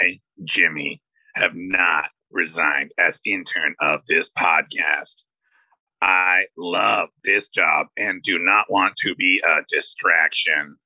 I, 0.00 0.20
Jimmy, 0.44 1.02
have 1.34 1.52
not 1.54 2.06
resigned 2.30 2.92
as 2.98 3.20
intern 3.24 3.74
of 3.80 4.00
this 4.06 4.30
podcast. 4.32 5.22
I 6.02 6.44
love 6.56 7.08
this 7.24 7.48
job 7.48 7.88
and 7.96 8.22
do 8.22 8.38
not 8.38 8.70
want 8.70 8.96
to 8.98 9.14
be 9.14 9.40
a 9.44 9.62
distraction. 9.68 10.76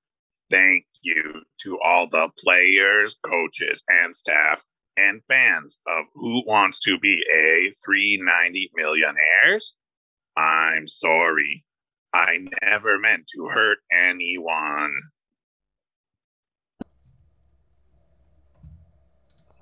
Thank 0.51 0.87
you 1.03 1.43
to 1.63 1.79
all 1.85 2.09
the 2.11 2.29
players, 2.43 3.17
coaches, 3.25 3.83
and 3.89 4.15
staff 4.15 4.63
and 4.97 5.23
fans 5.29 5.77
of 5.87 6.07
Who 6.15 6.43
Wants 6.47 6.81
to 6.81 6.99
Be 6.99 7.21
a 7.33 7.73
390 7.85 8.71
Millionaires. 8.75 9.75
I'm 10.37 10.87
sorry. 10.87 11.65
I 12.13 12.39
never 12.63 12.99
meant 12.99 13.29
to 13.35 13.47
hurt 13.47 13.79
anyone. 13.93 14.93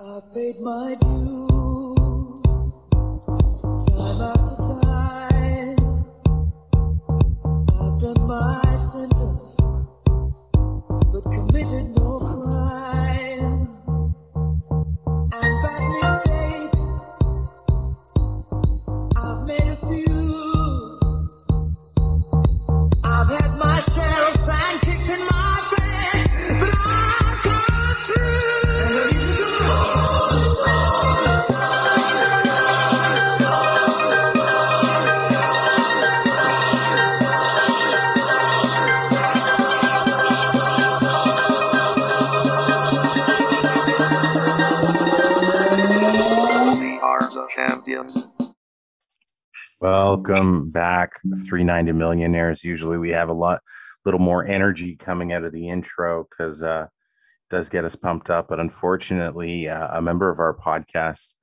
I 0.04 0.20
paid 0.34 0.58
my 0.60 0.96
dues 1.00 2.54
time 3.86 4.20
after 4.20 4.56
time. 4.82 5.78
I've 7.78 8.00
done 8.00 8.26
my 8.26 8.74
sentence, 8.74 9.56
but 11.12 11.22
committed 11.22 11.94
no 11.96 12.18
Welcome 49.82 50.70
back, 50.70 51.20
390 51.24 51.90
Millionaires. 51.90 52.62
Usually 52.62 52.98
we 52.98 53.10
have 53.10 53.30
a 53.30 53.32
lot, 53.32 53.62
little 54.04 54.20
more 54.20 54.46
energy 54.46 54.94
coming 54.94 55.32
out 55.32 55.42
of 55.42 55.52
the 55.52 55.70
intro 55.70 56.24
because 56.30 56.62
uh, 56.62 56.86
it 56.86 57.50
does 57.52 57.68
get 57.68 57.84
us 57.84 57.96
pumped 57.96 58.30
up. 58.30 58.46
But 58.46 58.60
unfortunately, 58.60 59.68
uh, 59.68 59.98
a 59.98 60.00
member 60.00 60.30
of 60.30 60.38
our 60.38 60.56
podcast 60.56 61.34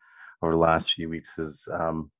over 0.42 0.54
the 0.54 0.58
last 0.58 0.94
few 0.94 1.10
weeks 1.10 1.36
has 1.36 1.67
um, 1.70 2.12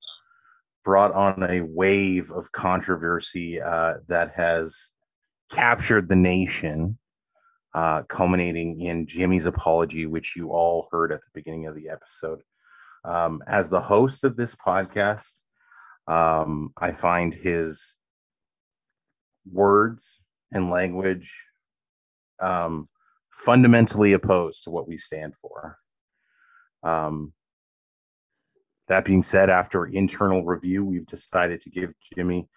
brought 0.84 1.14
on 1.14 1.42
a 1.42 1.62
wave 1.62 2.32
of 2.32 2.52
controversy 2.52 3.62
uh, 3.62 3.94
that 4.10 4.34
has 4.36 4.92
captured 5.50 6.10
the 6.10 6.18
nation, 6.18 6.98
uh, 7.74 8.02
culminating 8.10 8.82
in 8.82 9.08
Jimmy's 9.08 9.46
apology, 9.46 10.06
which 10.06 10.36
you 10.36 10.50
all 10.50 10.90
heard 10.92 11.14
at 11.14 11.22
the 11.22 11.32
beginning 11.34 11.68
of 11.68 11.76
the 11.76 11.88
episode. 11.88 12.42
Um, 13.06 13.42
as 13.48 13.70
the 13.70 13.80
host 13.80 14.26
of 14.26 14.36
this 14.36 14.54
podcast, 14.54 15.40
um, 16.10 16.74
I 16.76 16.92
find 16.92 17.34
his 17.34 17.98
words 19.50 20.20
and 20.52 20.72
language 20.72 21.32
um, 22.42 22.90
fundamentally 23.32 24.14
opposed 24.14 24.64
to 24.64 24.72
what 24.72 24.88
we 24.88 24.98
stand 24.98 25.34
for. 25.40 25.78
Um, 26.84 27.34
that 28.88 29.06
being 29.06 29.22
said, 29.22 29.52
after 29.52 29.86
internal 29.86 30.44
review, 30.44 30.84
we've 30.84 31.06
decided 31.06 31.62
to 31.62 31.70
give 31.70 31.92
Jimmy 32.16 32.50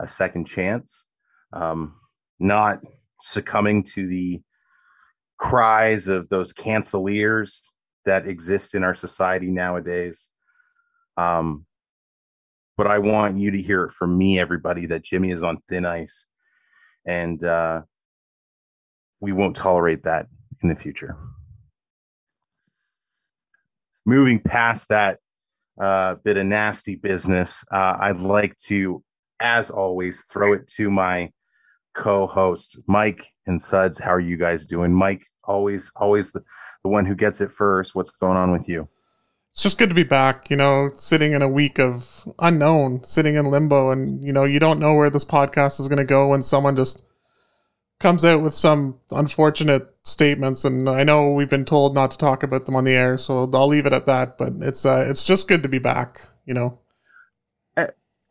a 0.00 0.06
second 0.06 0.46
chance, 0.46 1.06
um, 1.52 1.96
not 2.38 2.80
succumbing 3.20 3.82
to 3.82 4.06
the 4.06 4.40
cries 5.38 6.06
of 6.06 6.28
those 6.28 6.52
canceliers 6.52 7.62
that 8.04 8.28
exist 8.28 8.76
in 8.76 8.84
our 8.84 8.94
society 8.94 9.50
nowadays. 9.50 10.30
Um, 11.16 11.66
but 12.82 12.90
I 12.90 12.98
want 12.98 13.38
you 13.38 13.52
to 13.52 13.62
hear 13.62 13.84
it 13.84 13.92
from 13.92 14.18
me, 14.18 14.40
everybody, 14.40 14.86
that 14.86 15.04
Jimmy 15.04 15.30
is 15.30 15.44
on 15.44 15.62
thin 15.68 15.86
ice, 15.86 16.26
and 17.06 17.44
uh, 17.44 17.82
we 19.20 19.30
won't 19.30 19.54
tolerate 19.54 20.02
that 20.02 20.26
in 20.64 20.68
the 20.68 20.74
future. 20.74 21.16
Moving 24.04 24.40
past 24.40 24.88
that 24.88 25.20
uh, 25.80 26.16
bit 26.24 26.36
of 26.36 26.46
nasty 26.46 26.96
business, 26.96 27.64
uh, 27.70 27.98
I'd 28.00 28.18
like 28.18 28.56
to, 28.64 29.00
as 29.38 29.70
always, 29.70 30.24
throw 30.24 30.52
it 30.52 30.66
to 30.78 30.90
my 30.90 31.30
co-hosts, 31.94 32.80
Mike 32.88 33.24
and 33.46 33.62
Suds. 33.62 34.00
How 34.00 34.10
are 34.10 34.18
you 34.18 34.36
guys 34.36 34.66
doing? 34.66 34.92
Mike, 34.92 35.22
always, 35.44 35.92
always 35.94 36.32
the, 36.32 36.42
the 36.82 36.90
one 36.90 37.06
who 37.06 37.14
gets 37.14 37.40
it 37.40 37.52
first. 37.52 37.94
What's 37.94 38.10
going 38.10 38.36
on 38.36 38.50
with 38.50 38.68
you? 38.68 38.88
It's 39.52 39.62
just 39.62 39.78
good 39.78 39.90
to 39.90 39.94
be 39.94 40.02
back, 40.02 40.50
you 40.50 40.56
know, 40.56 40.90
sitting 40.94 41.32
in 41.32 41.42
a 41.42 41.48
week 41.48 41.78
of 41.78 42.28
unknown, 42.38 43.04
sitting 43.04 43.34
in 43.34 43.50
limbo, 43.50 43.90
and, 43.90 44.24
you 44.24 44.32
know, 44.32 44.44
you 44.44 44.58
don't 44.58 44.80
know 44.80 44.94
where 44.94 45.10
this 45.10 45.24
podcast 45.24 45.78
is 45.78 45.88
going 45.88 45.98
to 45.98 46.04
go 46.04 46.28
when 46.28 46.42
someone 46.42 46.74
just 46.74 47.02
comes 48.00 48.24
out 48.24 48.40
with 48.40 48.54
some 48.54 48.98
unfortunate 49.10 49.94
statements. 50.02 50.64
And 50.64 50.88
I 50.88 51.04
know 51.04 51.32
we've 51.32 51.50
been 51.50 51.66
told 51.66 51.94
not 51.94 52.10
to 52.12 52.18
talk 52.18 52.42
about 52.42 52.64
them 52.64 52.74
on 52.74 52.84
the 52.84 52.92
air, 52.92 53.18
so 53.18 53.48
I'll 53.52 53.68
leave 53.68 53.84
it 53.84 53.92
at 53.92 54.06
that. 54.06 54.38
But 54.38 54.54
it's, 54.60 54.86
uh, 54.86 55.04
it's 55.08 55.26
just 55.26 55.48
good 55.48 55.62
to 55.62 55.68
be 55.68 55.78
back, 55.78 56.22
you 56.46 56.54
know. 56.54 56.78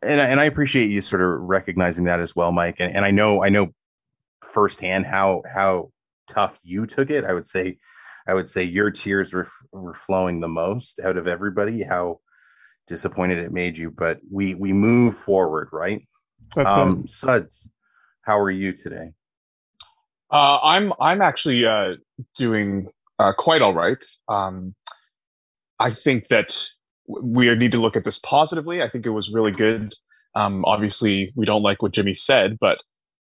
and 0.02 0.20
and 0.20 0.40
I 0.40 0.44
appreciate 0.44 0.90
you 0.90 1.00
sort 1.00 1.22
of 1.22 1.40
recognizing 1.40 2.04
that 2.06 2.20
as 2.20 2.34
well, 2.34 2.52
Mike. 2.52 2.76
And, 2.80 2.94
and 2.94 3.04
I 3.04 3.10
know 3.10 3.42
I 3.42 3.48
know 3.48 3.72
firsthand 4.42 5.06
how 5.06 5.42
how 5.52 5.92
tough 6.28 6.58
you 6.62 6.86
took 6.86 7.10
it. 7.10 7.24
I 7.24 7.32
would 7.32 7.46
say 7.46 7.78
I 8.26 8.34
would 8.34 8.48
say 8.48 8.62
your 8.62 8.90
tears 8.90 9.32
were 9.32 9.48
were 9.72 9.94
flowing 9.94 10.40
the 10.40 10.48
most 10.48 11.00
out 11.00 11.16
of 11.16 11.26
everybody. 11.26 11.82
How 11.82 12.20
disappointed 12.86 13.38
it 13.38 13.52
made 13.52 13.78
you, 13.78 13.90
but 13.90 14.18
we 14.30 14.54
we 14.54 14.72
move 14.72 15.16
forward, 15.16 15.68
right? 15.72 16.06
That's 16.54 16.74
um, 16.74 17.00
it. 17.00 17.10
Suds, 17.10 17.68
how 18.22 18.38
are 18.38 18.50
you 18.50 18.72
today? 18.72 19.12
Uh, 20.30 20.58
I'm 20.62 20.92
I'm 21.00 21.20
actually 21.20 21.66
uh, 21.66 21.96
doing 22.36 22.88
uh, 23.18 23.32
quite 23.36 23.62
all 23.62 23.74
right. 23.74 24.04
Um, 24.28 24.74
I 25.78 25.90
think 25.90 26.28
that 26.28 26.68
we 27.06 27.52
need 27.54 27.72
to 27.72 27.80
look 27.80 27.96
at 27.96 28.04
this 28.04 28.18
positively. 28.18 28.82
I 28.82 28.88
think 28.88 29.04
it 29.04 29.10
was 29.10 29.32
really 29.32 29.52
good. 29.52 29.94
Um, 30.34 30.64
obviously, 30.64 31.32
we 31.36 31.44
don't 31.44 31.62
like 31.62 31.82
what 31.82 31.92
Jimmy 31.92 32.14
said, 32.14 32.56
but 32.58 32.78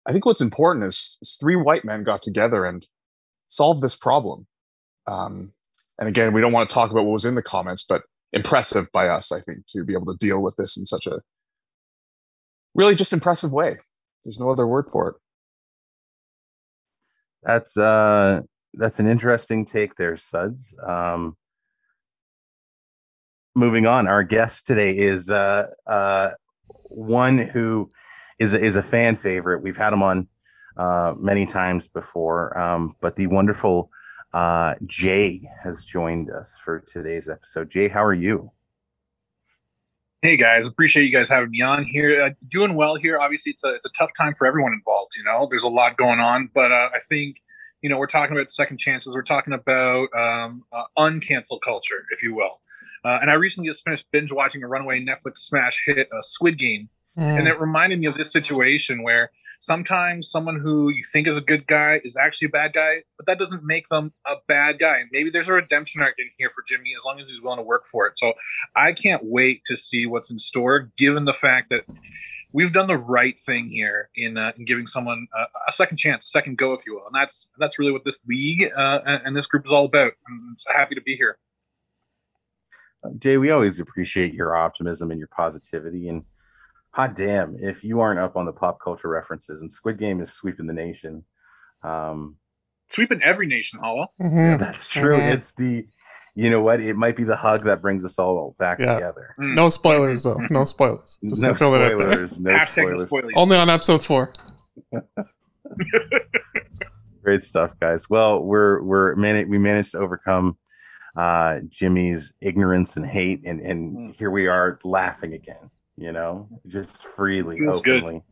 I 0.05 0.11
think 0.11 0.25
what's 0.25 0.41
important 0.41 0.85
is, 0.85 1.17
is 1.21 1.37
three 1.41 1.55
white 1.55 1.83
men 1.83 2.03
got 2.03 2.21
together 2.21 2.65
and 2.65 2.85
solved 3.47 3.81
this 3.81 3.95
problem. 3.95 4.47
Um, 5.07 5.53
and 5.99 6.07
again, 6.09 6.33
we 6.33 6.41
don't 6.41 6.53
want 6.53 6.69
to 6.69 6.73
talk 6.73 6.91
about 6.91 7.05
what 7.05 7.11
was 7.11 7.25
in 7.25 7.35
the 7.35 7.43
comments, 7.43 7.83
but 7.83 8.03
impressive 8.31 8.91
by 8.91 9.07
us, 9.07 9.31
I 9.31 9.39
think, 9.41 9.65
to 9.67 9.83
be 9.83 9.93
able 9.93 10.07
to 10.07 10.17
deal 10.17 10.41
with 10.41 10.55
this 10.55 10.77
in 10.77 10.85
such 10.85 11.07
a 11.07 11.21
really 12.75 12.95
just 12.95 13.13
impressive 13.13 13.53
way. 13.53 13.77
There's 14.23 14.39
no 14.39 14.49
other 14.49 14.67
word 14.67 14.85
for 14.91 15.09
it. 15.09 15.15
That's 17.43 17.77
uh 17.77 18.41
that's 18.73 18.99
an 18.99 19.07
interesting 19.07 19.65
take 19.65 19.95
there, 19.95 20.15
Suds. 20.15 20.73
Um 20.85 21.35
moving 23.55 23.85
on, 23.85 24.07
our 24.07 24.23
guest 24.23 24.65
today 24.65 24.87
is 24.87 25.29
uh 25.29 25.67
uh 25.85 26.31
one 26.85 27.37
who 27.37 27.91
is 28.39 28.53
is 28.53 28.75
a 28.77 28.83
fan 28.83 29.15
favorite. 29.15 29.61
We've 29.61 29.77
had 29.77 29.93
him 29.93 30.01
on 30.01 30.27
uh 30.77 31.13
many 31.17 31.45
times 31.45 31.87
before. 31.89 32.57
Um 32.57 32.95
but 33.01 33.15
the 33.15 33.27
wonderful 33.27 33.91
uh 34.33 34.75
Jay 34.85 35.49
has 35.63 35.83
joined 35.83 36.29
us 36.29 36.59
for 36.63 36.79
today's 36.79 37.29
episode. 37.29 37.69
Jay, 37.69 37.87
how 37.87 38.03
are 38.03 38.13
you? 38.13 38.51
Hey 40.23 40.37
guys, 40.37 40.67
appreciate 40.67 41.03
you 41.03 41.11
guys 41.11 41.29
having 41.29 41.51
me 41.51 41.61
on 41.61 41.83
here. 41.83 42.21
Uh, 42.21 42.29
doing 42.47 42.75
well 42.75 42.95
here. 42.95 43.19
Obviously, 43.19 43.51
it's 43.51 43.63
a 43.65 43.75
it's 43.75 43.85
a 43.85 43.89
tough 43.89 44.11
time 44.17 44.33
for 44.35 44.47
everyone 44.47 44.71
involved. 44.71 45.11
You 45.17 45.23
know, 45.25 45.47
there's 45.49 45.63
a 45.63 45.69
lot 45.69 45.97
going 45.97 46.21
on, 46.21 46.49
but 46.53 46.71
uh, 46.71 46.89
I 46.95 46.99
think 47.09 47.41
you 47.81 47.89
know 47.89 47.97
we're 47.97 48.07
talking 48.07 48.35
about 48.35 48.49
second 48.49 48.77
chances. 48.77 49.13
We're 49.13 49.23
talking 49.23 49.53
about 49.53 50.07
um, 50.17 50.63
uh, 50.71 50.85
uncancel 50.97 51.59
culture, 51.61 52.05
if 52.11 52.23
you 52.23 52.33
will. 52.33 52.61
Uh, 53.03 53.19
and 53.21 53.29
I 53.29 53.33
recently 53.33 53.69
just 53.69 53.83
finished 53.83 54.05
binge 54.13 54.31
watching 54.31 54.63
a 54.63 54.67
runaway 54.67 55.03
Netflix 55.03 55.39
smash 55.39 55.83
hit, 55.85 56.07
uh, 56.15 56.21
Squid 56.21 56.57
Game, 56.57 56.87
and 57.17 57.45
it 57.45 57.59
reminded 57.59 57.99
me 57.99 58.07
of 58.07 58.15
this 58.15 58.31
situation 58.31 59.03
where 59.03 59.29
sometimes 59.63 60.29
someone 60.29 60.59
who 60.59 60.89
you 60.89 61.01
think 61.11 61.25
is 61.25 61.37
a 61.37 61.41
good 61.41 61.65
guy 61.65 62.01
is 62.03 62.17
actually 62.17 62.47
a 62.47 62.49
bad 62.49 62.73
guy, 62.73 63.03
but 63.17 63.25
that 63.27 63.39
doesn't 63.39 63.63
make 63.63 63.87
them 63.87 64.11
a 64.25 64.35
bad 64.47 64.77
guy. 64.77 65.03
Maybe 65.11 65.29
there's 65.29 65.47
a 65.47 65.53
redemption 65.53 66.01
arc 66.01 66.15
in 66.19 66.29
here 66.37 66.49
for 66.53 66.63
Jimmy 66.67 66.91
as 66.97 67.05
long 67.05 67.19
as 67.19 67.29
he's 67.29 67.41
willing 67.41 67.59
to 67.59 67.63
work 67.63 67.85
for 67.85 68.05
it. 68.07 68.17
So 68.17 68.33
I 68.75 68.91
can't 68.91 69.21
wait 69.23 69.63
to 69.65 69.77
see 69.77 70.05
what's 70.05 70.31
in 70.31 70.37
store, 70.37 70.91
given 70.97 71.23
the 71.23 71.33
fact 71.33 71.69
that 71.69 71.85
we've 72.51 72.73
done 72.73 72.87
the 72.87 72.97
right 72.97 73.39
thing 73.39 73.69
here 73.69 74.09
in, 74.15 74.37
uh, 74.37 74.51
in 74.57 74.65
giving 74.65 74.85
someone 74.85 75.27
a, 75.67 75.71
second 75.71 75.97
chance, 75.97 76.25
a 76.25 76.29
second 76.29 76.57
go, 76.57 76.73
if 76.73 76.85
you 76.85 76.95
will, 76.95 77.05
and 77.05 77.15
that's 77.15 77.49
that's 77.57 77.79
really 77.79 77.93
what 77.93 78.03
this 78.03 78.21
league 78.27 78.69
uh, 78.75 78.99
and, 79.05 79.35
this 79.35 79.47
group 79.47 79.65
is 79.65 79.71
all 79.71 79.85
about. 79.85 80.11
I'm 80.27 80.55
so 80.57 80.71
happy 80.73 80.95
to 80.95 81.01
be 81.01 81.15
here. 81.15 81.37
Jay, 83.17 83.37
we 83.37 83.49
always 83.49 83.79
appreciate 83.79 84.33
your 84.33 84.55
optimism 84.55 85.09
and 85.11 85.19
your 85.19 85.27
positivity. 85.27 86.09
And 86.09 86.23
hot 86.93 87.15
damn, 87.15 87.55
if 87.59 87.83
you 87.83 87.99
aren't 87.99 88.19
up 88.19 88.35
on 88.35 88.45
the 88.45 88.51
pop 88.53 88.79
culture 88.79 89.09
references, 89.09 89.61
and 89.61 89.71
Squid 89.71 89.97
Game 89.99 90.21
is 90.21 90.31
sweeping 90.33 90.67
the 90.67 90.73
nation. 90.73 91.23
Um, 91.83 92.37
Sweeping 92.89 93.21
every 93.23 93.47
nation, 93.47 93.79
Hollow. 93.79 94.07
Mhm. 94.21 94.59
that's 94.63 94.89
true. 94.89 95.17
Mhm. 95.17 95.33
It's 95.33 95.53
the, 95.53 95.87
you 96.35 96.49
know 96.49 96.61
what? 96.61 96.79
It 96.79 96.95
might 96.95 97.15
be 97.17 97.23
the 97.23 97.35
hug 97.35 97.63
that 97.65 97.81
brings 97.81 98.05
us 98.05 98.19
all 98.19 98.55
back 98.59 98.77
Yeah. 98.79 98.93
together. 98.95 99.35
Mm. 99.39 99.55
No 99.55 99.69
spoilers 99.69 100.23
though. 100.23 100.39
No 100.51 100.63
spoilers. 100.73 101.17
Just 101.27 101.41
no 101.41 101.47
gonna 101.49 101.57
throw 101.57 101.71
that 101.71 101.81
out 101.93 101.97
there. 101.97 102.11
spoilers. 102.27 102.39
No 102.41 102.51
Hashtag 102.51 102.57
no 102.57 102.65
spoilers. 102.97 103.01
spoilers. 103.03 103.33
Only 103.35 103.57
on 103.57 103.69
episode 103.69 104.03
four. 104.05 104.31
Great 107.23 107.41
stuff, 107.41 107.71
guys. 107.79 108.09
Well, 108.09 108.41
we're 108.43 108.81
we're 108.83 109.15
man- 109.15 109.47
we 109.49 109.57
managed 109.57 109.91
to 109.93 109.99
overcome 109.99 110.57
uh, 111.15 111.59
Jimmy's 111.69 112.33
ignorance 112.41 112.97
and 112.97 113.05
hate, 113.05 113.41
and 113.45 113.59
and 113.61 113.97
Mm. 114.09 114.15
here 114.17 114.29
we 114.29 114.47
are 114.47 114.77
laughing 114.83 115.33
again. 115.33 115.69
You 115.97 116.11
know, 116.11 116.47
just 116.67 117.05
freely, 117.05 117.59
Feels 117.59 117.81
good. 117.81 118.03
openly. 118.03 118.23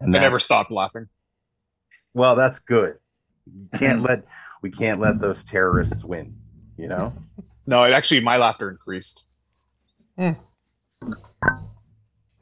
And 0.00 0.14
I 0.14 0.18
never 0.20 0.34
that's- 0.34 0.44
stopped 0.44 0.70
laughing. 0.70 1.08
Well, 2.14 2.34
that's 2.36 2.58
good. 2.58 2.96
You 3.46 3.68
can't 3.78 4.02
let 4.02 4.24
we 4.62 4.70
can't 4.70 5.00
let 5.00 5.20
those 5.20 5.44
terrorists 5.44 6.04
win. 6.04 6.36
You 6.76 6.88
know. 6.88 7.12
No, 7.66 7.84
it 7.84 7.92
actually 7.92 8.20
my 8.20 8.36
laughter 8.36 8.68
increased. 8.68 9.26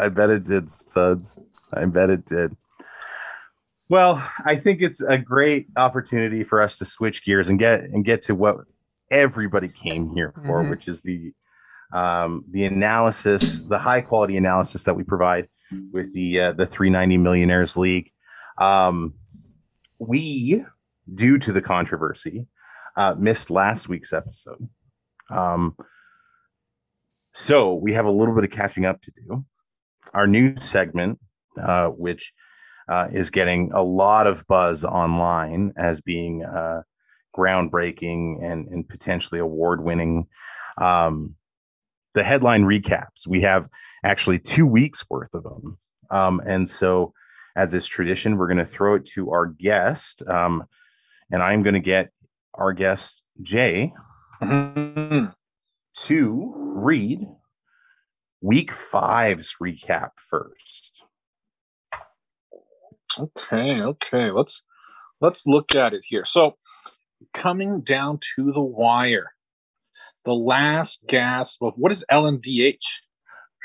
I 0.01 0.09
bet 0.09 0.31
it 0.31 0.45
did, 0.45 0.71
Suds. 0.71 1.39
I 1.73 1.85
bet 1.85 2.09
it 2.09 2.25
did. 2.25 2.57
Well, 3.91 4.23
I 4.45 4.57
think 4.57 4.81
it's 4.81 5.03
a 5.03 5.19
great 5.19 5.67
opportunity 5.77 6.45
for 6.45 6.63
us 6.63 6.79
to 6.79 6.85
switch 6.87 7.25
gears 7.25 7.49
and 7.51 7.59
get 7.59 7.81
and 7.85 8.05
get 8.05 8.23
to 8.23 8.35
what 8.35 8.59
everybody 9.11 9.69
came 9.69 10.11
here 10.15 10.33
for, 10.35 10.63
Mhm. 10.63 10.71
which 10.71 10.89
is 10.89 11.03
the 11.03 11.33
um, 11.93 12.45
the 12.51 12.65
analysis, 12.65 13.63
the 13.63 13.79
high 13.79 14.01
quality 14.01 14.37
analysis 14.37 14.85
that 14.85 14.95
we 14.95 15.05
provide 15.05 15.49
with 15.93 16.13
the 16.15 16.41
uh, 16.41 16.53
the 16.53 16.67
390 16.67 17.19
Millionaires 17.19 17.77
League. 17.77 18.11
Um, 18.59 19.15
we, 19.99 20.65
due 21.13 21.39
to 21.39 21.53
the 21.53 21.63
controversy, 21.63 22.47
uh, 22.97 23.15
missed 23.19 23.51
last 23.51 23.89
week's 23.89 24.13
episode. 24.13 24.69
Um, 25.31 25.77
so 27.33 27.75
we 27.75 27.93
have 27.93 28.07
a 28.07 28.11
little 28.11 28.35
bit 28.35 28.45
of 28.45 28.51
catching 28.51 28.85
up 28.85 29.01
to 29.03 29.13
do 29.13 29.45
our 30.15 30.27
new 30.27 30.57
segment, 30.57 31.19
uh, 31.61 31.89
which 31.89 32.33
uh, 32.89 33.09
is 33.13 33.31
getting 33.31 33.71
a 33.73 33.83
lot 33.83 34.27
of 34.27 34.47
buzz 34.47 34.85
online 34.85 35.73
as 35.77 36.01
being 36.01 36.45
uh, 36.45 36.83
groundbreaking 37.37 38.43
and, 38.43 38.69
and 38.69 38.89
potentially 38.89 39.41
award 39.41 39.83
winning. 39.83 40.27
Um, 40.79 41.35
the 42.15 42.23
headline 42.25 42.65
recaps, 42.65 43.27
we 43.27 43.41
have 43.43 43.69
actually 44.05 44.39
two 44.39 44.67
weeks 44.67 45.05
worth 45.11 45.35
of 45.35 45.43
them. 45.45 45.79
Um, 46.11 46.41
and 46.47 46.69
so, 46.69 47.13
as 47.57 47.75
is 47.75 47.87
tradition, 47.87 48.37
we're 48.37 48.47
going 48.47 48.59
to 48.59 48.67
throw 48.67 48.95
it 48.95 49.05
to 49.15 49.31
our 49.31 49.47
guest. 49.47 50.23
Um, 50.29 50.65
and 51.31 51.43
I'm 51.43 51.63
going 51.63 51.75
to 51.75 51.81
get 51.81 52.11
our 52.55 52.73
guest, 52.73 53.23
Jay, 53.43 53.93
Mhm. 54.41 55.35
to 55.97 56.53
read 56.57 57.27
week 58.41 58.73
five's 58.73 59.57
recap 59.61 60.11
first. 60.17 61.05
Okay, 63.19 63.83
okay. 63.83 64.31
Let's 64.31 64.63
let's 65.21 65.47
look 65.47 65.75
at 65.75 65.93
it 65.95 66.03
here. 66.05 66.25
So, 66.25 66.57
coming 67.35 67.81
down 67.81 68.21
to 68.37 68.53
the 68.53 68.61
wire, 68.61 69.33
the 70.25 70.33
last 70.33 71.05
gasp 71.09 71.63
of 71.63 71.75
what 71.77 71.93
is 71.93 72.05
LMDH? 72.11 72.79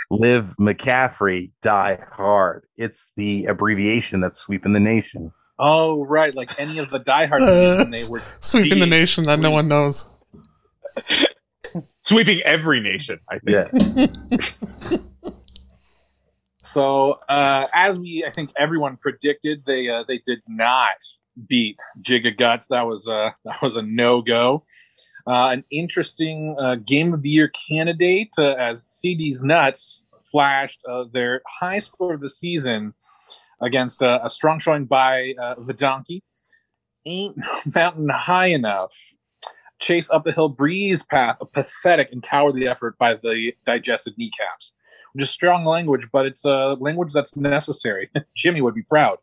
Live 0.10 0.56
McCaffrey, 0.60 1.52
die 1.62 2.00
hard. 2.12 2.66
It's 2.78 3.12
the 3.16 3.46
abbreviation 3.46 4.20
that's 4.20 4.40
sweeping 4.40 4.74
the 4.74 4.80
nation. 4.80 5.32
Oh, 5.60 6.04
right, 6.06 6.34
like 6.36 6.60
any 6.60 6.80
of 6.80 6.90
the 6.90 7.00
diehard 7.00 7.40
movies 7.40 7.78
when 7.78 7.92
they 7.92 8.04
were. 8.10 8.22
Sweeping 8.40 8.80
the 8.80 8.86
nation 8.86 9.26
that 9.26 9.40
no 9.40 9.52
one 9.52 9.68
knows. 9.68 10.10
Sweeping 12.02 12.42
every 12.42 12.82
nation, 12.82 13.20
I 13.30 13.40
think. 13.40 13.70
Yeah. 13.72 14.98
So, 16.66 17.20
uh, 17.30 17.68
as 17.74 18.00
we, 18.00 18.26
I 18.28 18.32
think 18.32 18.50
everyone 18.58 18.98
predicted, 18.98 19.64
they 19.68 19.90
uh, 19.90 20.06
they 20.08 20.20
did 20.26 20.40
not 20.48 20.96
beat 21.48 21.78
Giga 22.02 22.36
Guts. 22.36 22.68
That 22.70 22.88
was 22.88 23.08
a 23.08 23.36
that 23.46 23.62
was 23.62 23.76
a 23.76 23.82
no 23.82 24.22
go. 24.22 24.64
Uh, 25.26 25.50
an 25.52 25.64
interesting 25.72 26.56
uh, 26.60 26.76
game 26.76 27.14
of 27.14 27.22
the 27.22 27.30
year 27.30 27.50
candidate 27.70 28.34
uh, 28.38 28.54
as 28.54 28.88
CD's 28.90 29.42
Nuts 29.42 30.08
flashed 30.24 30.80
uh, 30.90 31.06
their 31.14 31.42
high 31.48 31.80
score 31.80 32.14
of 32.14 32.22
the 32.22 32.30
season 32.30 32.94
against 33.62 34.04
uh, 34.04 34.20
a 34.24 34.30
strong 34.30 34.60
showing 34.60 34.86
by 34.86 35.34
uh, 35.42 35.56
the 35.66 35.74
Donkey. 35.74 36.24
Ain't 37.06 37.38
mountain 37.74 38.10
high 38.10 38.48
enough. 38.48 38.94
Chase 39.80 40.10
up 40.12 40.24
the 40.24 40.32
hill 40.32 40.50
breeze 40.50 41.04
path, 41.04 41.38
a 41.42 41.46
pathetic 41.46 42.10
and 42.12 42.24
cowardly 42.24 42.68
effort 42.68 42.98
by 42.98 43.16
the 43.16 43.54
digested 43.66 44.18
kneecaps 44.18 44.74
is 45.22 45.30
strong 45.30 45.66
language, 45.66 46.08
but 46.12 46.26
it's 46.26 46.46
a 46.46 46.76
language 46.80 47.14
that's 47.14 47.38
necessary. 47.38 48.10
Jimmy 48.36 48.62
would 48.62 48.76
be 48.76 48.84
proud. 48.84 49.18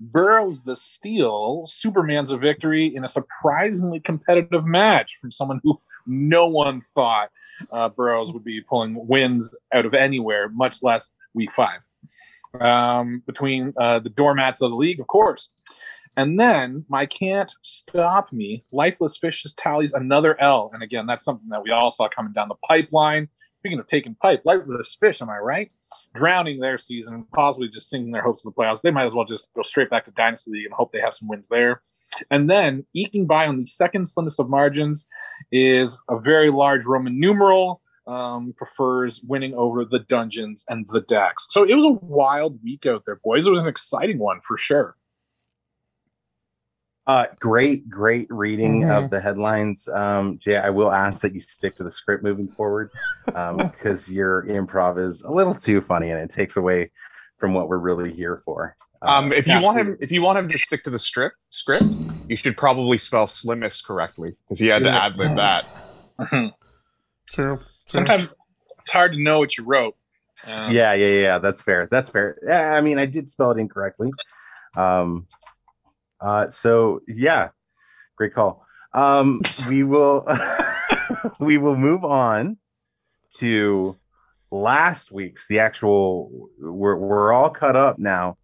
Burrows 0.00 0.62
the 0.62 0.76
steal, 0.76 1.64
Superman's 1.66 2.30
a 2.30 2.38
victory 2.38 2.94
in 2.94 3.04
a 3.04 3.08
surprisingly 3.08 4.00
competitive 4.00 4.66
match 4.66 5.16
from 5.20 5.30
someone 5.30 5.60
who 5.62 5.80
no 6.06 6.46
one 6.46 6.80
thought 6.80 7.30
uh, 7.72 7.88
Burrows 7.88 8.32
would 8.32 8.44
be 8.44 8.60
pulling 8.60 9.06
wins 9.06 9.54
out 9.72 9.86
of 9.86 9.94
anywhere, 9.94 10.48
much 10.48 10.82
less 10.82 11.12
week 11.34 11.52
five. 11.52 11.80
Um, 12.58 13.22
between 13.26 13.74
uh, 13.76 13.98
the 13.98 14.08
doormats 14.08 14.62
of 14.62 14.70
the 14.70 14.76
league, 14.76 15.00
of 15.00 15.06
course. 15.06 15.50
And 16.16 16.40
then 16.40 16.84
my 16.88 17.06
can't 17.06 17.54
stop 17.62 18.32
me. 18.32 18.64
Lifeless 18.72 19.16
Fishes 19.18 19.54
tallies 19.54 19.92
another 19.92 20.40
L. 20.40 20.70
And 20.72 20.82
again, 20.82 21.06
that's 21.06 21.22
something 21.22 21.48
that 21.50 21.62
we 21.62 21.70
all 21.70 21.90
saw 21.90 22.08
coming 22.08 22.32
down 22.32 22.48
the 22.48 22.56
pipeline. 22.66 23.28
Speaking 23.60 23.80
of 23.80 23.86
taking 23.86 24.14
pipe, 24.14 24.42
Lifeless 24.44 24.96
Fish, 25.00 25.20
am 25.20 25.30
I 25.30 25.38
right? 25.38 25.70
Drowning 26.14 26.60
their 26.60 26.78
season 26.78 27.14
and 27.14 27.30
possibly 27.32 27.68
just 27.68 27.90
sinking 27.90 28.12
their 28.12 28.22
hopes 28.22 28.44
of 28.44 28.54
the 28.54 28.60
playoffs. 28.60 28.82
They 28.82 28.92
might 28.92 29.06
as 29.06 29.14
well 29.14 29.24
just 29.24 29.52
go 29.54 29.62
straight 29.62 29.90
back 29.90 30.04
to 30.04 30.12
Dynasty 30.12 30.52
League 30.52 30.66
and 30.66 30.74
hope 30.74 30.92
they 30.92 31.00
have 31.00 31.14
some 31.14 31.28
wins 31.28 31.48
there. 31.48 31.82
And 32.30 32.48
then 32.48 32.86
eking 32.94 33.26
by 33.26 33.46
on 33.46 33.58
the 33.58 33.66
second 33.66 34.06
slimmest 34.06 34.38
of 34.38 34.48
margins 34.48 35.06
is 35.50 35.98
a 36.08 36.18
very 36.18 36.50
large 36.50 36.86
Roman 36.86 37.18
numeral. 37.18 37.82
Um, 38.06 38.54
prefers 38.56 39.20
winning 39.22 39.52
over 39.52 39.84
the 39.84 39.98
dungeons 39.98 40.64
and 40.70 40.88
the 40.88 41.02
decks. 41.02 41.46
So 41.50 41.62
it 41.64 41.74
was 41.74 41.84
a 41.84 41.90
wild 42.06 42.58
week 42.64 42.86
out 42.86 43.02
there, 43.04 43.20
boys. 43.22 43.46
It 43.46 43.50
was 43.50 43.64
an 43.64 43.68
exciting 43.68 44.18
one 44.18 44.40
for 44.42 44.56
sure. 44.56 44.96
Uh, 47.08 47.24
great, 47.40 47.88
great 47.88 48.26
reading 48.28 48.82
Mhm. 48.82 49.04
of 49.04 49.10
the 49.10 49.18
headlines. 49.18 49.88
Um, 49.88 50.38
Jay, 50.38 50.56
I 50.58 50.68
will 50.68 50.92
ask 50.92 51.22
that 51.22 51.34
you 51.34 51.40
stick 51.40 51.74
to 51.76 51.82
the 51.82 51.90
script 51.90 52.22
moving 52.22 52.48
forward 52.48 52.90
because 53.24 54.12
your 54.12 54.42
improv 54.44 55.02
is 55.02 55.22
a 55.22 55.32
little 55.32 55.54
too 55.54 55.80
funny 55.80 56.10
and 56.10 56.20
it 56.20 56.28
takes 56.28 56.58
away 56.58 56.90
from 57.38 57.54
what 57.54 57.68
we're 57.68 57.78
really 57.78 58.12
here 58.12 58.42
for. 58.44 58.76
Uh, 59.00 59.06
Um, 59.06 59.32
if 59.32 59.46
you 59.48 59.54
want 59.54 59.78
him, 59.78 59.86
absolutely. 59.86 60.04
if 60.04 60.12
you 60.12 60.22
want 60.22 60.38
him 60.38 60.48
to 60.50 60.58
stick 60.58 60.82
to 60.82 60.90
the 60.90 60.98
strip 60.98 61.32
script, 61.48 61.84
you 62.28 62.36
should 62.36 62.58
probably 62.58 62.98
spell 62.98 63.26
slimmest 63.26 63.86
correctly 63.86 64.36
because 64.44 64.58
he 64.58 64.66
had 64.66 64.82
to 64.82 64.90
Yeah. 64.90 65.06
ad 65.06 65.16
lib 65.16 65.34
that. 65.36 65.64
True. 66.28 66.50
True. 67.32 67.60
Sometimes 67.86 68.34
it's 68.80 68.90
hard 68.90 69.12
to 69.12 69.18
know 69.22 69.38
what 69.38 69.56
you 69.56 69.64
wrote. 69.64 69.96
Um, 70.62 70.72
yeah, 70.72 70.92
yeah, 70.92 71.06
yeah. 71.22 71.38
That's 71.38 71.62
fair. 71.62 71.88
That's 71.90 72.10
fair. 72.10 72.36
Yeah, 72.46 72.72
I 72.74 72.80
mean, 72.82 72.98
I 72.98 73.06
did 73.06 73.30
spell 73.30 73.50
it 73.50 73.58
incorrectly. 73.58 74.10
Um, 74.76 75.26
uh, 76.20 76.48
so 76.48 77.00
yeah, 77.06 77.48
great 78.16 78.34
call. 78.34 78.64
Um, 78.92 79.40
we 79.68 79.84
will 79.84 80.26
we 81.40 81.58
will 81.58 81.76
move 81.76 82.04
on 82.04 82.56
to 83.36 83.96
last 84.50 85.12
week's 85.12 85.46
the 85.48 85.60
actual. 85.60 86.48
We're 86.60 86.96
we're 86.96 87.32
all 87.32 87.50
cut 87.50 87.76
up 87.76 87.98
now, 87.98 88.36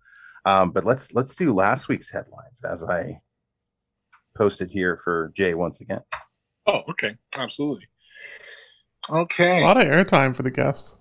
um, 0.44 0.70
but 0.70 0.84
let's 0.84 1.14
let's 1.14 1.36
do 1.36 1.54
last 1.54 1.88
week's 1.88 2.10
headlines 2.10 2.60
as 2.64 2.82
I 2.82 3.20
posted 4.36 4.70
here 4.70 5.00
for 5.02 5.32
Jay 5.34 5.54
once 5.54 5.80
again. 5.80 6.02
Oh, 6.66 6.82
okay. 6.90 7.16
Absolutely. 7.36 7.86
Okay, 9.10 9.60
a 9.60 9.66
lot 9.66 9.76
of 9.76 9.86
airtime 9.86 10.34
for 10.34 10.42
the 10.42 10.50
guests. 10.50 10.96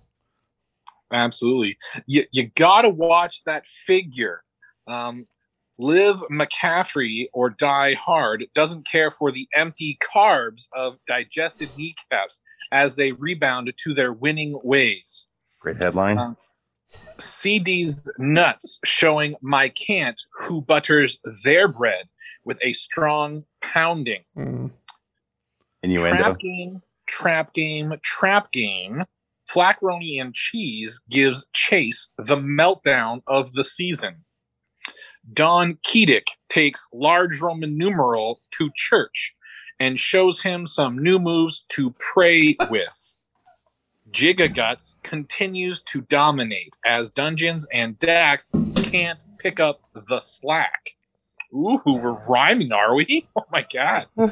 Absolutely. 1.14 1.78
You, 2.06 2.26
you 2.32 2.50
got 2.56 2.82
to 2.82 2.90
watch 2.90 3.44
that 3.46 3.66
figure. 3.68 4.44
Um, 4.88 5.28
Live 5.80 6.22
McCaffrey 6.32 7.28
or 7.34 7.50
Die 7.50 7.94
Hard 7.96 8.46
doesn't 8.54 8.86
care 8.86 9.10
for 9.10 9.32
the 9.32 9.48
empty 9.56 9.98
carbs 10.02 10.68
of 10.74 10.98
digested 11.08 11.70
kneecaps 11.78 12.40
as 12.72 12.96
they 12.96 13.12
rebound 13.12 13.74
to 13.84 13.94
their 13.94 14.14
winning 14.14 14.60
ways. 14.64 15.28
Great 15.62 15.78
headline. 15.78 16.18
Um, 16.18 16.38
CD's 17.18 18.08
nuts 18.20 18.80
showing 18.86 19.36
my 19.42 19.70
can't 19.70 20.22
who 20.40 20.62
butters 20.62 21.20
their 21.44 21.68
bread 21.68 22.06
with 22.46 22.60
a 22.64 22.74
strong 22.74 23.44
pounding. 23.62 24.24
Mm. 24.38 24.72
Innuendo. 25.82 26.18
Trap 26.18 26.40
game, 26.40 26.82
trap 27.08 27.54
game, 27.54 27.94
trap 28.04 28.52
game. 28.52 29.06
Flacroni 29.50 30.22
and 30.22 30.34
cheese 30.34 31.02
gives 31.10 31.46
Chase 31.54 32.14
the 32.18 32.38
meltdown 32.38 33.22
of 33.28 33.52
the 33.54 33.64
season. 33.64 34.24
Don 35.32 35.78
Keedick 35.88 36.28
takes 36.50 36.90
large 36.94 37.40
Roman 37.40 37.78
numeral 37.78 38.42
to 38.52 38.70
church 38.76 39.36
and 39.80 40.00
shows 40.00 40.42
him 40.42 40.68
some 40.68 41.02
new 41.02 41.20
moves 41.20 41.66
to 41.70 41.94
pray 42.14 42.56
with. 42.70 43.16
Gigaguts 44.12 44.96
continues 45.04 45.82
to 45.84 46.02
dominate 46.02 46.76
as 46.86 47.10
Dungeons 47.10 47.66
and 47.74 47.98
Dax 48.00 48.50
can't 48.76 49.24
pick 49.40 49.60
up 49.60 49.82
the 49.94 50.20
slack. 50.20 50.92
Ooh, 51.54 51.80
we're 51.86 52.18
rhyming, 52.28 52.72
are 52.72 52.94
we? 52.96 53.28
Oh 53.36 53.46
my 53.52 53.66
god. 53.74 54.08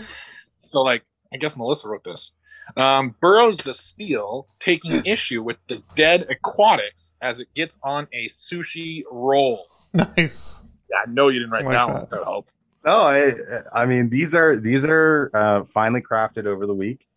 So 0.58 0.84
like 0.84 1.04
I 1.34 1.38
guess 1.38 1.58
Melissa 1.58 1.90
wrote 1.90 2.04
this. 2.04 2.34
Um, 2.78 3.16
Burrows 3.20 3.58
the 3.58 3.74
Steel 3.74 4.48
taking 4.60 5.04
issue 5.06 5.42
with 5.42 5.58
the 5.68 5.82
dead 5.96 6.28
aquatics 6.30 7.14
as 7.20 7.40
it 7.40 7.48
gets 7.56 7.80
on 7.82 8.08
a 8.14 8.28
sushi 8.28 9.02
roll. 9.12 9.66
Nice. 9.92 10.62
Yeah, 10.92 10.98
I 11.08 11.10
know 11.10 11.30
you 11.30 11.40
didn't 11.40 11.52
write 11.52 11.66
Like 11.66 11.74
that 11.74 11.88
that. 11.88 11.94
one 11.94 12.02
without. 12.20 12.46
No, 12.86 13.02
I, 13.02 13.32
I 13.74 13.86
mean 13.86 14.10
these 14.10 14.36
are 14.36 14.58
these 14.58 14.86
are 14.86 15.32
uh, 15.34 15.64
finely 15.66 16.02
crafted 16.02 16.46
over 16.46 16.66
the 16.68 16.74
week. 16.74 17.08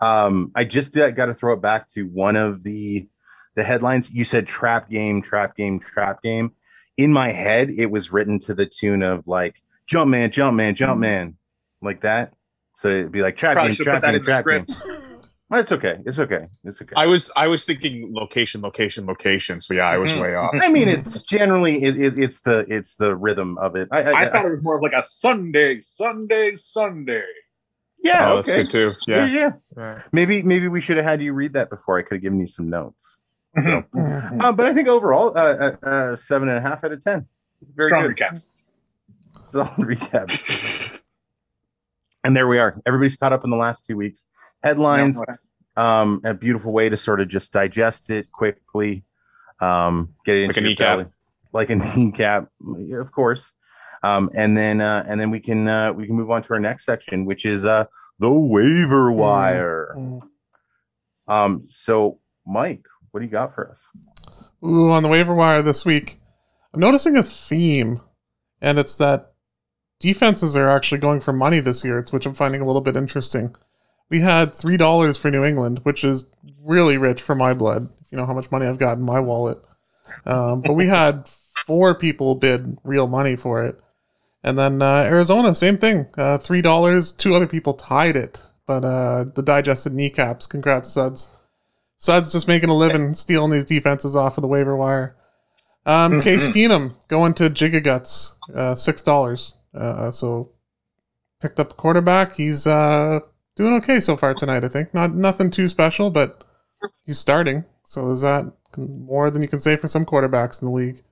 Um, 0.00 0.50
I 0.54 0.64
just 0.64 0.94
got 0.94 1.26
to 1.26 1.34
throw 1.34 1.52
it 1.52 1.60
back 1.60 1.88
to 1.90 2.04
one 2.04 2.36
of 2.36 2.62
the 2.62 3.06
the 3.54 3.64
headlines. 3.64 4.12
You 4.12 4.24
said 4.24 4.46
trap 4.46 4.88
game, 4.88 5.20
trap 5.20 5.56
game, 5.56 5.80
trap 5.80 6.22
game. 6.22 6.52
In 6.96 7.12
my 7.12 7.32
head, 7.32 7.70
it 7.70 7.86
was 7.86 8.12
written 8.12 8.38
to 8.40 8.54
the 8.54 8.66
tune 8.66 9.02
of 9.02 9.26
like 9.28 9.62
jump 9.86 10.10
man, 10.10 10.30
jump 10.30 10.56
man, 10.56 10.74
jump 10.74 11.00
man, 11.00 11.36
like 11.82 12.02
that. 12.02 12.32
So 12.76 12.88
it'd 12.88 13.12
be 13.12 13.20
like 13.20 13.36
trap 13.36 13.54
Probably 13.54 13.74
game, 13.74 13.84
trap 13.84 14.02
game, 14.02 14.14
in 14.14 14.20
the 14.22 14.24
trap 14.24 14.44
game. 14.46 14.66
script. 15.50 15.50
Well, 15.50 15.60
it's 15.60 15.72
okay. 15.72 16.02
It's 16.06 16.18
okay. 16.20 16.46
It's 16.64 16.82
okay. 16.82 16.92
I 16.96 17.06
was 17.06 17.32
I 17.36 17.46
was 17.48 17.64
thinking 17.66 18.12
location, 18.14 18.60
location, 18.62 19.06
location. 19.06 19.60
So 19.60 19.74
yeah, 19.74 19.84
I 19.84 19.98
was 19.98 20.12
Mhm. 20.12 20.22
way 20.22 20.34
off. 20.34 20.50
I 20.60 20.68
mean, 20.68 20.88
it's 20.88 21.22
generally 21.22 21.82
it, 21.82 21.98
it, 22.00 22.18
it's 22.18 22.40
the 22.42 22.66
it's 22.68 22.96
the 22.96 23.14
rhythm 23.16 23.58
of 23.58 23.76
it. 23.76 23.88
I, 23.92 23.98
I, 24.02 24.26
I 24.26 24.30
thought 24.30 24.46
it 24.46 24.50
was 24.50 24.62
more 24.62 24.76
of 24.76 24.82
like 24.82 24.92
a 24.96 25.02
Sunday, 25.02 25.80
Sunday, 25.80 26.52
Sunday. 26.54 27.24
yeah, 28.02 28.30
oh, 28.32 28.36
that's 28.36 28.52
good 28.52 28.70
too. 28.70 28.92
Yeah, 29.06 29.26
Yeah. 29.26 29.40
yeah. 29.40 29.50
yeah. 29.76 30.02
Maybe 30.12 30.42
maybe 30.42 30.68
we 30.68 30.80
should 30.80 30.96
have 30.96 31.06
had 31.06 31.20
you 31.22 31.32
read 31.32 31.52
that 31.54 31.68
before. 31.70 31.98
I 31.98 32.02
could 32.02 32.14
have 32.16 32.22
given 32.22 32.40
you 32.40 32.46
some 32.46 32.68
notes. 32.70 33.16
So, 33.58 33.82
Mhm. 33.94 34.42
uh, 34.44 34.52
but 34.52 34.66
I 34.66 34.72
think 34.74 34.86
overall, 34.86 35.36
uh, 35.36 35.40
uh, 35.40 35.76
uh, 35.86 36.16
seven 36.16 36.48
and 36.48 36.58
a 36.58 36.60
half 36.60 36.84
out 36.84 36.92
of 36.92 37.00
ten. 37.02 37.26
Very 37.76 37.88
Strong 37.88 38.06
good. 38.06 38.16
recaps. 38.16 38.46
Solid 39.46 39.70
recap. 39.76 41.02
and 42.22 42.36
there 42.36 42.46
we 42.46 42.58
are. 42.58 42.80
Everybody's 42.86 43.16
caught 43.16 43.32
up 43.32 43.42
in 43.44 43.50
the 43.50 43.56
last 43.56 43.84
two 43.84 43.96
weeks. 43.96 44.24
Headlines. 44.62 45.22
Um, 45.76 46.20
a 46.24 46.34
beautiful 46.34 46.72
way 46.72 46.88
to 46.88 46.96
sort 46.96 47.20
of 47.20 47.28
just 47.28 47.52
digest 47.52 48.10
it 48.10 48.30
quickly. 48.32 49.04
Um, 49.60 50.14
get 50.26 50.36
it 50.36 50.42
into 50.44 50.48
Like 50.48 50.56
a 50.56 50.60
your 50.60 50.68
kneecap. 50.70 50.96
belly. 50.98 51.06
like 51.52 51.70
a 51.70 51.74
kneecap, 51.96 52.48
of 53.00 53.12
course. 53.12 53.52
Um, 54.02 54.30
and 54.34 54.56
then 54.56 54.80
uh, 54.80 55.04
and 55.06 55.20
then 55.20 55.30
we 55.30 55.40
can 55.40 55.68
uh, 55.68 55.92
we 55.92 56.06
can 56.06 56.16
move 56.16 56.30
on 56.30 56.42
to 56.42 56.50
our 56.54 56.60
next 56.60 56.84
section, 56.84 57.24
which 57.24 57.44
is 57.46 57.66
uh, 57.66 57.84
the 58.18 58.30
waiver 58.30 59.12
wire. 59.12 59.94
Mm. 59.96 60.20
Um, 61.28 61.64
so 61.66 62.18
Mike, 62.46 62.84
what 63.10 63.20
do 63.20 63.26
you 63.26 63.32
got 63.32 63.54
for 63.54 63.70
us? 63.70 63.86
Ooh, 64.64 64.90
on 64.90 65.02
the 65.02 65.08
waiver 65.08 65.34
wire 65.34 65.62
this 65.62 65.84
week, 65.86 66.18
I'm 66.74 66.80
noticing 66.80 67.16
a 67.16 67.22
theme, 67.22 68.00
and 68.60 68.78
it's 68.78 68.96
that 68.98 69.32
defenses 69.98 70.56
are 70.56 70.68
actually 70.68 70.98
going 70.98 71.20
for 71.20 71.32
money 71.32 71.60
this 71.60 71.84
year, 71.84 72.04
which 72.10 72.26
I'm 72.26 72.34
finding 72.34 72.60
a 72.60 72.66
little 72.66 72.80
bit 72.82 72.96
interesting. 72.96 73.54
We 74.10 74.20
had 74.20 74.54
three 74.54 74.76
dollars 74.76 75.16
for 75.16 75.30
New 75.30 75.44
England, 75.44 75.80
which 75.84 76.04
is 76.04 76.26
really 76.62 76.96
rich 76.96 77.22
for 77.22 77.34
my 77.34 77.54
blood. 77.54 77.88
If 78.00 78.06
you 78.10 78.18
know 78.18 78.26
how 78.26 78.34
much 78.34 78.50
money 78.50 78.66
I've 78.66 78.78
got 78.78 78.98
in 78.98 79.02
my 79.02 79.20
wallet, 79.20 79.58
um, 80.26 80.60
but 80.60 80.74
we 80.74 80.88
had 80.88 81.28
four 81.66 81.94
people 81.94 82.34
bid 82.34 82.76
real 82.82 83.06
money 83.06 83.36
for 83.36 83.64
it, 83.64 83.80
and 84.42 84.58
then 84.58 84.82
uh, 84.82 85.02
Arizona, 85.04 85.54
same 85.54 85.78
thing, 85.78 86.08
uh, 86.18 86.38
three 86.38 86.60
dollars. 86.60 87.12
Two 87.12 87.34
other 87.34 87.46
people 87.46 87.74
tied 87.74 88.16
it, 88.16 88.42
but 88.66 88.84
uh, 88.84 89.24
the 89.34 89.42
digested 89.42 89.94
kneecaps. 89.94 90.46
Congrats, 90.46 90.90
Suds. 90.90 91.30
Suds 91.98 92.32
just 92.32 92.48
making 92.48 92.70
a 92.70 92.76
living 92.76 93.14
stealing 93.14 93.52
these 93.52 93.64
defenses 93.64 94.16
off 94.16 94.38
of 94.38 94.42
the 94.42 94.48
waiver 94.48 94.76
wire. 94.76 95.16
Um, 95.86 96.20
Case 96.20 96.48
Keenum 96.48 96.94
going 97.08 97.34
to 97.34 97.48
Gigaguts, 97.50 98.34
uh, 98.54 98.74
six 98.74 99.02
dollars. 99.02 99.54
Uh, 99.74 100.10
so 100.10 100.50
picked 101.40 101.60
up 101.60 101.72
a 101.72 101.74
quarterback. 101.74 102.36
He's 102.36 102.66
uh, 102.66 103.20
doing 103.56 103.74
okay 103.74 104.00
so 104.00 104.16
far 104.16 104.34
tonight. 104.34 104.64
I 104.64 104.68
think 104.68 104.94
not 104.94 105.14
nothing 105.14 105.50
too 105.50 105.68
special, 105.68 106.10
but 106.10 106.44
he's 107.04 107.18
starting. 107.18 107.64
So 107.84 108.10
is 108.10 108.22
that 108.22 108.52
more 108.76 109.30
than 109.30 109.42
you 109.42 109.48
can 109.48 109.60
say 109.60 109.76
for 109.76 109.88
some 109.88 110.04
quarterbacks 110.04 110.62
in 110.62 110.68
the 110.68 110.74
league? 110.74 111.02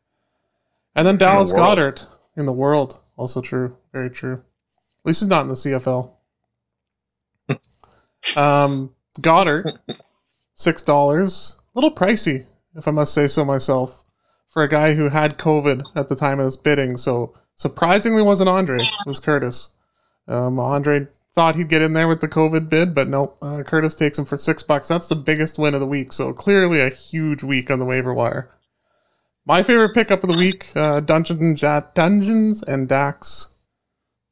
And 0.95 1.07
then 1.07 1.16
Dallas 1.16 1.52
world. 1.52 1.78
Goedert 1.78 2.07
in 2.37 2.47
the 2.47 2.52
world, 2.52 3.00
also 3.16 3.40
true, 3.40 3.76
very 3.92 4.11
true. 4.11 4.35
At 4.35 5.07
least 5.07 5.21
he's 5.21 5.28
not 5.28 5.42
in 5.42 5.49
the 5.49 5.54
CFL. 5.54 6.12
um, 8.37 8.95
Goedert, 9.21 9.78
six 10.54 10.83
dollars, 10.83 11.59
a 11.75 11.78
little 11.78 11.95
pricey, 11.95 12.47
if 12.75 12.87
I 12.87 12.90
must 12.90 13.14
say 13.14 13.26
so 13.26 13.45
myself, 13.45 14.04
for 14.49 14.62
a 14.62 14.68
guy 14.68 14.95
who 14.95 15.09
had 15.09 15.38
COVID 15.38 15.87
at 15.95 16.09
the 16.09 16.16
time 16.16 16.40
of 16.40 16.47
his 16.47 16.57
bidding. 16.57 16.97
So 16.97 17.35
surprisingly, 17.57 18.23
wasn't 18.23 18.49
Andre, 18.49 18.83
it 18.83 19.07
was 19.07 19.21
Curtis. 19.21 19.71
Um, 20.26 20.59
Andre 20.61 21.09
thought 21.35 21.56
he'd 21.56 21.68
get 21.68 21.82
in 21.82 21.92
there 21.92 22.08
with 22.08 22.20
the 22.20 22.28
COVID 22.28 22.68
bid, 22.68 22.94
but 22.94 23.08
nope. 23.08 23.38
Uh, 23.40 23.62
Curtis 23.62 23.94
takes 23.94 24.18
him 24.18 24.25
for 24.25 24.38
six 24.38 24.62
bucks. 24.62 24.88
That's 24.88 25.08
the 25.08 25.16
biggest 25.16 25.58
win 25.58 25.75
of 25.75 25.80
the 25.80 25.87
week. 25.87 26.12
So 26.12 26.32
clearly 26.32 26.80
a 26.80 26.90
huge 26.90 27.42
week 27.42 27.70
on 27.70 27.78
the 27.78 27.85
waiver 27.85 28.12
wire. 28.12 28.54
My 29.47 29.62
favorite 29.62 29.94
pickup 29.94 30.25
of 30.25 30.30
the 30.30 30.38
week: 30.38 30.68
uh, 30.76 31.00
Dungeons 31.00 31.40
and 31.40 31.61
ja- 31.61 31.82
Dungeons 31.94 32.62
and 32.62 32.88
Dax. 32.88 33.54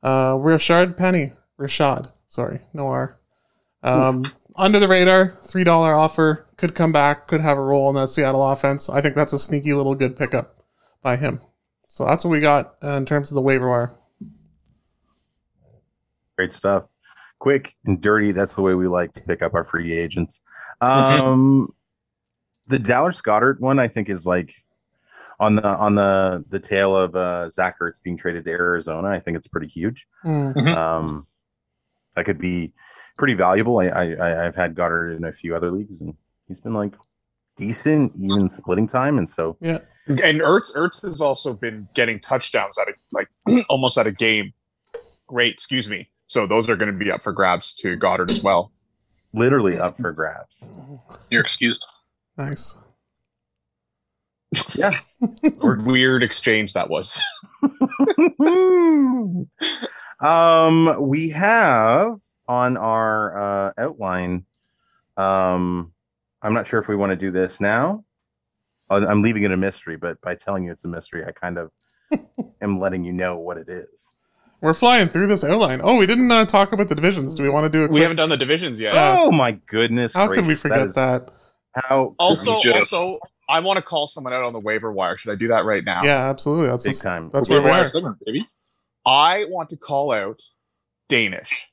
Uh, 0.03 0.33
Rashard 0.33 0.97
Penny, 0.97 1.33
Rashad. 1.59 2.13
Sorry, 2.29 2.61
no 2.73 2.89
R. 2.89 3.19
Um, 3.83 4.25
under 4.57 4.79
the 4.79 4.89
radar, 4.89 5.39
three 5.43 5.65
dollar 5.65 5.95
offer. 5.95 6.47
Could 6.57 6.75
come 6.75 6.93
back. 6.93 7.29
Could 7.29 7.41
have 7.41 7.59
a 7.59 7.63
role 7.63 7.89
in 7.89 7.97
that 7.97 8.11
Seattle 8.11 8.47
offense. 8.47 8.89
I 8.89 9.01
think 9.01 9.15
that's 9.15 9.33
a 9.33 9.39
sneaky 9.39 9.73
little 9.73 9.95
good 9.95 10.17
pickup 10.17 10.65
by 11.03 11.17
him. 11.17 11.41
So 11.89 12.05
that's 12.05 12.25
what 12.25 12.31
we 12.31 12.41
got 12.41 12.77
uh, 12.83 12.91
in 12.91 13.07
terms 13.07 13.31
of 13.31 13.37
the 13.37 13.43
waiver 13.43 13.69
wire. 13.69 13.95
Great 16.37 16.53
stuff. 16.53 16.85
Quick 17.39 17.75
and 17.85 18.01
dirty. 18.01 18.33
That's 18.33 18.55
the 18.55 18.63
way 18.63 18.75
we 18.75 18.89
like 18.89 19.13
to 19.13 19.23
pick 19.23 19.43
up 19.43 19.55
our 19.55 19.65
free 19.65 19.97
agents. 19.97 20.41
Um, 20.81 21.73
the 22.67 22.79
Dallas 22.79 23.21
Goedert 23.23 23.61
one, 23.61 23.79
I 23.79 23.89
think, 23.89 24.09
is 24.09 24.27
like 24.27 24.55
on 25.39 25.57
the 25.57 25.67
on 25.67 25.95
the 25.95 26.45
the 26.49 26.59
tail 26.61 26.97
of 26.97 27.15
uh, 27.15 27.49
Zach 27.51 27.79
Ertz 27.81 28.03
being 28.03 28.17
traded 28.17 28.45
to 28.45 28.51
Arizona. 28.51 29.09
I 29.09 29.21
think 29.21 29.37
it's 29.37 29.49
pretty 29.49 29.67
huge. 29.69 30.07
Hmm. 30.23 30.57
Um, 30.59 31.27
that 32.15 32.25
could 32.25 32.39
be 32.39 32.73
pretty 33.19 33.35
valuable. 33.35 33.79
I, 33.79 33.87
I 33.89 34.05
I- 34.15 34.47
I've 34.47 34.57
had 34.57 34.75
Goedert 34.75 35.17
in 35.17 35.25
a 35.25 35.33
few 35.33 35.55
other 35.55 35.71
leagues, 35.71 36.01
and 36.01 36.15
he's 36.49 36.61
been 36.61 36.75
like 36.75 36.95
decent, 37.57 38.13
even 38.19 38.49
splitting 38.49 38.87
time. 38.87 39.19
And 39.19 39.29
so 39.29 39.57
Yeah. 39.61 39.79
And 40.09 40.41
Ertz 40.41 40.75
Ertz 40.77 41.03
has 41.03 41.21
also 41.21 41.53
been 41.55 41.89
getting 41.95 42.19
touchdowns 42.21 42.79
at 42.79 42.89
a 42.89 42.93
like 43.13 43.29
almost 43.69 43.99
at 43.99 44.07
a 44.07 44.13
game 44.13 44.53
rate. 45.31 45.53
Excuse 45.53 45.91
me. 45.91 46.09
So 46.27 46.47
those 46.47 46.69
are 46.69 46.77
going 46.77 46.93
to 46.93 46.99
be 46.99 47.11
up 47.11 47.23
for 47.23 47.33
grabs 47.33 47.73
to 47.77 47.97
Goedert 47.97 48.31
as 48.31 48.43
well. 48.43 48.73
literally 49.33 49.79
up 49.79 49.97
for 49.99 50.13
grabs. 50.13 50.69
You're 51.31 51.41
excused. 51.41 51.85
Nice. 52.37 52.75
Yeah. 54.77 54.91
Weird 55.61 56.23
exchange 56.23 56.73
that 56.75 56.89
was. 56.91 57.23
um, 60.21 61.09
we 61.09 61.29
have 61.31 62.19
on 62.49 62.77
our 62.77 63.69
uh, 63.69 63.73
outline. 63.79 64.45
Um, 65.17 65.93
I'm 66.43 66.55
not 66.55 66.67
sure 66.67 66.81
if 66.81 66.89
we 66.89 66.97
want 66.97 67.11
to 67.11 67.17
do 67.17 67.31
this 67.31 67.61
now. 67.61 68.05
Uh, 68.89 69.05
I'm 69.09 69.23
leaving 69.23 69.43
it 69.43 69.53
a 69.53 69.57
mystery, 69.57 69.97
but 69.97 70.21
by 70.21 70.35
telling 70.35 70.65
you 70.65 70.73
it's 70.73 70.85
a 70.85 70.89
mystery, 70.89 71.25
I 71.25 71.33
kind 71.33 71.59
of 71.59 71.71
am 72.61 72.79
letting 72.79 73.05
you 73.05 73.13
know 73.13 73.39
what 73.39 73.57
it 73.57 73.69
is. 73.69 74.13
We're 74.61 74.75
flying 74.75 75.09
through 75.09 75.27
this 75.29 75.45
outline. 75.45 75.81
Oh, 75.85 75.97
we 75.97 76.07
didn't 76.07 76.31
uh, 76.31 76.45
talk 76.47 76.73
about 76.73 76.89
the 76.89 76.95
divisions. 76.95 77.35
Do 77.35 77.43
we 77.43 77.51
want 77.51 77.65
to 77.65 77.69
do 77.69 77.85
it? 77.85 77.91
We 77.91 78.01
haven't 78.01 78.17
done 78.17 78.31
the 78.31 78.37
divisions 78.37 78.81
yet. 78.81 78.95
Oh 78.97 79.31
my 79.31 79.53
goodness! 79.69 80.15
How 80.15 80.29
could 80.29 80.47
we 80.47 80.55
forget 80.55 80.83
is- 80.83 80.95
that? 80.95 81.29
How 81.75 82.15
Also, 82.19 82.63
Just- 82.63 82.93
also, 82.95 83.19
I 83.51 83.61
want 83.61 83.77
to 83.77 83.83
call 83.83 84.07
someone 84.07 84.33
out 84.33 84.43
on 84.43 84.55
the 84.55 84.61
waiver 84.65 84.91
wire. 84.91 85.17
Should 85.19 85.31
I 85.33 85.35
do 85.35 85.49
that 85.49 85.67
right 85.67 85.85
now? 85.85 86.03
Yeah, 86.03 86.29
absolutely. 86.31 86.69
That's 86.69 86.85
big 86.85 86.95
the- 86.95 87.03
time. 87.03 87.31
That's 87.35 87.51
where 87.51 87.61
we 87.61 87.69
are. 87.71 87.87
segment, 87.87 88.17
baby. 88.25 88.49
I 89.05 89.45
want 89.51 89.69
to 89.69 89.77
call 89.77 90.11
out 90.11 90.41
Danish. 91.09 91.71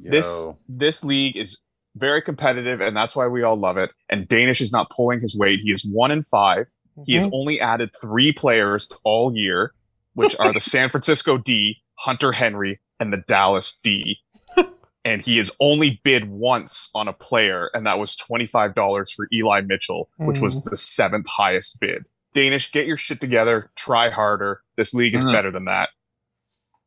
This 0.00 0.44
Yo. 0.46 0.58
this 0.68 1.04
league 1.04 1.36
is 1.36 1.58
very 1.96 2.22
competitive, 2.22 2.80
and 2.80 2.96
that's 2.96 3.16
why 3.16 3.26
we 3.26 3.42
all 3.42 3.56
love 3.58 3.76
it. 3.78 3.90
And 4.10 4.28
Danish 4.28 4.60
is 4.60 4.70
not 4.70 4.90
pulling 4.90 5.18
his 5.20 5.36
weight. 5.36 5.60
He 5.60 5.72
is 5.72 5.84
one 5.90 6.10
in 6.10 6.22
five. 6.22 6.66
He 7.06 7.14
has 7.14 7.26
Mhm. 7.26 7.30
only 7.32 7.60
added 7.60 7.90
three 8.00 8.32
players 8.32 8.88
all 9.04 9.34
year, 9.34 9.72
which 10.14 10.36
are 10.38 10.52
the 10.52 10.60
San 10.74 10.88
Francisco 10.90 11.38
D, 11.38 11.76
Hunter 11.98 12.32
Henry, 12.32 12.80
and 13.00 13.12
the 13.12 13.18
Dallas 13.28 13.76
D. 13.76 14.18
and 15.04 15.22
he 15.22 15.36
has 15.36 15.50
only 15.60 16.00
bid 16.04 16.28
once 16.28 16.90
on 16.94 17.08
a 17.08 17.12
player, 17.12 17.70
and 17.74 17.86
that 17.86 17.98
was 17.98 18.16
$25 18.16 19.14
for 19.14 19.28
Eli 19.32 19.60
Mitchell, 19.62 20.08
which 20.18 20.40
was 20.40 20.62
the 20.64 20.76
seventh 20.76 21.26
highest 21.28 21.78
bid. 21.80 22.04
Danish, 22.34 22.70
get 22.72 22.86
your 22.86 22.96
shit 22.96 23.20
together. 23.20 23.70
Try 23.76 24.10
harder. 24.10 24.62
This 24.76 24.94
league 24.94 25.14
is 25.14 25.24
Mhm. 25.24 25.32
better 25.32 25.50
than 25.50 25.64
that. 25.64 25.88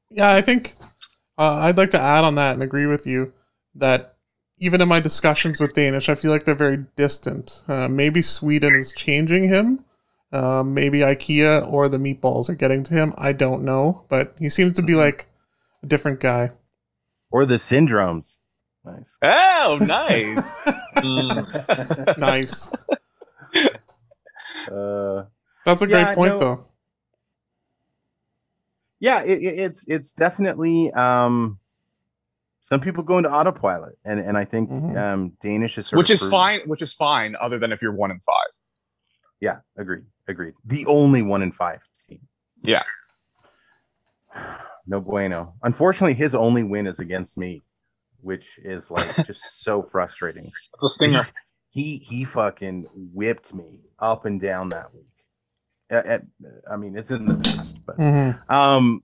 Yeah, 0.09 0.31
I 0.31 0.41
think 0.41 0.75
uh, 1.37 1.55
I'd 1.55 1.77
like 1.77 1.91
to 1.91 1.99
add 1.99 2.23
on 2.23 2.35
that 2.35 2.53
and 2.53 2.61
agree 2.63 2.85
with 2.85 3.07
you 3.07 3.33
that 3.75 4.15
even 4.59 4.79
in 4.81 4.87
my 4.87 4.99
discussions 4.99 5.59
with 5.59 5.73
Danish, 5.73 6.07
I 6.09 6.15
feel 6.15 6.29
like 6.31 6.45
they're 6.45 6.53
very 6.53 6.85
distant. 6.95 7.63
Uh, 7.67 7.87
maybe 7.87 8.21
Sweden 8.21 8.75
is 8.75 8.93
changing 8.93 9.47
him. 9.49 9.83
Uh, 10.31 10.63
maybe 10.63 10.99
IKEA 10.99 11.67
or 11.71 11.89
the 11.89 11.97
meatballs 11.97 12.49
are 12.49 12.55
getting 12.55 12.83
to 12.85 12.93
him. 12.93 13.13
I 13.17 13.33
don't 13.33 13.63
know, 13.63 14.05
but 14.09 14.33
he 14.39 14.47
seems 14.49 14.73
to 14.77 14.81
be 14.81 14.95
like 14.95 15.27
a 15.83 15.87
different 15.87 16.19
guy. 16.21 16.51
Or 17.31 17.45
the 17.45 17.55
syndromes. 17.55 18.39
Nice. 18.85 19.17
Oh, 19.21 19.77
nice. 19.81 20.63
Mm. 20.97 22.17
Nice. 22.17 22.67
Uh, 24.71 25.23
That's 25.65 25.81
a 25.81 25.87
Yeah, 25.87 26.03
great 26.05 26.15
point, 26.15 26.33
no. 26.33 26.39
though. 26.39 26.65
yeah, 28.99 29.21
it, 29.23 29.41
it- 29.41 29.59
it's 29.59 29.85
it's 29.87 30.13
definitely 30.13 30.91
um, 30.91 31.57
some 32.61 32.79
people 32.81 33.03
go 33.03 33.17
into 33.17 33.31
autopilot, 33.31 33.97
and 34.05 34.19
and 34.19 34.37
I 34.37 34.45
think 34.45 34.69
Mhm. 34.69 34.97
um, 34.97 35.33
Danish 35.41 35.77
is 35.77 35.87
sort 35.87 35.97
which 35.97 36.09
of 36.09 36.15
is 36.15 36.19
proven- 36.21 36.31
fine. 36.31 36.59
Which 36.67 36.81
is 36.81 36.93
fine, 36.93 37.35
other 37.39 37.57
than 37.59 37.71
if 37.71 37.81
you're 37.81 37.93
one 37.93 38.11
in 38.11 38.19
five. 38.19 38.51
Yeah, 39.39 39.57
agreed, 39.77 40.03
agreed. 40.31 40.53
The 40.65 40.85
only 40.87 41.21
one 41.21 41.41
in 41.43 41.51
five 41.51 41.79
team. 42.09 42.19
Yeah. 42.61 42.83
No 44.87 44.99
bueno. 44.99 45.53
Unfortunately, 45.61 46.15
his 46.15 46.33
only 46.33 46.63
win 46.63 46.87
is 46.87 46.97
against 46.99 47.37
me, 47.37 47.61
which 48.21 48.57
is 48.63 48.89
like 48.89 49.05
just 49.27 49.61
so 49.63 49.83
frustrating. 49.83 50.45
It's 50.73 50.83
a 50.83 50.89
stinger. 50.89 51.21
He 51.69 51.97
he 51.99 52.23
fucking 52.25 52.87
whipped 53.13 53.53
me 53.53 53.81
up 53.99 54.25
and 54.25 54.41
down 54.41 54.69
that 54.69 54.91
week. 54.93 55.05
At- 55.91 56.05
at- 56.07 56.21
I 56.69 56.77
mean, 56.77 56.97
it's 56.97 57.11
in 57.11 57.25
the 57.27 57.35
past, 57.35 57.77
but 57.85 57.97
Mhm. 57.99 58.49
um, 58.51 59.03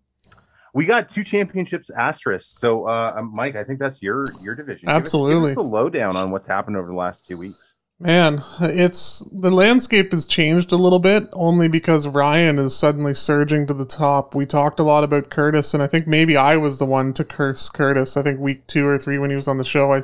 we 0.73 0.85
got 0.87 1.09
two 1.09 1.23
championships 1.23 1.89
asterisk. 1.91 2.57
So, 2.57 2.87
uh, 2.87 3.13
um, 3.17 3.31
Mike, 3.33 3.55
I 3.55 3.63
think 3.63 3.77
that's 3.79 4.01
your 4.01 4.25
your 4.41 4.55
division. 4.55 4.87
Give 4.87 4.95
us- 4.95 4.95
give 4.95 5.03
us, 5.03 5.05
Absolutely. 5.13 5.53
the 5.53 5.61
lowdown 5.63 6.15
on 6.17 6.31
what's 6.31 6.47
happened 6.47 6.75
over 6.75 6.87
the 6.87 6.95
last 6.95 7.23
two 7.23 7.37
weeks. 7.37 7.75
Man, 7.99 8.43
it's 8.59 9.27
the 9.31 9.49
landscape 9.49 10.11
has 10.11 10.27
changed 10.27 10.71
a 10.71 10.77
little 10.77 10.99
bit 10.99 11.27
only 11.33 11.67
because 11.67 12.07
Ryan 12.07 12.59
is 12.59 12.75
suddenly 12.75 13.15
surging 13.15 13.65
to 13.65 13.73
the 13.73 13.85
top. 13.85 14.35
We 14.35 14.45
talked 14.45 14.79
a 14.79 14.83
lot 14.83 15.03
about 15.03 15.31
Curtis, 15.31 15.73
and 15.73 15.81
I 15.81 15.87
think 15.87 16.05
maybe 16.05 16.37
I 16.37 16.57
was 16.57 16.77
the 16.77 16.85
one 16.85 17.11
to 17.13 17.23
curse 17.23 17.69
Curtis. 17.69 18.15
I 18.15 18.21
think 18.21 18.39
week 18.39 18.67
two 18.67 18.85
or 18.85 18.99
three 18.99 19.17
when 19.17 19.31
he 19.31 19.35
was 19.35 19.47
on 19.47 19.57
the 19.57 19.65
show, 19.65 19.93
I, 19.93 20.03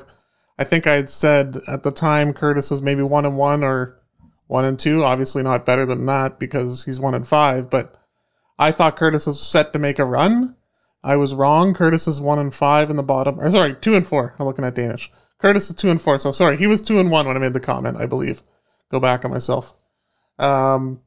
I 0.58 0.64
think 0.64 0.88
I 0.88 0.96
had 0.96 1.08
said 1.08 1.62
at 1.68 1.84
the 1.84 1.92
time 1.92 2.34
Curtis 2.34 2.72
was 2.72 2.82
maybe 2.82 3.04
one 3.04 3.28
and 3.28 3.38
one 3.38 3.64
or 3.64 4.02
one 4.48 4.66
and 4.66 4.80
two. 4.80 5.04
Obviously 5.04 5.44
not 5.44 5.64
better 5.64 5.86
than 5.86 6.08
that 6.08 6.40
because 6.40 6.86
he's 6.86 7.00
one 7.00 7.14
and 7.14 7.28
five. 7.28 7.70
But 7.70 7.96
I 8.58 8.72
thought 8.72 8.98
Curtis 8.98 9.28
was 9.28 9.40
set 9.40 9.72
to 9.72 9.78
make 9.78 10.00
a 10.00 10.06
run. 10.06 10.56
I 11.04 11.16
was 11.16 11.36
wrong. 11.36 11.76
Curtis 11.76 12.08
is 12.08 12.20
one 12.20 12.40
and 12.40 12.56
five 12.56 12.90
in 12.90 12.96
the 12.96 13.04
bottom. 13.04 13.40
Or 13.40 13.52
sorry, 13.52 13.76
two 13.76 13.94
and 13.94 14.08
four. 14.08 14.36
I'm 14.40 14.48
looking 14.48 14.66
at 14.66 14.74
Danish. 14.74 15.12
Curtis 15.44 15.70
is 15.70 15.76
two 15.76 15.90
and 15.90 16.02
four. 16.02 16.18
So 16.18 16.32
sorry, 16.32 16.58
he 16.58 16.68
was 16.68 16.82
two 16.82 17.00
and 17.00 17.12
one 17.12 17.28
when 17.28 17.36
I 17.36 17.40
made 17.40 17.54
the 17.54 17.60
comment. 17.60 17.98
I 17.98 18.06
believe. 18.06 18.42
Go 18.90 19.00
back 19.00 19.26
on 19.26 19.32
myself. 19.32 19.74
Um, 20.40 21.02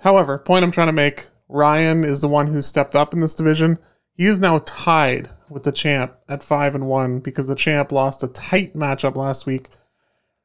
however, 0.00 0.38
point 0.38 0.64
I'm 0.64 0.70
trying 0.70 0.88
to 0.88 0.92
make: 0.92 1.26
Ryan 1.48 2.02
is 2.02 2.22
the 2.22 2.28
one 2.28 2.46
who 2.46 2.62
stepped 2.62 2.96
up 2.96 3.12
in 3.12 3.20
this 3.20 3.34
division. 3.34 3.78
He 4.14 4.24
is 4.24 4.40
now 4.40 4.62
tied 4.64 5.28
with 5.50 5.64
the 5.64 5.72
champ 5.72 6.14
at 6.28 6.42
five 6.42 6.74
and 6.74 6.88
one 6.88 7.20
because 7.20 7.46
the 7.46 7.54
champ 7.54 7.92
lost 7.92 8.22
a 8.22 8.28
tight 8.28 8.74
matchup 8.74 9.14
last 9.14 9.44
week. 9.44 9.68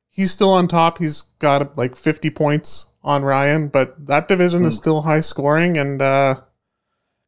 He's 0.10 0.32
still 0.32 0.52
on 0.52 0.68
top. 0.68 0.98
He's 0.98 1.24
got 1.40 1.78
like 1.78 1.96
50 1.96 2.30
points 2.30 2.88
on 3.04 3.24
Ryan, 3.24 3.70
but 3.70 4.06
that 4.06 4.28
division 4.28 4.66
is 4.66 4.78
still 4.78 5.02
high 5.02 5.22
scoring 5.22 5.78
and 5.78 6.02
uh, 6.02 6.42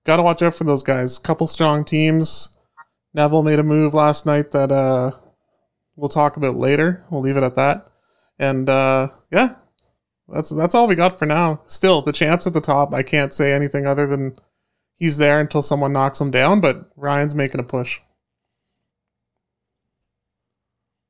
got 0.05 0.17
to 0.17 0.23
watch 0.23 0.43
out 0.43 0.55
for 0.55 0.65
those 0.65 0.83
guys. 0.83 1.17
Couple 1.17 1.47
strong 1.47 1.83
teams. 1.83 2.49
Neville 3.13 3.43
made 3.43 3.59
a 3.59 3.63
move 3.63 3.93
last 3.93 4.25
night 4.25 4.51
that 4.51 4.71
uh, 4.71 5.11
we'll 5.95 6.09
talk 6.09 6.37
about 6.37 6.55
later. 6.55 7.05
We'll 7.09 7.21
leave 7.21 7.37
it 7.37 7.43
at 7.43 7.55
that. 7.55 7.87
And 8.37 8.69
uh, 8.69 9.09
yeah, 9.31 9.55
that's 10.27 10.49
that's 10.49 10.75
all 10.75 10.87
we 10.87 10.95
got 10.95 11.17
for 11.17 11.25
now. 11.25 11.61
Still, 11.67 12.01
the 12.01 12.11
champ's 12.11 12.47
at 12.47 12.53
the 12.53 12.61
top. 12.61 12.93
I 12.93 13.03
can't 13.03 13.33
say 13.33 13.53
anything 13.53 13.85
other 13.85 14.07
than 14.07 14.37
he's 14.97 15.17
there 15.17 15.39
until 15.39 15.61
someone 15.61 15.93
knocks 15.93 16.19
him 16.19 16.31
down. 16.31 16.61
But 16.61 16.89
Ryan's 16.95 17.35
making 17.35 17.59
a 17.59 17.63
push. 17.63 17.99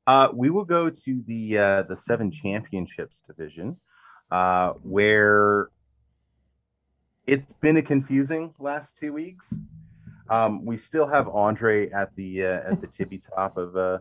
Uh, 0.06 0.28
we 0.32 0.50
will 0.50 0.64
go 0.64 0.88
to 0.88 1.22
the 1.26 1.58
uh, 1.58 1.82
the 1.82 1.96
seven 1.96 2.30
championships 2.30 3.20
division, 3.20 3.78
uh, 4.30 4.74
where 4.82 5.68
it's 7.26 7.52
been 7.54 7.76
a 7.76 7.82
confusing 7.82 8.54
last 8.60 8.96
two 8.96 9.12
weeks. 9.12 9.58
Um, 10.28 10.64
we 10.64 10.76
still 10.76 11.08
have 11.08 11.28
Andre 11.28 11.90
at 11.90 12.14
the 12.14 12.44
uh, 12.44 12.70
at 12.70 12.80
the 12.80 12.86
tippy 12.86 13.18
top 13.18 13.56
of 13.56 13.76
uh, 13.76 13.98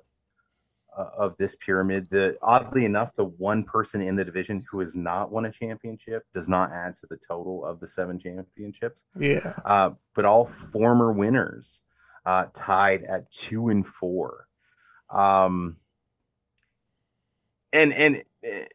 of 0.98 1.36
this 1.38 1.56
pyramid. 1.56 2.08
The 2.10 2.38
oddly 2.42 2.86
enough, 2.86 3.16
the 3.16 3.26
one 3.26 3.64
person 3.64 4.02
in 4.02 4.16
the 4.16 4.26
division 4.26 4.66
who 4.70 4.80
has 4.80 4.96
not 4.96 5.32
won 5.32 5.46
a 5.46 5.52
championship 5.52 6.26
does 6.34 6.50
not 6.50 6.72
add 6.72 6.96
to 6.98 7.08
the 7.08 7.18
total 7.18 7.66
of 7.66 7.80
the 7.80 7.88
seven 7.88 8.20
championships. 8.20 9.06
Yeah. 9.18 9.54
Uh, 9.66 9.92
but 10.14 10.26
all 10.26 10.46
former 10.46 11.12
winners 11.12 11.82
uh, 12.26 12.46
tied 12.54 13.04
at 13.04 13.30
two 13.32 13.70
and 13.70 13.86
four. 13.86 14.48
Um, 15.10 15.78
and 17.74 17.94
and 17.94 18.24
eh, 18.44 18.66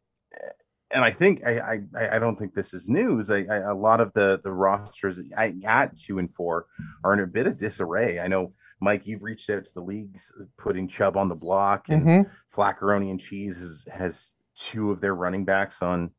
and 0.91 1.05
I 1.05 1.13
think 1.13 1.45
I 1.45 1.81
I, 1.95 2.17
I 2.17 2.19
don't 2.19 2.37
think 2.37 2.55
this 2.55 2.75
is 2.75 2.89
news. 2.89 3.31
I, 3.31 3.45
I 3.51 3.57
a 3.71 3.75
lot 3.75 4.01
of 4.01 4.13
the 4.13 4.41
the 4.43 4.53
rosters 4.53 5.21
at 5.37 5.97
two 5.97 6.19
and 6.19 6.33
four 6.33 6.67
are 7.05 7.13
in 7.13 7.21
a 7.21 7.27
bit 7.27 7.47
of 7.47 7.57
disarray. 7.57 8.21
I 8.21 8.29
know 8.29 8.53
Mike, 8.81 9.07
you've 9.07 9.23
reached 9.23 9.51
out 9.51 9.65
to 9.65 9.75
the 9.75 9.81
leagues, 9.81 10.33
putting 10.57 10.89
Chubb 10.89 11.17
on 11.17 11.29
the 11.29 11.35
block, 11.35 11.89
and 11.89 12.03
hmm 12.03 12.23
Flaccaroni 12.55 13.11
and 13.11 13.21
Cheese 13.21 13.59
has 13.59 13.87
has 13.93 14.35
two 14.55 14.91
of 14.91 15.01
their 15.01 15.15
running 15.15 15.45
backs 15.45 15.83
on 15.83 16.11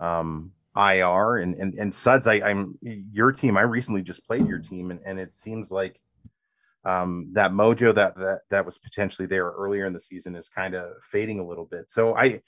um, 0.00 0.52
IR, 0.76 1.38
and 1.38 1.54
and 1.54 1.74
and 1.74 1.92
Suds. 1.92 2.26
I, 2.26 2.34
I'm 2.34 2.78
your 2.82 3.32
team. 3.32 3.56
I 3.56 3.62
recently 3.62 4.02
just 4.02 4.26
played 4.26 4.46
your 4.46 4.58
team, 4.58 4.90
and, 4.90 5.00
and 5.04 5.18
it 5.18 5.34
seems 5.34 5.70
like 5.70 6.00
um, 6.84 7.30
that 7.32 7.50
mojo 7.50 7.94
that 7.94 8.16
that 8.16 8.40
that 8.50 8.64
was 8.64 8.78
potentially 8.78 9.26
there 9.26 9.50
earlier 9.50 9.86
in 9.86 9.92
the 9.92 10.00
season 10.00 10.36
is 10.36 10.48
kind 10.48 10.74
of 10.74 10.92
fading 11.02 11.40
a 11.40 11.46
little 11.46 11.64
bit. 11.66 11.90
So 11.90 12.14
I, 12.16 12.40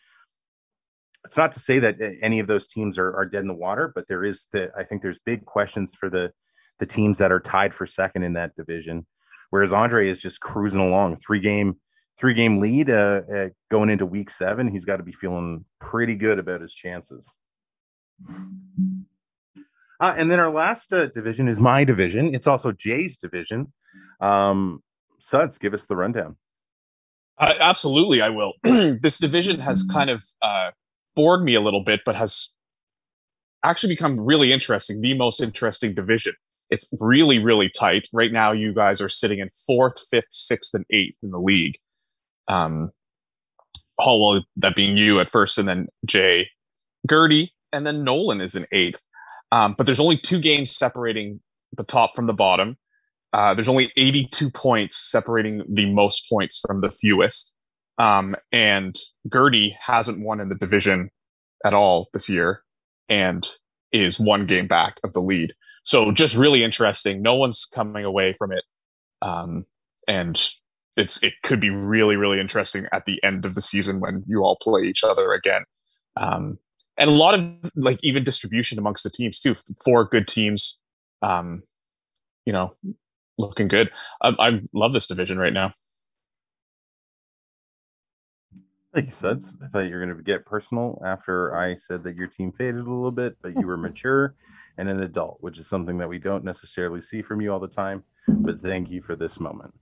it's 1.24 1.36
not 1.36 1.52
to 1.52 1.60
say 1.60 1.80
that 1.80 1.96
any 2.22 2.38
of 2.38 2.46
those 2.46 2.68
teams 2.68 2.98
are, 2.98 3.14
are 3.14 3.26
dead 3.26 3.42
in 3.42 3.48
the 3.48 3.54
water, 3.54 3.90
but 3.94 4.06
there 4.08 4.24
is 4.24 4.46
the 4.52 4.70
I 4.78 4.84
think 4.84 5.02
there's 5.02 5.18
big 5.18 5.44
questions 5.44 5.92
for 5.94 6.08
the 6.08 6.32
the 6.78 6.86
teams 6.86 7.18
that 7.18 7.32
are 7.32 7.40
tied 7.40 7.74
for 7.74 7.86
second 7.86 8.22
in 8.22 8.34
that 8.34 8.54
division. 8.54 9.06
Whereas 9.50 9.72
Andre 9.72 10.08
is 10.08 10.20
just 10.20 10.40
cruising 10.40 10.80
along, 10.80 11.16
three 11.16 11.40
game 11.40 11.76
three 12.18 12.34
game 12.34 12.58
lead 12.58 12.90
uh, 12.90 13.20
uh, 13.32 13.48
going 13.70 13.90
into 13.90 14.04
week 14.04 14.30
seven. 14.30 14.68
He's 14.68 14.84
got 14.84 14.96
to 14.96 15.02
be 15.02 15.12
feeling 15.12 15.64
pretty 15.80 16.16
good 16.16 16.38
about 16.38 16.60
his 16.60 16.74
chances. 16.74 17.32
Uh, 20.00 20.14
and 20.16 20.30
then 20.30 20.38
our 20.40 20.50
last 20.50 20.92
uh, 20.92 21.06
division 21.06 21.48
is 21.48 21.60
my 21.60 21.84
division. 21.84 22.34
It's 22.34 22.46
also 22.46 22.72
Jay's 22.72 23.16
division. 23.16 23.72
Um, 24.20 24.82
Suds, 25.18 25.58
give 25.58 25.74
us 25.74 25.86
the 25.86 25.96
rundown. 25.96 26.36
Absolutely, 27.40 28.20
I 28.20 28.30
will. 28.30 28.54
this 28.64 29.18
division 29.18 29.60
has 29.60 29.84
kind 29.84 30.10
of 30.10 30.24
uh, 30.42 30.70
bored 31.14 31.44
me 31.44 31.54
a 31.54 31.60
little 31.60 31.82
bit, 31.82 32.00
but 32.04 32.16
has 32.16 32.54
actually 33.64 33.92
become 33.92 34.20
really 34.20 34.52
interesting. 34.52 35.00
The 35.00 35.14
most 35.14 35.40
interesting 35.40 35.94
division. 35.94 36.34
It's 36.70 36.94
really, 37.00 37.38
really 37.38 37.70
tight. 37.70 38.08
Right 38.12 38.32
now, 38.32 38.52
you 38.52 38.74
guys 38.74 39.00
are 39.00 39.08
sitting 39.08 39.38
in 39.38 39.48
fourth, 39.66 39.98
fifth, 40.10 40.30
sixth, 40.30 40.74
and 40.74 40.84
eighth 40.90 41.18
in 41.22 41.30
the 41.30 41.38
league. 41.38 41.74
Um, 42.46 42.90
all 43.98 44.34
well, 44.34 44.44
that 44.56 44.76
being 44.76 44.96
you 44.96 45.18
at 45.20 45.28
first, 45.28 45.58
and 45.58 45.68
then 45.68 45.88
Jay, 46.04 46.48
Gertie, 47.08 47.52
and 47.72 47.86
then 47.86 48.04
Nolan 48.04 48.40
is 48.40 48.54
in 48.54 48.66
eighth. 48.72 49.06
Um, 49.50 49.74
but 49.76 49.86
there's 49.86 50.00
only 50.00 50.18
two 50.18 50.40
games 50.40 50.70
separating 50.70 51.40
the 51.76 51.84
top 51.84 52.14
from 52.14 52.26
the 52.26 52.34
bottom. 52.34 52.76
Uh, 53.32 53.54
there's 53.54 53.68
only 53.68 53.92
82 53.96 54.50
points 54.50 54.96
separating 54.96 55.62
the 55.68 55.86
most 55.86 56.28
points 56.30 56.62
from 56.66 56.80
the 56.80 56.90
fewest. 56.90 57.56
Um, 57.98 58.36
and 58.52 58.96
Gertie 59.32 59.76
hasn't 59.84 60.24
won 60.24 60.40
in 60.40 60.48
the 60.48 60.54
division 60.54 61.10
at 61.64 61.74
all 61.74 62.08
this 62.12 62.30
year 62.30 62.62
and 63.08 63.46
is 63.92 64.20
one 64.20 64.46
game 64.46 64.66
back 64.66 64.98
of 65.04 65.12
the 65.12 65.20
lead. 65.20 65.52
So 65.88 66.12
just 66.12 66.36
really 66.36 66.62
interesting. 66.62 67.22
No 67.22 67.34
one's 67.34 67.64
coming 67.64 68.04
away 68.04 68.34
from 68.34 68.52
it. 68.52 68.62
Um, 69.22 69.64
and 70.06 70.38
it's 70.98 71.22
it 71.22 71.32
could 71.42 71.60
be 71.60 71.70
really, 71.70 72.14
really 72.14 72.40
interesting 72.40 72.84
at 72.92 73.06
the 73.06 73.18
end 73.24 73.46
of 73.46 73.54
the 73.54 73.62
season 73.62 73.98
when 73.98 74.22
you 74.26 74.40
all 74.40 74.58
play 74.60 74.82
each 74.82 75.02
other 75.02 75.32
again. 75.32 75.64
Um, 76.14 76.58
and 76.98 77.08
a 77.08 77.14
lot 77.14 77.32
of 77.32 77.72
like 77.74 77.98
even 78.02 78.22
distribution 78.22 78.78
amongst 78.78 79.02
the 79.02 79.08
teams 79.08 79.40
too. 79.40 79.54
Four 79.82 80.04
good 80.04 80.28
teams, 80.28 80.82
um, 81.22 81.62
you 82.44 82.52
know, 82.52 82.74
looking 83.38 83.68
good. 83.68 83.90
I, 84.20 84.34
I 84.38 84.60
love 84.74 84.92
this 84.92 85.06
division 85.06 85.38
right 85.38 85.54
now. 85.54 85.72
Thank 88.92 89.06
you, 89.06 89.12
Suds. 89.12 89.54
I 89.64 89.68
thought 89.68 89.86
you 89.86 89.94
were 89.94 90.04
going 90.04 90.14
to 90.14 90.22
get 90.22 90.44
personal 90.44 91.00
after 91.06 91.56
I 91.56 91.76
said 91.76 92.04
that 92.04 92.14
your 92.14 92.26
team 92.26 92.52
faded 92.52 92.74
a 92.74 92.92
little 92.92 93.10
bit, 93.10 93.38
but 93.40 93.58
you 93.58 93.66
were 93.66 93.76
mature 93.78 94.34
and 94.78 94.88
an 94.88 95.02
adult, 95.02 95.38
which 95.40 95.58
is 95.58 95.66
something 95.66 95.98
that 95.98 96.08
we 96.08 96.18
don't 96.18 96.44
necessarily 96.44 97.00
see 97.00 97.20
from 97.20 97.40
you 97.40 97.52
all 97.52 97.58
the 97.58 97.68
time. 97.68 98.04
But 98.28 98.60
thank 98.60 98.90
you 98.90 99.02
for 99.02 99.16
this 99.16 99.40
moment. 99.40 99.74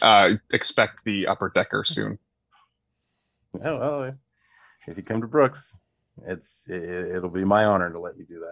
Uh, 0.00 0.30
expect 0.52 1.04
the 1.04 1.26
upper 1.26 1.52
decker 1.54 1.84
soon. 1.86 2.18
Oh, 3.62 4.00
well, 4.00 4.14
if 4.88 4.96
you 4.96 5.02
come 5.02 5.20
to 5.20 5.26
Brooks, 5.26 5.76
it's 6.26 6.64
it, 6.68 6.82
it'll 6.82 7.30
be 7.30 7.44
my 7.44 7.64
honor 7.64 7.92
to 7.92 8.00
let 8.00 8.16
you 8.16 8.24
do 8.24 8.42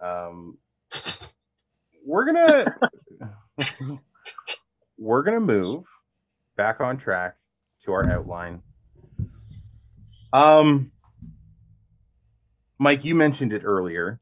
that. 0.00 0.06
Um, 0.06 0.58
we're 2.04 2.26
gonna 2.26 2.64
we're 4.98 5.22
gonna 5.22 5.40
move 5.40 5.84
back 6.56 6.80
on 6.80 6.98
track 6.98 7.36
to 7.84 7.92
our 7.92 8.10
outline. 8.10 8.62
Um, 10.32 10.90
Mike, 12.78 13.04
you 13.04 13.14
mentioned 13.14 13.52
it 13.52 13.62
earlier. 13.64 14.20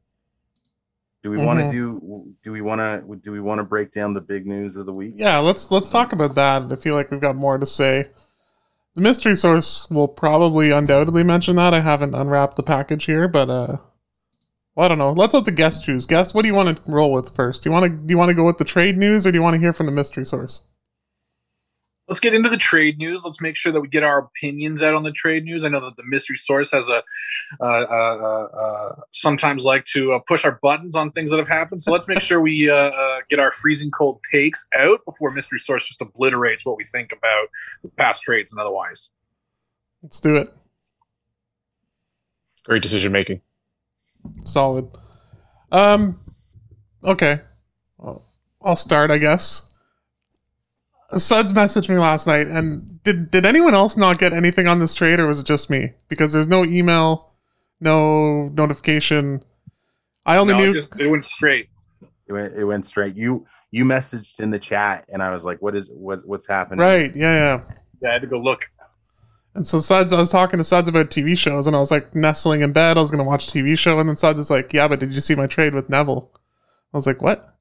Do 1.21 1.31
we 1.31 1.37
want 1.37 1.59
to 1.59 1.69
do? 1.69 2.33
Do 2.43 2.51
we 2.51 2.61
want 2.61 2.79
to? 2.79 3.15
Do 3.17 3.31
we 3.31 3.41
want 3.41 3.59
to 3.59 3.63
break 3.63 3.91
down 3.91 4.13
the 4.13 4.21
big 4.21 4.47
news 4.47 4.75
of 4.77 4.85
the 4.85 4.93
week? 4.93 5.15
Yeah, 5.17 5.39
let's 5.39 5.69
let's 5.69 5.89
talk 5.89 6.13
about 6.13 6.35
that. 6.35 6.71
I 6.71 6.75
feel 6.75 6.95
like 6.95 7.11
we've 7.11 7.19
got 7.19 7.35
more 7.35 7.57
to 7.57 7.65
say. 7.65 8.09
The 8.95 9.01
mystery 9.01 9.35
source 9.35 9.89
will 9.89 10.07
probably 10.07 10.71
undoubtedly 10.71 11.23
mention 11.23 11.57
that. 11.57 11.73
I 11.73 11.81
haven't 11.81 12.15
unwrapped 12.15 12.55
the 12.55 12.63
package 12.63 13.05
here, 13.05 13.27
but 13.27 13.49
uh 13.49 13.77
well, 14.75 14.85
I 14.85 14.87
don't 14.87 14.97
know. 14.97 15.11
Let's 15.11 15.33
let 15.33 15.43
the 15.43 15.51
guest 15.51 15.83
choose. 15.83 16.05
Guest, 16.05 16.33
what 16.33 16.43
do 16.43 16.47
you 16.47 16.55
want 16.55 16.77
to 16.77 16.91
roll 16.91 17.11
with 17.11 17.35
first? 17.35 17.63
Do 17.63 17.69
you 17.69 17.73
want 17.73 17.83
to 17.83 17.89
do 17.89 18.11
you 18.11 18.17
want 18.17 18.29
to 18.29 18.33
go 18.33 18.45
with 18.45 18.57
the 18.57 18.63
trade 18.63 18.97
news 18.97 19.27
or 19.27 19.31
do 19.31 19.37
you 19.37 19.41
want 19.41 19.55
to 19.55 19.59
hear 19.59 19.73
from 19.73 19.87
the 19.87 19.91
mystery 19.91 20.25
source? 20.25 20.63
Let's 22.09 22.19
get 22.19 22.33
into 22.33 22.49
the 22.49 22.57
trade 22.57 22.97
news. 22.97 23.23
Let's 23.23 23.39
make 23.39 23.55
sure 23.55 23.71
that 23.71 23.79
we 23.79 23.87
get 23.87 24.03
our 24.03 24.17
opinions 24.17 24.81
out 24.81 24.95
on 24.95 25.03
the 25.03 25.11
trade 25.11 25.45
news. 25.45 25.63
I 25.63 25.69
know 25.69 25.79
that 25.81 25.95
the 25.95 26.03
mystery 26.03 26.37
source 26.37 26.71
has 26.71 26.89
a 26.89 27.03
uh, 27.61 27.63
uh, 27.63 27.63
uh, 27.63 28.57
uh, 28.57 28.95
sometimes 29.11 29.63
like 29.63 29.85
to 29.93 30.13
uh, 30.13 30.19
push 30.27 30.43
our 30.43 30.59
buttons 30.61 30.95
on 30.95 31.11
things 31.11 31.29
that 31.31 31.37
have 31.37 31.47
happened. 31.47 31.81
So 31.81 31.91
let's 31.91 32.07
make 32.07 32.19
sure 32.19 32.41
we 32.41 32.69
uh, 32.69 32.75
uh, 32.75 33.19
get 33.29 33.39
our 33.39 33.51
freezing 33.51 33.91
cold 33.91 34.19
takes 34.31 34.67
out 34.77 34.99
before 35.05 35.31
mystery 35.31 35.59
source 35.59 35.87
just 35.87 36.01
obliterates 36.01 36.65
what 36.65 36.77
we 36.77 36.83
think 36.83 37.11
about 37.11 37.47
the 37.83 37.89
past 37.89 38.23
trades 38.23 38.51
and 38.51 38.59
otherwise. 38.59 39.11
Let's 40.01 40.19
do 40.19 40.35
it. 40.35 40.51
Great 42.65 42.81
decision 42.81 43.11
making. 43.11 43.41
Solid. 44.43 44.89
Um 45.71 46.19
okay. 47.03 47.41
I'll 48.61 48.75
start, 48.75 49.09
I 49.09 49.17
guess. 49.17 49.68
Suds 51.15 51.53
messaged 51.53 51.89
me 51.89 51.97
last 51.97 52.27
night, 52.27 52.47
and 52.47 53.01
did 53.03 53.31
did 53.31 53.45
anyone 53.45 53.73
else 53.73 53.97
not 53.97 54.19
get 54.19 54.31
anything 54.33 54.67
on 54.67 54.79
this 54.79 54.93
trade, 54.93 55.19
or 55.19 55.25
was 55.27 55.39
it 55.39 55.45
just 55.47 55.69
me? 55.69 55.93
Because 56.07 56.33
there's 56.33 56.47
no 56.47 56.63
email, 56.63 57.31
no 57.79 58.49
notification. 58.49 59.43
I 60.25 60.37
only 60.37 60.53
No, 60.53 60.59
knew. 60.59 60.69
it, 60.69 60.73
just, 60.73 60.99
it 60.99 61.07
went 61.07 61.25
straight. 61.25 61.69
It 62.27 62.33
went, 62.33 62.53
it 62.55 62.63
went 62.63 62.85
straight. 62.85 63.15
You 63.15 63.47
you 63.71 63.85
messaged 63.85 64.39
in 64.39 64.51
the 64.51 64.59
chat, 64.59 65.05
and 65.09 65.23
I 65.23 65.31
was 65.31 65.45
like, 65.45 65.61
"What 65.61 65.75
is 65.75 65.91
what, 65.91 66.19
what's 66.27 66.47
happening?" 66.47 66.79
right? 66.79 67.15
Yeah, 67.15 67.33
yeah. 67.33 67.75
Yeah, 68.01 68.09
I 68.09 68.13
had 68.13 68.21
to 68.21 68.27
go 68.27 68.39
look. 68.39 68.61
And 69.55 69.67
so 69.67 69.79
Suds, 69.79 70.13
I 70.13 70.19
was 70.19 70.29
talking 70.29 70.57
to 70.59 70.63
Suds 70.63 70.87
about 70.87 71.09
TV 71.09 71.35
shows, 71.35 71.65
and 71.65 71.75
I 71.75 71.79
was 71.79 71.89
like 71.89 72.13
nestling 72.13 72.61
in 72.61 72.71
bed. 72.71 72.97
I 72.97 73.01
was 73.01 73.09
gonna 73.09 73.23
watch 73.23 73.47
a 73.47 73.51
TV 73.51 73.77
show, 73.77 73.97
and 73.99 74.07
then 74.07 74.15
Suds 74.15 74.39
is 74.39 74.51
like, 74.51 74.73
"Yeah, 74.73 74.87
but 74.87 74.99
did 74.99 75.13
you 75.13 75.21
see 75.21 75.33
my 75.33 75.47
trade 75.47 75.73
with 75.73 75.89
Neville?" 75.89 76.31
I 76.93 76.97
was 76.97 77.07
like, 77.07 77.21
"What?" 77.21 77.55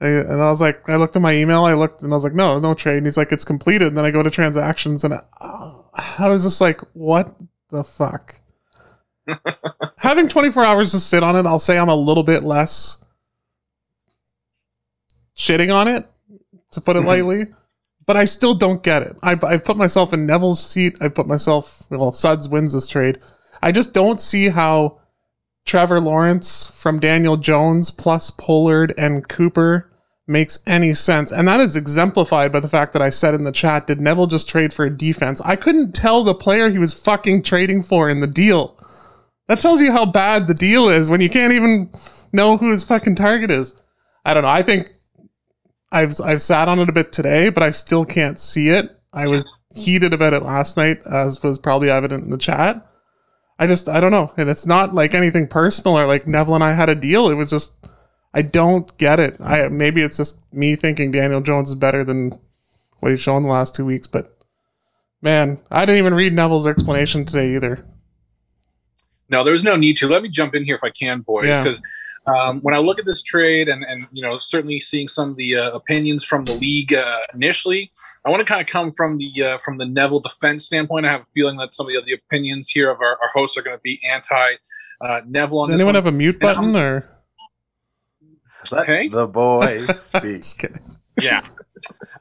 And 0.00 0.30
and 0.30 0.42
I 0.42 0.50
was 0.50 0.60
like, 0.60 0.88
I 0.88 0.96
looked 0.96 1.16
at 1.16 1.22
my 1.22 1.34
email. 1.34 1.64
I 1.64 1.74
looked, 1.74 2.02
and 2.02 2.12
I 2.12 2.16
was 2.16 2.24
like, 2.24 2.34
"No, 2.34 2.58
no 2.58 2.74
trade." 2.74 2.98
And 2.98 3.06
he's 3.06 3.16
like, 3.16 3.32
"It's 3.32 3.44
completed." 3.44 3.88
And 3.88 3.96
then 3.96 4.04
I 4.04 4.10
go 4.10 4.22
to 4.22 4.30
transactions, 4.30 5.04
and 5.04 5.14
I, 5.14 5.22
I 6.18 6.28
was 6.28 6.42
just 6.44 6.60
like, 6.60 6.80
"What 6.92 7.34
the 7.70 7.82
fuck?" 7.84 8.36
Having 9.96 10.28
24 10.28 10.64
hours 10.64 10.92
to 10.92 11.00
sit 11.00 11.22
on 11.22 11.34
it, 11.36 11.46
I'll 11.46 11.58
say 11.58 11.78
I'm 11.78 11.88
a 11.88 11.96
little 11.96 12.22
bit 12.22 12.44
less 12.44 13.02
shitting 15.36 15.74
on 15.74 15.88
it, 15.88 16.08
to 16.72 16.80
put 16.80 16.96
it 16.96 17.00
mm-hmm. 17.00 17.08
lightly 17.08 17.46
but 18.06 18.16
I 18.16 18.24
still 18.24 18.54
don't 18.54 18.82
get 18.82 19.02
it. 19.02 19.16
I 19.22 19.32
I 19.42 19.56
put 19.58 19.76
myself 19.76 20.12
in 20.12 20.26
Neville's 20.26 20.64
seat. 20.64 20.96
I 21.00 21.08
put 21.08 21.26
myself 21.26 21.82
well. 21.90 22.12
Suds 22.12 22.48
wins 22.48 22.72
this 22.72 22.88
trade. 22.88 23.20
I 23.62 23.72
just 23.72 23.92
don't 23.92 24.20
see 24.20 24.48
how 24.48 25.00
Trevor 25.66 26.00
Lawrence 26.00 26.72
from 26.74 27.00
Daniel 27.00 27.36
Jones 27.36 27.90
plus 27.90 28.30
Pollard 28.30 28.94
and 28.96 29.28
Cooper 29.28 29.90
makes 30.28 30.58
any 30.66 30.94
sense, 30.94 31.30
and 31.30 31.46
that 31.46 31.60
is 31.60 31.76
exemplified 31.76 32.50
by 32.52 32.60
the 32.60 32.68
fact 32.68 32.92
that 32.92 33.02
I 33.02 33.10
said 33.10 33.34
in 33.34 33.44
the 33.44 33.52
chat, 33.52 33.86
"Did 33.86 34.00
Neville 34.00 34.26
just 34.26 34.48
trade 34.48 34.72
for 34.72 34.84
a 34.84 34.96
defense?" 34.96 35.40
I 35.44 35.56
couldn't 35.56 35.92
tell 35.92 36.24
the 36.24 36.34
player 36.34 36.70
he 36.70 36.78
was 36.78 36.94
fucking 36.94 37.42
trading 37.42 37.82
for 37.82 38.08
in 38.08 38.20
the 38.20 38.26
deal. 38.26 38.76
That 39.48 39.58
tells 39.58 39.80
you 39.80 39.92
how 39.92 40.06
bad 40.06 40.46
the 40.46 40.54
deal 40.54 40.88
is 40.88 41.10
when 41.10 41.20
you 41.20 41.30
can't 41.30 41.52
even 41.52 41.90
know 42.32 42.56
who 42.56 42.70
his 42.70 42.82
fucking 42.82 43.16
target 43.16 43.50
is. 43.50 43.74
I 44.24 44.34
don't 44.34 44.42
know. 44.42 44.48
I 44.48 44.62
think 44.62 44.88
I've 45.92 46.20
I've 46.20 46.42
sat 46.42 46.68
on 46.68 46.78
it 46.78 46.88
a 46.88 46.92
bit 46.92 47.12
today, 47.12 47.48
but 47.48 47.62
I 47.62 47.70
still 47.70 48.04
can't 48.04 48.38
see 48.38 48.68
it. 48.68 48.90
I 49.12 49.26
was 49.26 49.46
heated 49.74 50.12
about 50.12 50.34
it 50.34 50.42
last 50.42 50.76
night, 50.76 51.00
as 51.06 51.42
was 51.42 51.58
probably 51.58 51.90
evident 51.90 52.24
in 52.24 52.30
the 52.30 52.38
chat. 52.38 52.84
I 53.58 53.66
just 53.66 53.88
I 53.88 54.00
don't 54.00 54.10
know, 54.10 54.32
and 54.36 54.48
it's 54.48 54.66
not 54.66 54.94
like 54.94 55.14
anything 55.14 55.48
personal 55.48 55.98
or 55.98 56.06
like 56.06 56.26
Neville 56.26 56.54
and 56.54 56.64
I 56.64 56.74
had 56.74 56.88
a 56.88 56.94
deal. 56.94 57.28
It 57.28 57.34
was 57.34 57.50
just 57.50 57.74
I 58.34 58.42
don't 58.42 58.96
get 58.98 59.18
it. 59.18 59.36
I 59.40 59.68
maybe 59.68 60.02
it's 60.02 60.18
just 60.18 60.38
me 60.52 60.76
thinking 60.76 61.10
Daniel 61.10 61.40
Jones 61.40 61.70
is 61.70 61.74
better 61.74 62.04
than 62.04 62.38
what 63.00 63.10
he's 63.10 63.20
shown 63.20 63.42
the 63.42 63.48
last 63.48 63.74
two 63.74 63.86
weeks, 63.86 64.06
but 64.06 64.36
man, 65.22 65.58
I 65.70 65.86
didn't 65.86 65.98
even 65.98 66.14
read 66.14 66.34
Neville's 66.34 66.66
explanation 66.66 67.24
today 67.24 67.54
either. 67.54 67.86
No, 69.28 69.42
there's 69.42 69.64
no 69.64 69.76
need 69.76 69.96
to. 69.98 70.08
Let 70.08 70.22
me 70.22 70.28
jump 70.28 70.54
in 70.54 70.64
here 70.64 70.76
if 70.76 70.84
I 70.84 70.90
can, 70.90 71.20
boys, 71.20 71.46
Yeah. 71.46 71.64
Because 72.26 72.50
um, 72.50 72.60
when 72.62 72.74
I 72.74 72.78
look 72.78 72.98
at 72.98 73.04
this 73.04 73.22
trade 73.22 73.68
and 73.68 73.84
and 73.84 74.06
you 74.12 74.22
know 74.22 74.38
certainly 74.38 74.80
seeing 74.80 75.08
some 75.08 75.30
of 75.30 75.36
the 75.36 75.56
uh, 75.56 75.70
opinions 75.70 76.24
from 76.24 76.44
the 76.44 76.54
league 76.54 76.92
uh, 76.94 77.18
initially, 77.34 77.90
I 78.24 78.30
want 78.30 78.40
to 78.40 78.44
kind 78.44 78.60
of 78.60 78.66
come 78.66 78.92
from 78.92 79.18
the 79.18 79.30
uh, 79.42 79.58
from 79.58 79.78
the 79.78 79.86
Neville 79.86 80.20
defense 80.20 80.66
standpoint. 80.66 81.06
I 81.06 81.12
have 81.12 81.22
a 81.22 81.26
feeling 81.34 81.56
that 81.58 81.72
some 81.74 81.86
of 81.86 81.92
the 81.92 81.98
other 81.98 82.20
opinions 82.26 82.68
here 82.68 82.90
of 82.90 83.00
our, 83.00 83.12
our 83.22 83.30
hosts 83.34 83.56
are 83.56 83.62
going 83.62 83.76
to 83.76 83.82
be 83.82 84.00
anti 84.12 84.54
uh, 85.00 85.20
Neville 85.26 85.60
on 85.60 85.68
Does 85.68 85.74
this 85.78 85.80
anyone 85.82 85.94
one. 85.94 86.04
have 86.04 86.12
a 86.12 86.16
mute 86.16 86.40
button 86.40 86.74
or 86.76 87.08
Let 88.72 88.82
Okay. 88.82 89.08
the 89.08 89.26
boys 89.26 89.86
speak. 90.00 90.38
just 90.42 90.58
kidding? 90.58 90.96
yeah. 91.22 91.42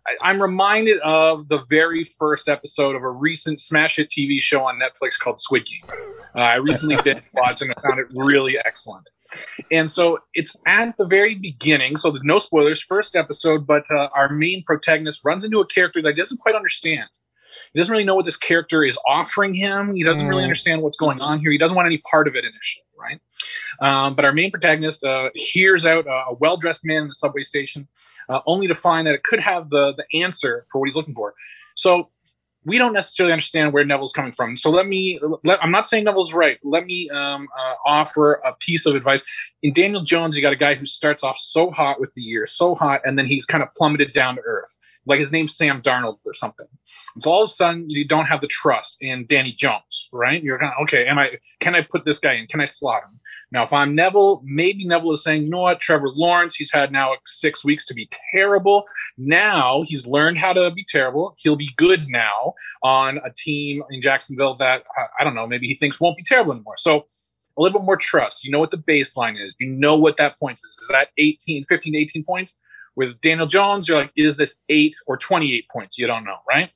I, 0.07 0.29
I'm 0.29 0.39
reminded 0.41 0.99
of 0.99 1.47
the 1.47 1.59
very 1.69 2.03
first 2.03 2.47
episode 2.49 2.95
of 2.95 3.01
a 3.01 3.09
recent 3.09 3.59
smash 3.59 3.95
hit 3.95 4.09
TV 4.11 4.39
show 4.39 4.63
on 4.63 4.79
Netflix 4.79 5.17
called 5.19 5.39
Squid 5.39 5.65
Game. 5.65 5.81
Uh, 6.35 6.39
I 6.39 6.55
recently 6.55 6.97
binge 7.03 7.25
watched 7.33 7.61
and 7.63 7.73
I 7.75 7.81
found 7.81 7.99
it 7.99 8.05
really 8.13 8.55
excellent. 8.63 9.09
And 9.71 9.89
so 9.89 10.19
it's 10.33 10.55
at 10.67 10.95
the 10.97 11.05
very 11.05 11.35
beginning, 11.35 11.97
so 11.97 12.11
there's 12.11 12.23
no 12.23 12.37
spoilers, 12.39 12.81
first 12.81 13.15
episode, 13.15 13.65
but 13.67 13.83
uh, 13.91 14.09
our 14.15 14.29
main 14.29 14.63
protagonist 14.65 15.23
runs 15.25 15.43
into 15.45 15.59
a 15.59 15.67
character 15.67 16.01
that 16.01 16.09
he 16.15 16.15
doesn't 16.15 16.39
quite 16.39 16.55
understand. 16.55 17.09
He 17.73 17.79
doesn't 17.79 17.91
really 17.91 18.03
know 18.05 18.15
what 18.15 18.25
this 18.25 18.37
character 18.37 18.83
is 18.83 18.97
offering 19.07 19.53
him. 19.53 19.95
He 19.95 20.03
doesn't 20.03 20.25
really 20.27 20.41
Mm. 20.41 20.45
understand 20.45 20.81
what's 20.81 20.97
going 20.97 21.21
on 21.21 21.39
here. 21.39 21.51
He 21.51 21.57
doesn't 21.57 21.75
want 21.75 21.87
any 21.87 21.99
part 22.09 22.27
of 22.27 22.35
it 22.35 22.45
initially, 22.45 22.85
right? 22.99 23.19
Um, 23.81 24.15
but 24.15 24.25
our 24.25 24.33
main 24.33 24.51
protagonist 24.51 25.03
uh, 25.03 25.29
hears 25.35 25.85
out 25.85 26.05
a 26.07 26.35
well 26.39 26.57
dressed 26.57 26.85
man 26.85 27.03
in 27.03 27.07
the 27.07 27.13
subway 27.13 27.43
station, 27.43 27.87
uh, 28.29 28.39
only 28.45 28.67
to 28.67 28.75
find 28.75 29.07
that 29.07 29.15
it 29.15 29.23
could 29.23 29.39
have 29.39 29.69
the 29.69 29.93
the 29.95 30.21
answer 30.21 30.65
for 30.71 30.79
what 30.79 30.87
he's 30.87 30.95
looking 30.95 31.15
for. 31.15 31.33
So 31.75 32.09
we 32.65 32.80
don't 32.80 32.93
necessarily 32.93 33.32
understand 33.32 33.73
where 33.73 33.84
Neville's 33.84 34.12
coming 34.12 34.32
from. 34.32 34.58
So 34.58 34.71
let 34.71 34.88
me. 34.88 35.19
Let, 35.43 35.63
I'm 35.63 35.71
not 35.71 35.88
saying 35.88 36.04
Neville's 36.04 36.34
right. 36.34 36.58
Let 36.63 36.86
me 36.86 37.10
um, 37.12 37.47
uh, 37.58 37.73
offer 37.86 38.39
a 38.43 38.56
piece 38.60 38.86
of 38.86 38.95
advice. 38.95 39.23
In 39.62 39.73
Daniel 39.73 40.04
Jones, 40.04 40.36
you 40.36 40.41
got 40.41 40.54
a 40.54 40.58
guy 40.58 40.75
who 40.75 40.86
starts 40.86 41.23
off 41.23 41.38
so 41.38 41.69
hot 41.69 41.99
with 41.99 42.13
the 42.15 42.21
year, 42.21 42.45
so 42.45 42.75
hot, 42.75 43.01
and 43.06 43.17
then 43.17 43.28
he's 43.28 43.45
kind 43.45 43.63
of 43.63 43.69
plummeted 43.75 44.13
down 44.13 44.36
to 44.36 44.41
earth. 44.41 44.78
Like 45.06 45.19
his 45.19 45.32
name's 45.32 45.56
Sam 45.56 45.82
Darnold 45.82 46.17
or 46.25 46.34
something. 46.34 46.65
So 47.19 47.32
all 47.32 47.43
of 47.43 47.47
a 47.47 47.51
sudden, 47.51 47.89
you 47.89 48.08
don't 48.08 48.25
have 48.25 48.41
the 48.41 48.47
trust 48.47 48.97
in 48.99 49.28
Danny 49.28 49.51
Jones, 49.51 50.10
right? 50.12 50.41
You're 50.41 50.60
kind 50.60 50.73
of 50.75 50.84
okay. 50.84 51.06
Am 51.06 51.19
I? 51.19 51.32
Can 51.60 51.75
I 51.75 51.82
put 51.82 52.06
this 52.06 52.19
guy 52.19 52.34
in? 52.34 52.47
Can 52.47 52.62
I 52.62 52.65
slot 52.65 53.04
him? 53.04 53.19
Now, 53.51 53.63
if 53.63 53.71
I'm 53.71 53.95
Neville, 53.95 54.41
maybe 54.43 54.86
Neville 54.86 55.12
is 55.12 55.23
saying, 55.23 55.43
you 55.43 55.49
know 55.49 55.62
what, 55.62 55.79
Trevor 55.79 56.10
Lawrence, 56.10 56.55
he's 56.55 56.71
had 56.71 56.91
now 56.91 57.12
six 57.25 57.63
weeks 57.63 57.86
to 57.88 57.93
be 57.93 58.10
terrible. 58.34 58.86
Now 59.17 59.84
he's 59.86 60.05
learned 60.08 60.38
how 60.38 60.53
to 60.53 60.71
be 60.71 60.86
terrible. 60.88 61.36
He'll 61.38 61.55
be 61.55 61.69
good 61.77 62.08
now 62.08 62.53
on 62.84 63.17
a 63.19 63.31
team 63.36 63.84
in 63.91 64.01
Jacksonville 64.01 64.55
that, 64.58 64.84
I- 65.19 65.23
don't 65.23 65.36
know, 65.36 65.47
maybe 65.47 65.67
he 65.67 65.75
thinks 65.75 66.01
won't 66.01 66.17
be 66.17 66.23
terrible 66.23 66.53
anymore. 66.53 66.77
So 66.77 67.05
a 67.58 67.62
little 67.62 67.79
bit 67.79 67.86
more 67.86 67.97
trust. 67.97 68.43
You 68.43 68.51
know 68.51 68.60
what 68.60 68.71
the 68.71 68.77
baseline 68.77 69.41
is. 69.41 69.55
You 69.60 69.67
know 69.67 69.95
what 69.95 70.17
that 70.17 70.38
points 70.39 70.63
is. 70.65 70.73
Is 70.77 70.88
that 70.89 71.10
18, 71.17 71.65
15 71.65 71.93
to 71.93 71.99
18 71.99 72.23
points? 72.23 72.58
With 72.95 73.19
Daniel 73.21 73.47
Jones, 73.47 73.88
you're 73.88 73.99
like, 73.99 74.12
is 74.15 74.38
this 74.38 74.58
eight 74.69 74.95
or 75.08 75.17
28 75.17 75.67
points? 75.69 75.97
You 75.97 76.08
don't 76.08 76.23
know, 76.23 76.38
right? 76.47 76.69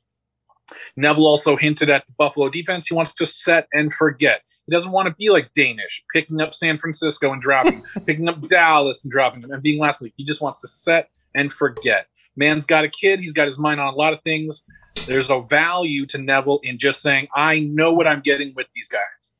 Neville 0.96 1.26
also 1.26 1.56
hinted 1.56 1.90
at 1.90 2.06
the 2.06 2.14
Buffalo 2.18 2.50
defense. 2.50 2.88
He 2.88 2.96
wants 2.96 3.14
to 3.16 3.26
set 3.26 3.68
and 3.74 3.94
forget. 3.94 4.42
He 4.70 4.76
doesn't 4.76 4.92
want 4.92 5.08
to 5.08 5.16
be 5.16 5.32
like 5.32 5.52
Danish, 5.54 6.04
picking 6.14 6.40
up 6.42 6.54
San 6.54 6.78
Francisco 6.78 7.34
and 7.34 7.42
dropping, 7.42 7.84
picking 8.06 8.30
up 8.30 8.48
Dallas 8.50 9.04
and 9.04 9.12
dropping 9.12 9.42
them, 9.42 9.50
and 9.50 9.64
being 9.64 9.80
last 9.80 10.00
week. 10.00 10.14
He 10.16 10.24
just 10.24 10.44
wants 10.44 10.62
to 10.62 10.68
set 10.68 11.10
and 11.34 11.52
forget. 11.52 12.06
Man's 12.36 12.68
got 12.68 12.84
a 12.84 12.90
kid. 12.90 13.20
He's 13.20 13.34
got 13.34 13.48
his 13.48 13.58
mind 13.58 13.82
on 13.82 13.92
a 13.92 13.98
lot 13.98 14.14
of 14.14 14.22
things. 14.22 14.64
There's 15.08 15.32
a 15.32 15.42
value 15.42 16.06
to 16.06 16.20
Neville 16.20 16.60
in 16.62 16.78
just 16.78 17.02
saying, 17.02 17.30
I 17.36 17.62
know 17.62 17.94
what 17.94 18.06
I'm 18.06 18.22
getting 18.22 18.54
with 18.56 18.68
these 18.76 18.88
guys. 18.88 19.34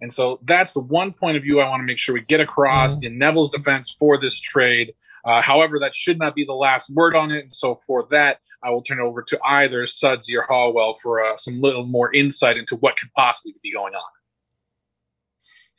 And 0.00 0.12
so 0.12 0.40
that's 0.42 0.74
the 0.74 0.82
one 0.82 1.12
point 1.12 1.36
of 1.36 1.44
view 1.44 1.60
I 1.60 1.68
want 1.68 1.80
to 1.80 1.86
make 1.86 2.00
sure 2.00 2.12
we 2.12 2.22
get 2.22 2.40
across 2.40 3.00
in 3.00 3.16
Neville's 3.16 3.52
defense 3.52 3.94
for 3.96 4.18
this 4.18 4.40
trade. 4.40 4.92
Uh, 5.24 5.40
however, 5.40 5.78
that 5.78 5.94
should 5.94 6.18
not 6.18 6.34
be 6.34 6.44
the 6.44 6.52
last 6.52 6.92
word 6.92 7.14
on 7.14 7.30
it. 7.30 7.44
And 7.44 7.54
so 7.54 7.76
for 7.76 8.08
that, 8.10 8.40
I 8.64 8.70
will 8.70 8.82
turn 8.82 8.98
it 8.98 9.04
over 9.04 9.22
to 9.22 9.38
either 9.44 9.86
Sudsy 9.86 10.36
or 10.36 10.42
Hallwell 10.42 10.94
for 11.00 11.24
uh, 11.24 11.36
some 11.36 11.60
little 11.60 11.86
more 11.86 12.12
insight 12.12 12.56
into 12.56 12.74
what 12.76 12.96
could 12.96 13.12
possibly 13.14 13.54
be 13.62 13.70
going 13.70 13.94
on. 13.94 14.02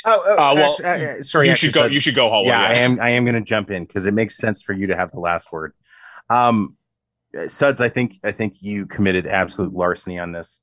Oh, 0.03 0.21
oh 0.25 0.33
Uh, 0.33 0.53
well, 0.55 0.71
actu- 0.83 0.83
uh, 0.85 1.19
uh, 1.19 1.23
sorry. 1.23 1.47
you 1.47 1.55
should 1.55 1.73
go. 1.73 1.81
Suds- 1.83 1.93
You 1.93 1.99
should 1.99 2.15
go, 2.15 2.27
Hallwell. 2.29 2.45
yeah, 2.47 2.67
yes. 2.69 2.79
I 2.79 2.83
am. 2.83 2.99
I 3.01 3.09
am 3.11 3.23
going 3.25 3.35
to 3.35 3.41
jump 3.41 3.71
in 3.71 3.85
because 3.85 4.05
it 4.05 4.13
makes 4.13 4.37
sense 4.37 4.61
for 4.61 4.73
you 4.73 4.87
to 4.87 4.95
have 4.95 5.11
the 5.11 5.19
last 5.19 5.51
word. 5.51 5.73
Um, 6.29 6.77
Suds, 7.47 7.81
I 7.81 7.89
think 7.89 8.19
I 8.23 8.31
think 8.31 8.61
you 8.61 8.85
committed 8.85 9.27
absolute 9.27 9.73
larceny 9.73 10.19
on 10.19 10.31
this. 10.31 10.59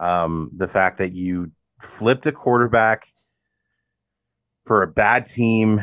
Um, 0.00 0.50
the 0.56 0.68
fact 0.68 0.98
that 0.98 1.12
you 1.12 1.52
flipped 1.80 2.26
a 2.26 2.32
quarterback 2.32 3.06
for 4.64 4.82
a 4.82 4.86
bad 4.86 5.26
team, 5.26 5.80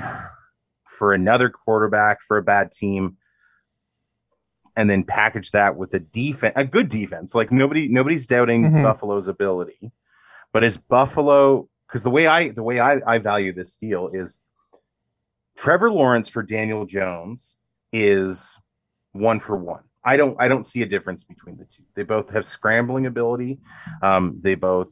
for 0.86 1.14
another 1.14 1.50
quarterback 1.50 2.22
for 2.22 2.38
a 2.38 2.44
bad 2.44 2.72
team, 2.72 3.18
and 4.76 4.90
then 4.90 5.04
package 5.04 5.52
that 5.52 5.76
with 5.76 5.94
a 5.94 6.00
defense, 6.00 6.54
a 6.56 6.64
good 6.64 6.88
defense. 6.90 7.36
Like 7.36 7.52
nobody, 7.52 7.88
nobody's 7.90 8.26
doubting 8.28 8.64
Mhm. 8.64 8.84
Buffalo's 8.84 9.28
ability, 9.28 9.92
but 10.54 10.64
is 10.64 10.78
Buffalo? 10.78 11.68
Because 11.90 12.04
the 12.04 12.12
way 12.12 12.28
I 12.28 12.50
the 12.50 12.62
way 12.62 12.80
I, 12.80 13.02
I 13.06 13.18
value 13.18 13.52
this 13.52 13.76
deal 13.76 14.10
is 14.14 14.40
Trevor 15.58 15.92
Lawrence 15.92 16.30
for 16.30 16.44
Daniel 16.44 16.86
Jones 16.86 17.56
is 17.92 18.60
one 19.14 19.40
for 19.40 19.56
one. 19.58 19.82
I 20.04 20.16
don't 20.16 20.40
I 20.40 20.48
don't 20.48 20.66
see 20.66 20.84
a 20.84 20.86
difference 20.86 21.24
between 21.24 21.58
the 21.58 21.66
two. 21.66 21.84
They 21.96 22.04
both 22.04 22.30
have 22.32 22.46
scrambling 22.46 23.06
ability. 23.08 23.60
Um, 24.04 24.40
they 24.42 24.56
both 24.56 24.92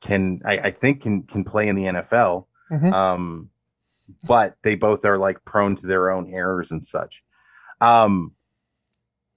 can 0.00 0.40
I, 0.44 0.58
I 0.58 0.70
think 0.70 1.02
can 1.02 1.24
can 1.24 1.44
play 1.44 1.68
in 1.68 1.76
the 1.76 1.84
NFL. 1.84 2.46
Mhm. 2.70 2.92
Um, 2.92 3.50
but 4.24 4.56
they 4.62 4.74
both 4.74 5.04
are 5.04 5.18
like 5.18 5.44
prone 5.44 5.74
to 5.76 5.86
their 5.86 6.10
own 6.10 6.32
errors 6.32 6.72
and 6.72 6.82
such. 6.82 7.22
Um, 7.80 8.32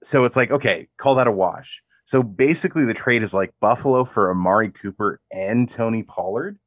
so 0.02 0.24
it's 0.24 0.36
like 0.36 0.50
okay, 0.50 0.88
call 0.98 1.14
that 1.16 1.26
a 1.26 1.32
wash. 1.32 1.82
So 2.04 2.22
basically, 2.22 2.84
the 2.84 2.94
trade 2.94 3.22
is 3.22 3.34
like 3.34 3.52
Buffalo 3.60 4.04
for 4.04 4.30
Amari 4.30 4.70
Cooper 4.70 5.20
and 5.32 5.68
Tony 5.68 6.02
Pollard. 6.02 6.58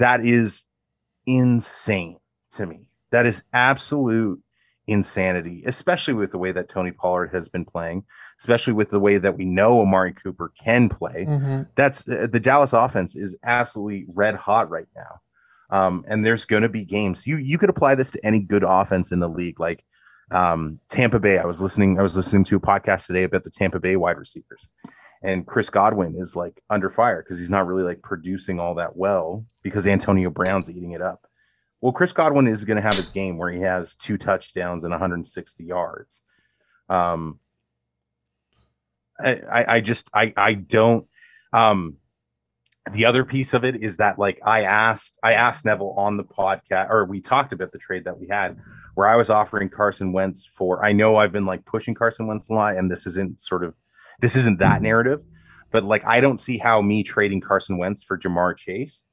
That 0.00 0.24
is 0.24 0.64
insane 1.26 2.18
to 2.52 2.66
me. 2.66 2.90
That 3.12 3.26
is 3.26 3.42
absolute 3.52 4.40
insanity, 4.86 5.62
especially 5.66 6.14
with 6.14 6.32
the 6.32 6.38
way 6.38 6.52
that 6.52 6.68
Tony 6.68 6.90
Pollard 6.90 7.30
has 7.32 7.48
been 7.48 7.64
playing, 7.64 8.04
especially 8.38 8.72
with 8.72 8.90
the 8.90 8.98
way 8.98 9.18
that 9.18 9.36
we 9.36 9.44
know 9.44 9.80
Amari 9.80 10.12
Cooper 10.12 10.52
can 10.60 10.88
play. 10.88 11.26
Mhm. 11.28 11.68
That's 11.76 12.08
uh, 12.08 12.26
the 12.30 12.40
Dallas 12.40 12.72
offense 12.72 13.14
is 13.14 13.36
absolutely 13.44 14.06
red 14.12 14.34
hot 14.34 14.68
right 14.68 14.88
now. 14.96 15.20
Um, 15.70 16.04
and 16.08 16.24
there's 16.24 16.46
going 16.46 16.62
to 16.64 16.68
be 16.68 16.84
games. 16.84 17.26
You 17.26 17.36
you 17.36 17.56
could 17.56 17.70
apply 17.70 17.94
this 17.94 18.10
to 18.12 18.26
any 18.26 18.40
good 18.40 18.64
offense 18.66 19.12
in 19.12 19.20
the 19.20 19.28
league, 19.28 19.60
like 19.60 19.84
um, 20.32 20.80
Tampa 20.88 21.20
Bay. 21.20 21.38
I 21.38 21.44
was 21.44 21.62
listening. 21.62 21.98
I 21.98 22.02
was 22.02 22.16
listening 22.16 22.44
to 22.44 22.56
a 22.56 22.60
podcast 22.60 23.06
today 23.06 23.22
about 23.22 23.44
the 23.44 23.50
Tampa 23.50 23.78
Bay 23.78 23.94
wide 23.96 24.18
receivers, 24.18 24.70
and 25.22 25.46
Chris 25.46 25.70
Godwin 25.70 26.16
is 26.18 26.34
like 26.34 26.62
under 26.70 26.90
fire 26.90 27.22
because 27.22 27.38
he's 27.38 27.50
not 27.50 27.66
really 27.66 27.82
like 27.82 28.02
producing 28.02 28.58
all 28.58 28.76
that 28.76 28.96
well 28.96 29.44
because 29.62 29.86
Antonio 29.86 30.30
Brown's 30.30 30.70
eating 30.70 30.92
it 30.92 31.02
up. 31.02 31.26
Well, 31.80 31.92
Chris 31.92 32.12
Godwin 32.12 32.46
is 32.46 32.64
going 32.64 32.76
to 32.76 32.82
have 32.82 32.96
his 32.96 33.10
game 33.10 33.38
where 33.38 33.50
he 33.50 33.60
has 33.60 33.96
two 33.96 34.18
touchdowns 34.18 34.84
and 34.84 34.92
160 34.92 35.64
yards. 35.64 36.22
Um, 36.88 37.38
I, 39.18 39.64
I, 39.68 39.80
just 39.80 40.10
I 40.14 40.32
I 40.36 40.54
don't. 40.54 41.06
Um, 41.52 41.96
the 42.92 43.04
other 43.04 43.24
piece 43.24 43.52
of 43.54 43.64
it 43.64 43.82
is 43.82 43.98
that 43.98 44.18
like 44.18 44.40
I 44.44 44.64
asked 44.64 45.18
I 45.22 45.34
asked 45.34 45.66
Neville 45.66 45.94
on 45.96 46.16
the 46.16 46.24
podcast 46.24 46.88
or 46.88 47.04
we 47.04 47.20
talked 47.20 47.52
about 47.52 47.72
the 47.72 47.78
trade 47.78 48.04
that 48.04 48.18
we 48.18 48.28
had 48.28 48.56
where 48.94 49.06
I 49.06 49.16
was 49.16 49.28
offering 49.30 49.68
Carson 49.68 50.12
Wentz 50.12 50.46
for 50.46 50.84
I 50.84 50.92
know 50.92 51.16
I've 51.16 51.32
been 51.32 51.44
like 51.44 51.64
pushing 51.66 51.94
Carson 51.94 52.26
Wentz 52.26 52.48
a 52.48 52.54
lot 52.54 52.76
and 52.76 52.90
this 52.90 53.06
isn't 53.06 53.40
sort 53.40 53.64
of 53.64 53.74
this 54.20 54.36
isn't 54.36 54.58
that 54.58 54.76
mm-hmm. 54.76 54.84
narrative 54.84 55.22
but 55.70 55.84
like 55.84 56.04
I 56.04 56.20
don't 56.20 56.38
see 56.38 56.58
how 56.58 56.82
me 56.82 57.02
trading 57.02 57.40
Carson 57.40 57.78
Wentz 57.78 58.02
for 58.02 58.18
Ja'Marr 58.18 58.56
Chase 58.56 59.04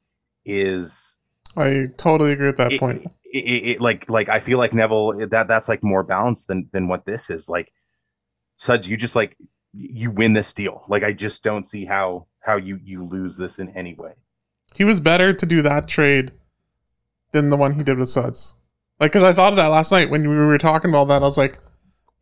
is 0.46 1.18
I 1.56 1.88
totally 1.98 2.32
agree 2.32 2.48
with 2.48 2.58
that 2.58 2.74
it- 2.74 2.80
point. 2.80 3.06
It, 3.26 3.38
it, 3.40 3.70
it- 3.70 3.82
like 3.82 4.10
like 4.10 4.30
I 4.30 4.40
feel 4.40 4.58
like 4.58 4.74
Neville 4.74 5.28
that 5.28 5.48
that's 5.48 5.70
like 5.70 5.84
more 5.84 6.04
balanced 6.04 6.48
than 6.48 6.70
than 6.72 6.88
what 6.88 7.06
this 7.06 7.30
is 7.30 7.50
like 7.50 7.72
Suds 8.56 8.90
you 8.90 8.98
just 8.98 9.16
like 9.16 9.38
you 9.74 10.10
win 10.12 10.34
this 10.34 10.54
deal 10.54 10.84
like 10.88 11.04
I 11.04 11.14
just 11.14 11.44
don't 11.44 11.66
see 11.66 11.86
how 11.86 12.28
how 12.40 12.56
you 12.56 12.80
you 12.84 13.06
lose 13.06 13.38
this 13.38 13.60
in 13.60 13.70
any 13.78 13.94
way 13.94 14.14
He 14.76 14.86
was 14.86 15.00
better 15.00 15.34
to 15.34 15.46
do 15.46 15.62
that 15.62 15.88
trade 15.88 16.32
than 17.32 17.50
the 17.50 17.58
one 17.58 17.74
he 17.74 17.84
did 17.84 17.98
with 17.98 18.10
Suds. 18.10 18.56
Like, 19.00 19.12
because 19.12 19.24
I 19.24 19.34
thought 19.34 19.54
of 19.54 19.58
that 19.58 19.68
last 19.68 19.92
night 19.92 20.10
when 20.10 20.28
we 20.28 20.36
were 20.36 20.58
talking 20.58 20.90
about 20.90 21.08
that. 21.10 21.22
I 21.22 21.26
was 21.26 21.38
like, 21.38 21.60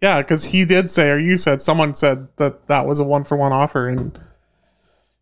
yeah, 0.02 0.22
because 0.22 0.46
he 0.46 0.66
did 0.66 0.90
say, 0.90 1.10
or 1.10 1.18
you 1.18 1.38
said, 1.38 1.62
someone 1.62 1.94
said 1.94 2.28
that 2.38 2.68
that 2.68 2.86
was 2.86 3.00
a 3.00 3.04
one 3.04 3.24
for 3.24 3.36
one 3.38 3.52
offer, 3.52 3.88
and 3.88 4.18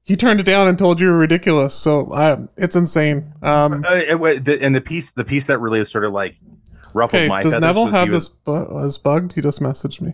he 0.04 0.16
turned 0.16 0.40
it 0.40 0.44
down 0.44 0.68
and 0.68 0.78
told 0.78 1.00
you 1.00 1.08
were 1.08 1.18
ridiculous. 1.18 1.74
So 1.76 2.12
uh, 2.12 2.48
it's 2.58 2.76
insane. 2.76 3.34
Um, 3.42 3.86
Uh, 3.86 3.96
it 3.96 4.20
wa- 4.20 4.40
the, 4.42 4.58
and 4.62 4.76
the 4.76 4.82
piece, 4.82 5.12
the 5.12 5.24
piece 5.24 5.48
that 5.48 5.60
really 5.60 5.80
is 5.80 5.90
sort 5.92 6.04
of 6.06 6.12
like 6.14 6.36
ruffled 6.94 7.22
okay, 7.22 7.28
my 7.30 7.42
does 7.42 7.54
feathers 7.54 7.68
Neville 7.76 7.92
have 7.92 8.10
this 8.12 8.28
bu- 8.30 8.74
was 8.74 8.98
bugged? 8.98 9.34
He 9.34 9.42
just 9.42 9.62
messaged 9.62 10.02
me. 10.02 10.14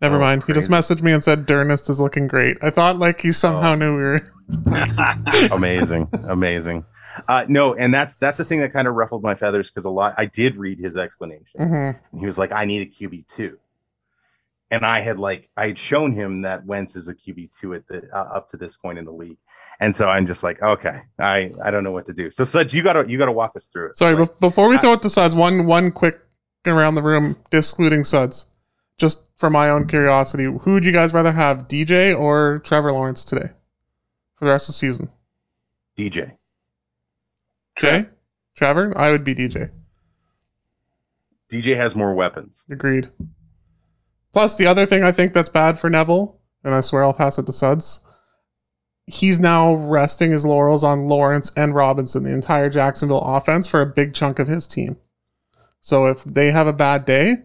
Never 0.00 0.16
Oh, 0.16 0.20
mind. 0.20 0.44
He 0.46 0.52
just 0.54 0.70
messaged 0.70 1.02
me 1.02 1.12
and 1.12 1.22
said 1.22 1.44
Durnest 1.46 1.90
is 1.90 2.00
looking 2.00 2.26
great. 2.26 2.56
I 2.62 2.70
thought 2.70 2.98
like 2.98 3.20
he 3.20 3.32
somehow 3.32 3.72
Oh. 3.72 3.74
knew 3.74 3.96
we 3.96 4.02
were. 4.02 4.32
amazing, 5.52 6.08
amazing. 6.28 6.84
Uh, 7.28 7.44
no, 7.48 7.74
and 7.74 7.92
that's 7.92 8.16
that's 8.16 8.38
the 8.38 8.44
thing 8.44 8.60
that 8.60 8.72
kind 8.72 8.88
of 8.88 8.94
ruffled 8.94 9.22
my 9.22 9.34
feathers 9.34 9.70
because 9.70 9.84
a 9.84 9.90
lot. 9.90 10.14
I 10.16 10.26
did 10.26 10.56
read 10.56 10.78
his 10.78 10.96
explanation. 10.96 11.44
Mhm. 11.60 11.98
And 12.12 12.20
he 12.20 12.26
was 12.26 12.38
like, 12.38 12.52
"I 12.52 12.64
need 12.64 12.82
a 12.82 12.86
QB 12.86 13.26
two, 13.26 13.58
and 14.70 14.84
I 14.84 15.00
had 15.00 15.18
like 15.18 15.48
I 15.56 15.66
had 15.68 15.78
shown 15.78 16.12
him 16.12 16.42
that 16.42 16.64
Wentz 16.64 16.96
is 16.96 17.08
a 17.08 17.14
QB 17.14 17.56
two 17.58 17.74
at 17.74 17.86
the 17.88 18.02
uh, 18.14 18.18
up 18.36 18.48
to 18.48 18.56
this 18.56 18.76
point 18.76 18.98
in 18.98 19.04
the 19.04 19.12
league, 19.12 19.38
and 19.80 19.94
so 19.94 20.08
I'm 20.08 20.26
just 20.26 20.42
like, 20.42 20.62
okay, 20.62 21.00
I 21.18 21.52
I 21.62 21.70
don't 21.70 21.84
know 21.84 21.92
what 21.92 22.06
to 22.06 22.12
do. 22.12 22.30
So 22.30 22.44
Suds, 22.44 22.72
you 22.74 22.82
gotta 22.82 23.04
you 23.08 23.18
gotta 23.18 23.32
walk 23.32 23.56
us 23.56 23.66
through 23.66 23.90
it. 23.90 23.98
Sorry, 23.98 24.14
Like, 24.14 24.30
bef- 24.30 24.40
before 24.40 24.68
we 24.68 24.78
throw 24.78 24.92
it 24.94 25.02
to 25.02 25.10
Suds, 25.10 25.34
one 25.34 25.66
one 25.66 25.90
quick 25.90 26.20
around 26.66 26.94
the 26.94 27.02
room, 27.02 27.36
excluding 27.50 28.04
Suds, 28.04 28.46
just 28.98 29.24
for 29.36 29.48
my 29.50 29.70
own 29.70 29.86
curiosity, 29.86 30.44
who 30.44 30.74
would 30.74 30.84
you 30.84 30.92
guys 30.92 31.14
rather 31.14 31.32
have, 31.32 31.66
DJ 31.68 32.16
or 32.18 32.58
Trevor 32.64 32.92
Lawrence 32.92 33.24
today 33.24 33.50
for 34.36 34.44
the 34.44 34.50
rest 34.50 34.68
of 34.68 34.74
the 34.74 34.78
season? 34.78 35.10
DJ. 35.96 36.32
Jay, 37.76 38.04
Trevor, 38.54 38.92
I 38.96 39.10
would 39.10 39.24
be 39.24 39.34
DJ. 39.34 39.70
DJ 41.50 41.76
has 41.76 41.96
more 41.96 42.14
weapons. 42.14 42.64
Agreed. 42.70 43.10
Plus, 44.32 44.56
the 44.56 44.66
other 44.66 44.86
thing 44.86 45.02
I 45.02 45.12
think 45.12 45.32
that's 45.32 45.48
bad 45.48 45.78
for 45.78 45.90
Neville, 45.90 46.38
and 46.62 46.74
I 46.74 46.80
swear 46.80 47.02
I'll 47.04 47.12
pass 47.12 47.38
it 47.38 47.46
to 47.46 47.52
Suds. 47.52 48.00
He's 49.06 49.40
now 49.40 49.74
resting 49.74 50.30
his 50.30 50.46
laurels 50.46 50.84
on 50.84 51.08
Lawrence 51.08 51.50
and 51.56 51.74
Robinson, 51.74 52.22
the 52.22 52.32
entire 52.32 52.70
Jacksonville 52.70 53.22
offense, 53.22 53.66
for 53.66 53.80
a 53.80 53.86
big 53.86 54.14
chunk 54.14 54.38
of 54.38 54.46
his 54.46 54.68
team. 54.68 54.98
So 55.80 56.06
if 56.06 56.22
they 56.24 56.52
have 56.52 56.68
a 56.68 56.72
bad 56.72 57.06
day, 57.06 57.36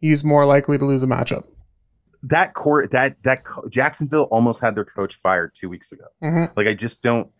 he's 0.00 0.22
more 0.22 0.44
likely 0.46 0.78
to 0.78 0.84
lose 0.84 1.02
a 1.02 1.06
matchup. 1.06 1.44
That 2.22 2.54
court 2.54 2.90
that 2.92 3.16
that 3.24 3.44
co- 3.44 3.68
Jacksonville 3.68 4.24
almost 4.30 4.60
had 4.60 4.74
their 4.74 4.84
coach 4.84 5.16
fired 5.16 5.52
two 5.54 5.68
weeks 5.68 5.90
ago. 5.92 6.04
Mhm. 6.22 6.50
Like 6.56 6.66
I 6.66 6.74
just 6.74 7.02
don't. 7.02 7.30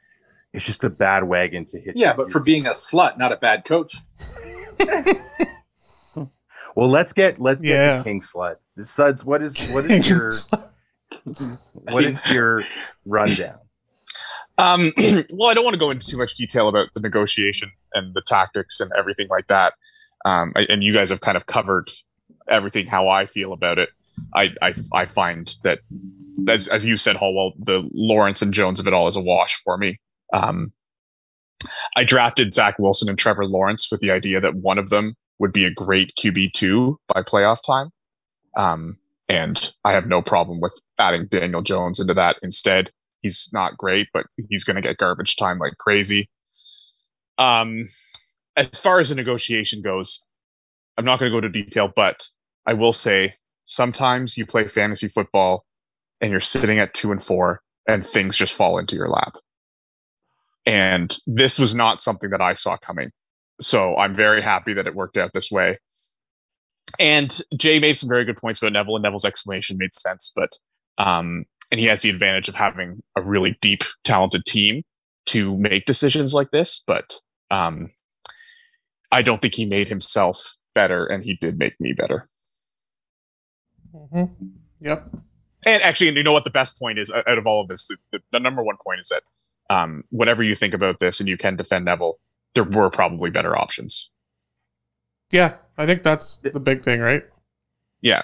It's 0.52 0.64
just 0.64 0.82
a 0.84 0.88
bad 0.90 1.24
wagon 1.24 1.64
to 1.66 1.80
hit. 1.80 1.96
Yeah, 1.96 2.14
but 2.14 2.30
for 2.30 2.40
being 2.40 2.64
a 2.66 2.70
slut, 2.70 3.18
not 3.18 3.32
a 3.32 3.36
bad 3.36 3.64
coach. 3.64 3.96
well, 6.78 6.88
let's 6.88 7.12
get 7.12 7.40
let's 7.40 7.60
get 7.60 7.70
Yeah. 7.70 7.98
to 7.98 8.04
King 8.04 8.20
Slut. 8.20 8.54
Suds, 8.80 9.24
what 9.24 9.42
is 9.42 9.58
what 9.72 9.84
is 9.90 10.08
your 10.10 10.32
what 11.90 12.04
is 12.04 12.32
your 12.32 12.62
rundown? 13.04 13.58
Um, 14.58 14.92
well, 15.30 15.50
I 15.50 15.54
don't 15.54 15.64
want 15.64 15.74
to 15.74 15.78
go 15.78 15.90
into 15.90 16.06
too 16.06 16.16
much 16.16 16.36
detail 16.36 16.68
about 16.68 16.88
the 16.94 17.00
negotiation 17.00 17.72
and 17.94 18.14
the 18.14 18.22
tactics 18.22 18.78
and 18.80 18.90
everything 18.96 19.26
like 19.28 19.48
that. 19.48 19.72
Um, 20.24 20.52
I- 20.56 20.66
and 20.68 20.82
you 20.84 20.92
guys 20.92 21.10
have 21.10 21.20
kind 21.20 21.36
of 21.36 21.46
covered 21.46 21.88
everything 22.48 22.86
how 22.86 23.08
I 23.08 23.26
feel 23.26 23.52
about 23.52 23.78
it. 23.78 23.88
I 24.34 24.50
I, 24.62 24.72
I 24.94 25.04
find 25.06 25.52
that 25.64 25.80
as 26.48 26.68
as 26.68 26.86
you 26.86 26.96
said, 26.96 27.16
Hallwell, 27.16 27.52
the 27.58 27.88
Lawrence 27.92 28.40
and 28.40 28.54
Jones 28.54 28.78
of 28.78 28.86
it 28.86 28.94
all 28.94 29.08
is 29.08 29.16
a 29.16 29.20
wash 29.20 29.54
for 29.64 29.76
me. 29.76 29.98
Um, 30.32 30.72
I 31.96 32.04
drafted 32.04 32.54
Zach 32.54 32.78
Wilson 32.78 33.08
and 33.08 33.18
Trevor 33.18 33.46
Lawrence 33.46 33.88
with 33.90 34.00
the 34.00 34.12
idea 34.12 34.40
that 34.40 34.54
one 34.54 34.78
of 34.78 34.90
them 34.90 35.16
would 35.38 35.52
be 35.52 35.64
a 35.64 35.70
great 35.70 36.12
QB 36.18 36.52
two 36.52 36.98
by 37.08 37.22
playoff 37.22 37.58
time. 37.64 37.90
Um, 38.56 38.96
and 39.28 39.72
I 39.84 39.92
have 39.92 40.06
no 40.06 40.22
problem 40.22 40.60
with 40.60 40.72
adding 40.98 41.26
Daniel 41.26 41.62
Jones 41.62 42.00
into 42.00 42.14
that 42.14 42.38
instead 42.42 42.90
he's 43.20 43.50
not 43.52 43.76
great, 43.76 44.08
but 44.12 44.26
he's 44.48 44.64
going 44.64 44.76
to 44.76 44.82
get 44.82 44.98
garbage 44.98 45.36
time 45.36 45.58
like 45.58 45.76
crazy. 45.78 46.28
Um, 47.36 47.86
as 48.56 48.80
far 48.80 49.00
as 49.00 49.10
the 49.10 49.14
negotiation 49.14 49.82
goes, 49.82 50.26
I'm 50.96 51.04
not 51.04 51.18
going 51.18 51.30
to 51.30 51.34
go 51.34 51.46
into 51.46 51.62
detail, 51.62 51.92
but 51.94 52.26
I 52.66 52.74
will 52.74 52.92
say 52.92 53.34
sometimes 53.64 54.36
you 54.36 54.46
play 54.46 54.66
fantasy 54.68 55.08
football 55.08 55.64
and 56.20 56.30
you're 56.30 56.40
sitting 56.40 56.78
at 56.78 56.94
two 56.94 57.12
and 57.12 57.22
four 57.22 57.62
and 57.86 58.04
things 58.04 58.36
just 58.36 58.56
fall 58.56 58.78
into 58.78 58.96
your 58.96 59.08
lap. 59.08 59.34
And 60.66 61.16
this 61.26 61.58
was 61.58 61.74
not 61.74 62.00
something 62.00 62.30
that 62.30 62.40
I 62.40 62.54
saw 62.54 62.76
coming. 62.76 63.10
So 63.60 63.96
I'm 63.96 64.14
very 64.14 64.40
happy 64.42 64.72
that 64.74 64.86
it 64.86 64.94
worked 64.94 65.16
out 65.16 65.32
this 65.32 65.50
way. 65.50 65.78
And 66.98 67.36
Jay 67.56 67.78
made 67.78 67.98
some 67.98 68.08
very 68.08 68.24
good 68.24 68.36
points 68.36 68.60
about 68.60 68.72
Neville, 68.72 68.96
and 68.96 69.02
Neville's 69.02 69.24
explanation 69.24 69.76
made 69.78 69.94
sense. 69.94 70.32
But 70.34 70.58
um, 70.98 71.44
and 71.70 71.78
he 71.78 71.86
has 71.86 72.02
the 72.02 72.10
advantage 72.10 72.48
of 72.48 72.54
having 72.54 73.02
a 73.16 73.22
really 73.22 73.58
deep, 73.60 73.82
talented 74.04 74.44
team 74.44 74.82
to 75.26 75.56
make 75.56 75.86
decisions 75.86 76.34
like 76.34 76.50
this. 76.50 76.82
But 76.86 77.20
um, 77.50 77.90
I 79.12 79.22
don't 79.22 79.40
think 79.40 79.54
he 79.54 79.64
made 79.64 79.88
himself 79.88 80.56
better, 80.74 81.06
and 81.06 81.22
he 81.24 81.34
did 81.34 81.58
make 81.58 81.78
me 81.80 81.92
better. 81.92 82.26
hmm 83.92 84.24
Yep. 84.80 85.10
And 85.66 85.82
actually, 85.82 86.12
you 86.12 86.22
know 86.22 86.32
what? 86.32 86.44
The 86.44 86.50
best 86.50 86.78
point 86.78 87.00
is 87.00 87.10
out 87.10 87.36
of 87.36 87.46
all 87.46 87.60
of 87.60 87.68
this, 87.68 87.88
the, 87.88 87.96
the, 88.12 88.20
the 88.30 88.38
number 88.38 88.62
one 88.62 88.76
point 88.84 89.00
is 89.00 89.08
that 89.08 89.22
um, 89.74 90.04
whatever 90.10 90.42
you 90.42 90.54
think 90.54 90.72
about 90.72 91.00
this, 91.00 91.18
and 91.18 91.28
you 91.28 91.36
can 91.36 91.56
defend 91.56 91.84
Neville, 91.84 92.14
there 92.54 92.64
were 92.64 92.90
probably 92.90 93.30
better 93.30 93.56
options. 93.56 94.10
Yeah, 95.30 95.56
I 95.76 95.86
think 95.86 96.02
that's 96.02 96.38
the 96.38 96.60
big 96.60 96.82
thing, 96.82 97.00
right? 97.00 97.22
Yeah, 98.00 98.22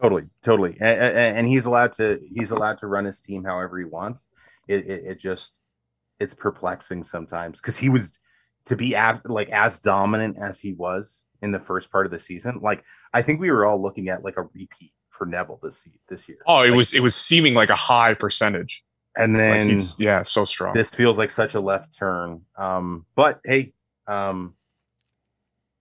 totally, 0.00 0.24
totally, 0.42 0.76
and, 0.80 1.38
and 1.38 1.48
he's 1.48 1.66
allowed 1.66 1.92
to 1.94 2.20
he's 2.34 2.50
allowed 2.50 2.78
to 2.78 2.86
run 2.86 3.04
his 3.04 3.20
team 3.20 3.44
however 3.44 3.78
he 3.78 3.84
wants. 3.84 4.26
It 4.68 4.86
it, 4.86 5.04
it 5.06 5.20
just 5.20 5.60
it's 6.20 6.34
perplexing 6.34 7.04
sometimes 7.04 7.60
because 7.60 7.78
he 7.78 7.88
was 7.88 8.18
to 8.66 8.76
be 8.76 8.94
ab- 8.94 9.22
like 9.24 9.48
as 9.50 9.78
dominant 9.80 10.36
as 10.40 10.60
he 10.60 10.72
was 10.74 11.24
in 11.40 11.50
the 11.52 11.60
first 11.60 11.90
part 11.90 12.06
of 12.06 12.12
the 12.12 12.18
season. 12.18 12.60
Like 12.62 12.84
I 13.12 13.22
think 13.22 13.40
we 13.40 13.50
were 13.50 13.64
all 13.66 13.80
looking 13.80 14.08
at 14.08 14.22
like 14.22 14.36
a 14.36 14.42
repeat 14.42 14.92
for 15.08 15.26
Neville 15.26 15.58
this 15.62 15.82
se- 15.84 15.98
this 16.08 16.28
year. 16.28 16.38
Oh, 16.46 16.62
it 16.62 16.68
Like, 16.68 16.76
was 16.76 16.94
it 16.94 17.00
was 17.02 17.16
seeming 17.16 17.54
like 17.54 17.70
a 17.70 17.74
high 17.74 18.14
percentage. 18.14 18.84
And 19.16 19.34
Like 19.34 19.40
then 19.40 19.68
he's 19.68 19.98
yeah, 20.00 20.22
so 20.22 20.44
strong. 20.44 20.74
this 20.74 20.94
feels 20.94 21.18
like 21.18 21.30
such 21.30 21.54
a 21.54 21.60
left 21.60 21.96
turn. 21.96 22.42
Um, 22.56 23.04
but 23.14 23.40
hey, 23.44 23.72
um, 24.06 24.54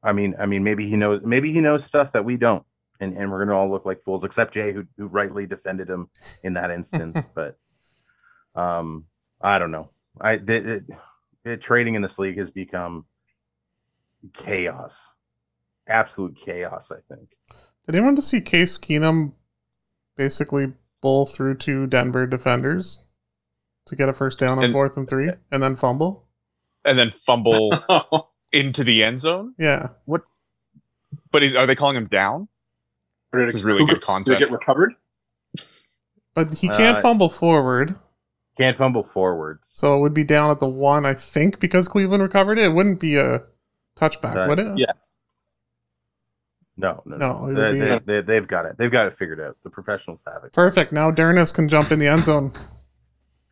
I 0.03 0.13
mean, 0.13 0.35
I 0.39 0.45
mean, 0.45 0.63
maybe 0.63 0.87
he 0.87 0.97
knows, 0.97 1.21
maybe 1.23 1.51
he 1.51 1.61
knows 1.61 1.85
stuff 1.85 2.11
that 2.13 2.25
we 2.25 2.37
don't, 2.37 2.63
and, 2.99 3.15
and 3.17 3.31
we're 3.31 3.45
gonna 3.45 3.57
all 3.57 3.69
look 3.69 3.85
like 3.85 4.03
fools, 4.03 4.23
except 4.23 4.53
Jay, 4.53 4.73
who 4.73 4.85
who 4.97 5.07
rightly 5.07 5.45
defended 5.45 5.89
him 5.89 6.09
in 6.43 6.53
that 6.53 6.71
instance. 6.71 7.25
but, 7.35 7.55
um, 8.55 9.05
I 9.41 9.59
don't 9.59 9.71
know. 9.71 9.91
I 10.19 10.37
the, 10.37 10.75
it, 10.75 10.83
it, 11.45 11.61
trading 11.61 11.95
in 11.95 12.01
this 12.01 12.19
league 12.19 12.37
has 12.37 12.51
become 12.51 13.05
chaos, 14.33 15.09
absolute 15.87 16.35
chaos. 16.35 16.91
I 16.91 16.99
think. 17.13 17.29
Did 17.85 17.95
anyone 17.95 18.15
to 18.17 18.21
see 18.21 18.41
Case 18.41 18.77
Keenum 18.77 19.33
basically 20.17 20.73
bowl 21.01 21.25
through 21.25 21.55
two 21.55 21.87
Denver 21.87 22.27
defenders 22.27 23.03
to 23.91 23.95
get 23.95 24.09
a 24.09 24.13
first 24.13 24.39
down 24.39 24.57
on 24.57 24.63
And- 24.63 24.73
fourth 24.73 24.97
and 24.97 25.07
three 25.07 25.29
and 25.51 25.61
then 25.61 25.75
fumble? 25.75 26.27
and 26.83 26.97
then 26.97 27.11
fumble 27.11 27.69
into 28.51 28.83
the 28.83 29.03
end 29.03 29.19
zone. 29.19 29.53
Yeah. 29.59 29.89
What? 30.05 30.21
But 31.31 31.43
is, 31.43 31.55
are 31.55 31.67
they 31.67 31.75
calling 31.75 31.95
him 31.95 32.07
down? 32.07 32.47
Did 33.31 33.47
This 33.47 33.53
it- 33.55 33.57
is 33.59 33.63
really 33.65 33.79
who- 33.81 33.87
good 33.87 34.01
Did 34.25 34.35
it 34.35 34.39
get 34.39 34.51
recovered? 34.51 34.93
But 36.33 36.55
he 36.55 36.67
can't 36.69 36.97
Uh, 36.97 37.01
fumble 37.01 37.29
forward, 37.29 37.95
Can't 38.57 38.77
fumble 38.77 39.03
forwards. 39.03 39.69
so 39.75 39.97
it 39.97 39.99
would 39.99 40.13
be 40.13 40.23
down 40.23 40.49
at 40.49 40.59
the 40.61 40.67
one, 40.67 41.05
I 41.05 41.13
think, 41.13 41.59
because 41.59 41.87
Cleveland 41.89 42.23
recovered 42.23 42.57
it. 42.57 42.63
It 42.65 42.73
wouldn't 42.73 42.99
be 43.01 43.17
a 43.17 43.43
touchback, 43.99 44.35
Uh, 44.45 44.47
would 44.47 44.59
it? 44.59 44.77
yeah. 44.77 44.93
No, 46.77 47.03
no, 47.05 47.17
No, 47.17 47.45
no. 47.45 47.47
it 47.51 47.55
They, 47.55 47.73
be- 47.73 47.79
they, 47.79 47.99
they, 47.99 48.21
they've 48.21 48.47
got 48.47 48.65
it. 48.65 48.77
They've 48.77 48.91
got 48.91 49.07
it 49.07 49.17
figured 49.17 49.41
out. 49.41 49.57
The 49.63 49.69
professionals 49.69 50.23
have 50.25 50.43
it. 50.45 50.53
Perfect. 50.53 50.91
Now 50.93 51.11
Dernis 51.11 51.53
can 51.53 51.67
jump 51.69 51.91
in 51.91 51.99
the 51.99 52.07
end 52.07 52.23
zone. 52.23 52.53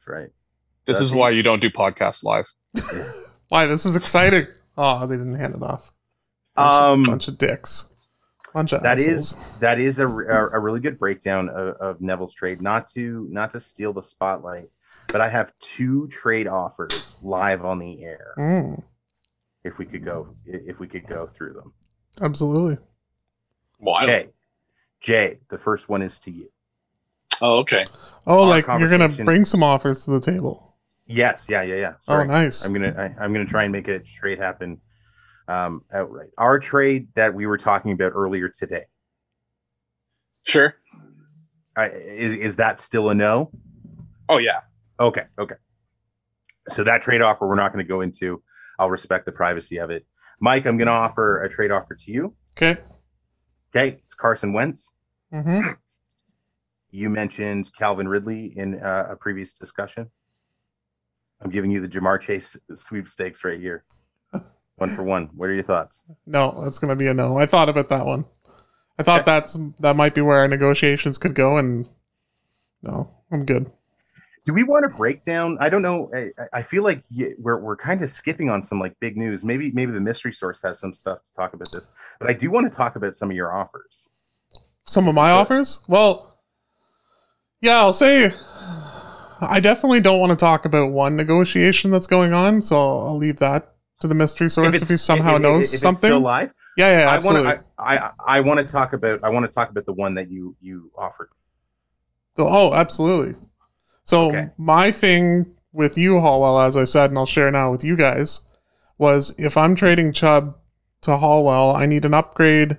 That's 0.09 0.19
right. 0.21 0.29
This 0.85 0.97
Does 0.97 1.07
is 1.07 1.13
why 1.13 1.29
you 1.31 1.43
don't 1.43 1.59
do 1.61 1.69
podcasts 1.69 2.23
live. 2.23 2.47
Why? 3.49 3.65
This 3.65 3.85
is 3.85 3.95
exciting. 3.95 4.47
Oh, 4.77 5.05
they 5.07 5.17
didn't 5.17 5.35
hand 5.35 5.55
it 5.55 5.63
off. 5.63 5.91
Bunch, 6.55 6.67
Um, 6.83 6.99
of, 7.01 7.05
bunch 7.07 7.27
of 7.27 7.37
dicks. 7.37 7.89
Bunch 8.53 8.73
of 8.73 8.81
That 8.83 8.99
assholes. 8.99 9.33
is 9.33 9.35
that 9.59 9.79
is 9.79 9.99
a, 9.99 10.07
a, 10.07 10.49
a 10.51 10.59
really 10.59 10.79
good 10.79 10.97
breakdown 10.97 11.49
of, 11.49 11.75
of 11.77 12.01
Neville's 12.01 12.33
trade. 12.33 12.61
Not 12.61 12.87
to 12.89 13.27
not 13.29 13.51
to 13.51 13.59
steal 13.59 13.93
the 13.93 14.01
spotlight, 14.03 14.69
but 15.07 15.21
I 15.21 15.29
have 15.29 15.51
two 15.59 16.07
trade 16.07 16.47
offers 16.47 17.19
live 17.21 17.63
on 17.65 17.77
the 17.79 18.03
air. 18.03 18.33
Mm, 18.37 18.83
If 19.63 19.77
we 19.77 19.85
could 19.85 20.03
go, 20.05 20.35
if 20.45 20.79
we 20.79 20.87
could 20.87 21.05
go 21.07 21.27
through 21.27 21.53
them. 21.53 21.73
absolutely. 22.21 22.77
Wild. 23.79 24.09
Okay, 24.09 24.29
Jay, 25.01 25.37
the 25.49 25.57
first 25.57 25.89
one 25.89 26.01
is 26.01 26.19
to 26.21 26.31
you. 26.31 26.49
Oh, 27.41 27.59
okay. 27.59 27.85
Oh, 28.27 28.43
like 28.43 28.67
you're 28.67 28.89
gonna 28.89 29.09
bring 29.09 29.45
some 29.45 29.63
offers 29.63 30.05
to 30.05 30.11
the 30.11 30.19
table. 30.19 30.77
Yes, 31.07 31.47
yeah, 31.49 31.63
yeah, 31.63 31.75
yeah. 31.75 31.93
Sorry. 31.99 32.25
Oh, 32.25 32.27
nice. 32.27 32.63
I'm 32.65 32.73
gonna 32.73 32.93
I, 32.97 33.23
I'm 33.23 33.33
gonna 33.33 33.45
try 33.45 33.63
and 33.63 33.71
make 33.71 33.87
a 33.87 33.99
trade 33.99 34.39
happen 34.39 34.79
um, 35.47 35.83
outright. 35.93 36.29
Our 36.37 36.59
trade 36.59 37.07
that 37.15 37.33
we 37.33 37.47
were 37.47 37.57
talking 37.57 37.91
about 37.91 38.11
earlier 38.15 38.49
today 38.49 38.85
Sure. 40.49 40.75
I, 41.75 41.89
is 41.89 42.33
is 42.33 42.55
that 42.57 42.79
still 42.79 43.09
a 43.09 43.15
no? 43.15 43.51
Oh, 44.27 44.37
yeah. 44.37 44.61
Okay, 44.99 45.23
okay. 45.37 45.55
So 46.67 46.83
that 46.83 47.01
trade 47.01 47.21
offer 47.21 47.47
we're 47.47 47.55
not 47.55 47.71
going 47.71 47.85
to 47.85 47.87
go 47.87 48.01
into. 48.01 48.41
I'll 48.77 48.89
respect 48.89 49.25
the 49.25 49.31
privacy 49.31 49.77
of 49.77 49.89
it. 49.89 50.05
Mike, 50.39 50.65
I'm 50.65 50.77
going 50.77 50.87
to 50.87 50.93
offer 50.93 51.43
a 51.43 51.49
trade 51.49 51.71
offer 51.71 51.95
to 51.95 52.11
you. 52.11 52.35
Okay. 52.57 52.81
Okay, 53.75 53.99
it's 54.03 54.15
Carson 54.15 54.53
Wentz. 54.53 54.91
hmm 55.31 55.61
You 56.91 57.09
mentioned 57.09 57.71
Calvin 57.77 58.07
Ridley 58.07 58.53
in 58.55 58.79
uh, 58.81 59.07
a 59.11 59.15
previous 59.15 59.53
discussion. 59.53 60.09
I'm 61.41 61.51
giving 61.51 61.71
you 61.71 61.81
the 61.81 61.87
Ja'Marr 61.87 62.19
Chase 62.19 62.57
sweepstakes 62.73 63.43
right 63.43 63.59
here. 63.59 63.83
One 64.75 64.95
for 64.95 65.03
one. 65.03 65.29
What 65.35 65.49
are 65.49 65.53
your 65.53 65.63
thoughts? 65.63 66.03
No, 66.25 66.61
that's 66.63 66.79
gonna 66.79 66.95
be 66.95 67.07
a 67.07 67.13
no. 67.13 67.37
I 67.37 67.45
thought 67.45 67.69
about 67.69 67.89
that 67.89 68.05
one. 68.05 68.25
I 68.97 69.03
thought 69.03 69.25
that's 69.25 69.57
that 69.79 69.95
might 69.95 70.15
be 70.15 70.21
where 70.21 70.37
our 70.37 70.47
negotiations 70.47 71.17
could 71.17 71.35
go, 71.35 71.57
and 71.57 71.87
no, 72.81 73.09
I'm 73.29 73.45
good. 73.45 73.71
Do 74.45 74.53
we 74.53 74.63
want 74.63 74.83
to 74.83 74.89
break 74.89 75.23
down? 75.23 75.57
I 75.59 75.67
don't 75.67 75.81
know. 75.81 76.09
I, 76.15 76.59
I 76.59 76.61
feel 76.61 76.83
like 76.83 77.03
we're 77.37 77.59
we're 77.59 77.75
kind 77.75 78.01
of 78.01 78.09
skipping 78.09 78.49
on 78.49 78.63
some 78.63 78.79
like 78.79 78.97
big 79.01 79.17
news. 79.17 79.43
Maybe 79.43 79.69
maybe 79.71 79.91
the 79.91 79.99
mystery 79.99 80.31
source 80.31 80.61
has 80.63 80.79
some 80.79 80.93
stuff 80.93 81.23
to 81.23 81.31
talk 81.33 81.53
about 81.53 81.71
this, 81.73 81.89
but 82.19 82.29
I 82.29 82.33
do 82.33 82.49
want 82.49 82.71
to 82.71 82.75
talk 82.75 82.95
about 82.95 83.15
some 83.15 83.29
of 83.29 83.35
your 83.35 83.53
offers. 83.53 84.07
Some 84.85 85.07
of 85.07 85.13
my 85.13 85.31
offers? 85.31 85.81
Well, 85.87 86.28
yeah, 87.61 87.77
I'll 87.77 87.93
say 87.93 88.31
I 89.41 89.59
definitely 89.59 90.01
don't 90.01 90.19
want 90.19 90.31
to 90.31 90.35
talk 90.35 90.65
about 90.65 90.91
one 90.91 91.15
negotiation 91.15 91.91
that's 91.91 92.07
going 92.07 92.33
on, 92.33 92.61
so 92.61 92.75
I'll, 92.77 93.17
leave 93.17 93.37
that 93.37 93.73
to 94.01 94.07
the 94.07 94.15
mystery 94.15 94.49
source 94.49 94.75
if, 94.81 94.87
he 94.87 94.95
somehow 94.95 95.31
if- 95.31 95.35
if- 95.37 95.41
knows 95.41 95.73
if 95.73 95.79
something. 95.81 96.07
still 96.09 96.19
live. 96.21 96.51
yeah, 96.77 96.99
yeah, 97.01 97.09
I 97.11 97.15
absolutely. 97.15 97.47
want 97.47 97.59
to. 97.59 97.65
I, 97.81 97.95
I 97.97 98.11
I 98.27 98.39
want 98.41 98.65
to 98.65 98.71
talk 98.71 98.93
about. 98.93 99.23
I 99.23 99.29
want 99.29 99.45
to 99.45 99.51
talk 99.51 99.69
about 99.69 99.85
the 99.85 99.93
one 99.93 100.13
that 100.15 100.29
you 100.31 100.55
you 100.61 100.91
offered. 100.97 101.29
So- 102.37 102.47
Oh, 102.47 102.73
absolutely. 102.73 103.35
So 104.03 104.27
Okay. 104.29 104.49
my 104.57 104.91
thing 104.91 105.53
with 105.73 105.97
you, 105.97 106.15
Hallwell, 106.15 106.65
as 106.67 106.75
I 106.77 106.83
said, 106.85 107.11
and 107.11 107.17
I'll 107.19 107.25
share 107.25 107.51
now 107.51 107.71
with 107.71 107.83
you 107.83 107.95
guys, 107.95 108.41
was 108.97 109.35
if 109.37 109.55
I'm 109.57 109.75
trading 109.75 110.13
Chubb 110.13 110.55
to 111.01 111.11
Hallwell, 111.17 111.75
I 111.75 111.85
need 111.85 112.05
an 112.05 112.13
upgrade, 112.13 112.77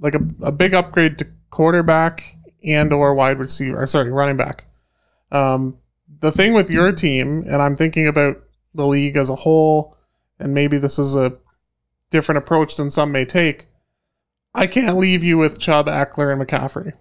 like 0.00 0.14
a, 0.14 0.20
a 0.42 0.50
big 0.52 0.74
upgrade 0.74 1.18
to 1.18 1.26
quarterback 1.50 2.36
and 2.64 2.92
or 2.92 3.14
wide 3.14 3.38
receiver. 3.38 3.82
Or 3.82 3.86
sorry, 3.86 4.10
running 4.10 4.36
back. 4.36 4.64
Um, 5.32 5.78
the 6.20 6.32
thing 6.32 6.54
with 6.54 6.70
your 6.70 6.92
team, 6.92 7.44
and 7.46 7.62
I'm 7.62 7.76
thinking 7.76 8.06
about 8.06 8.42
the 8.74 8.86
league 8.86 9.16
as 9.16 9.30
a 9.30 9.36
whole, 9.36 9.96
and 10.38 10.54
maybe 10.54 10.78
this 10.78 10.98
is 10.98 11.14
a 11.14 11.36
different 12.10 12.38
approach 12.38 12.76
than 12.76 12.90
some 12.90 13.12
may 13.12 13.24
take. 13.24 13.66
I 14.54 14.66
can't 14.66 14.98
leave 14.98 15.22
you 15.22 15.38
with 15.38 15.60
Chubb, 15.60 15.86
Ekeler, 15.86 16.32
and 16.32 16.42
McCaffrey. 16.42 16.94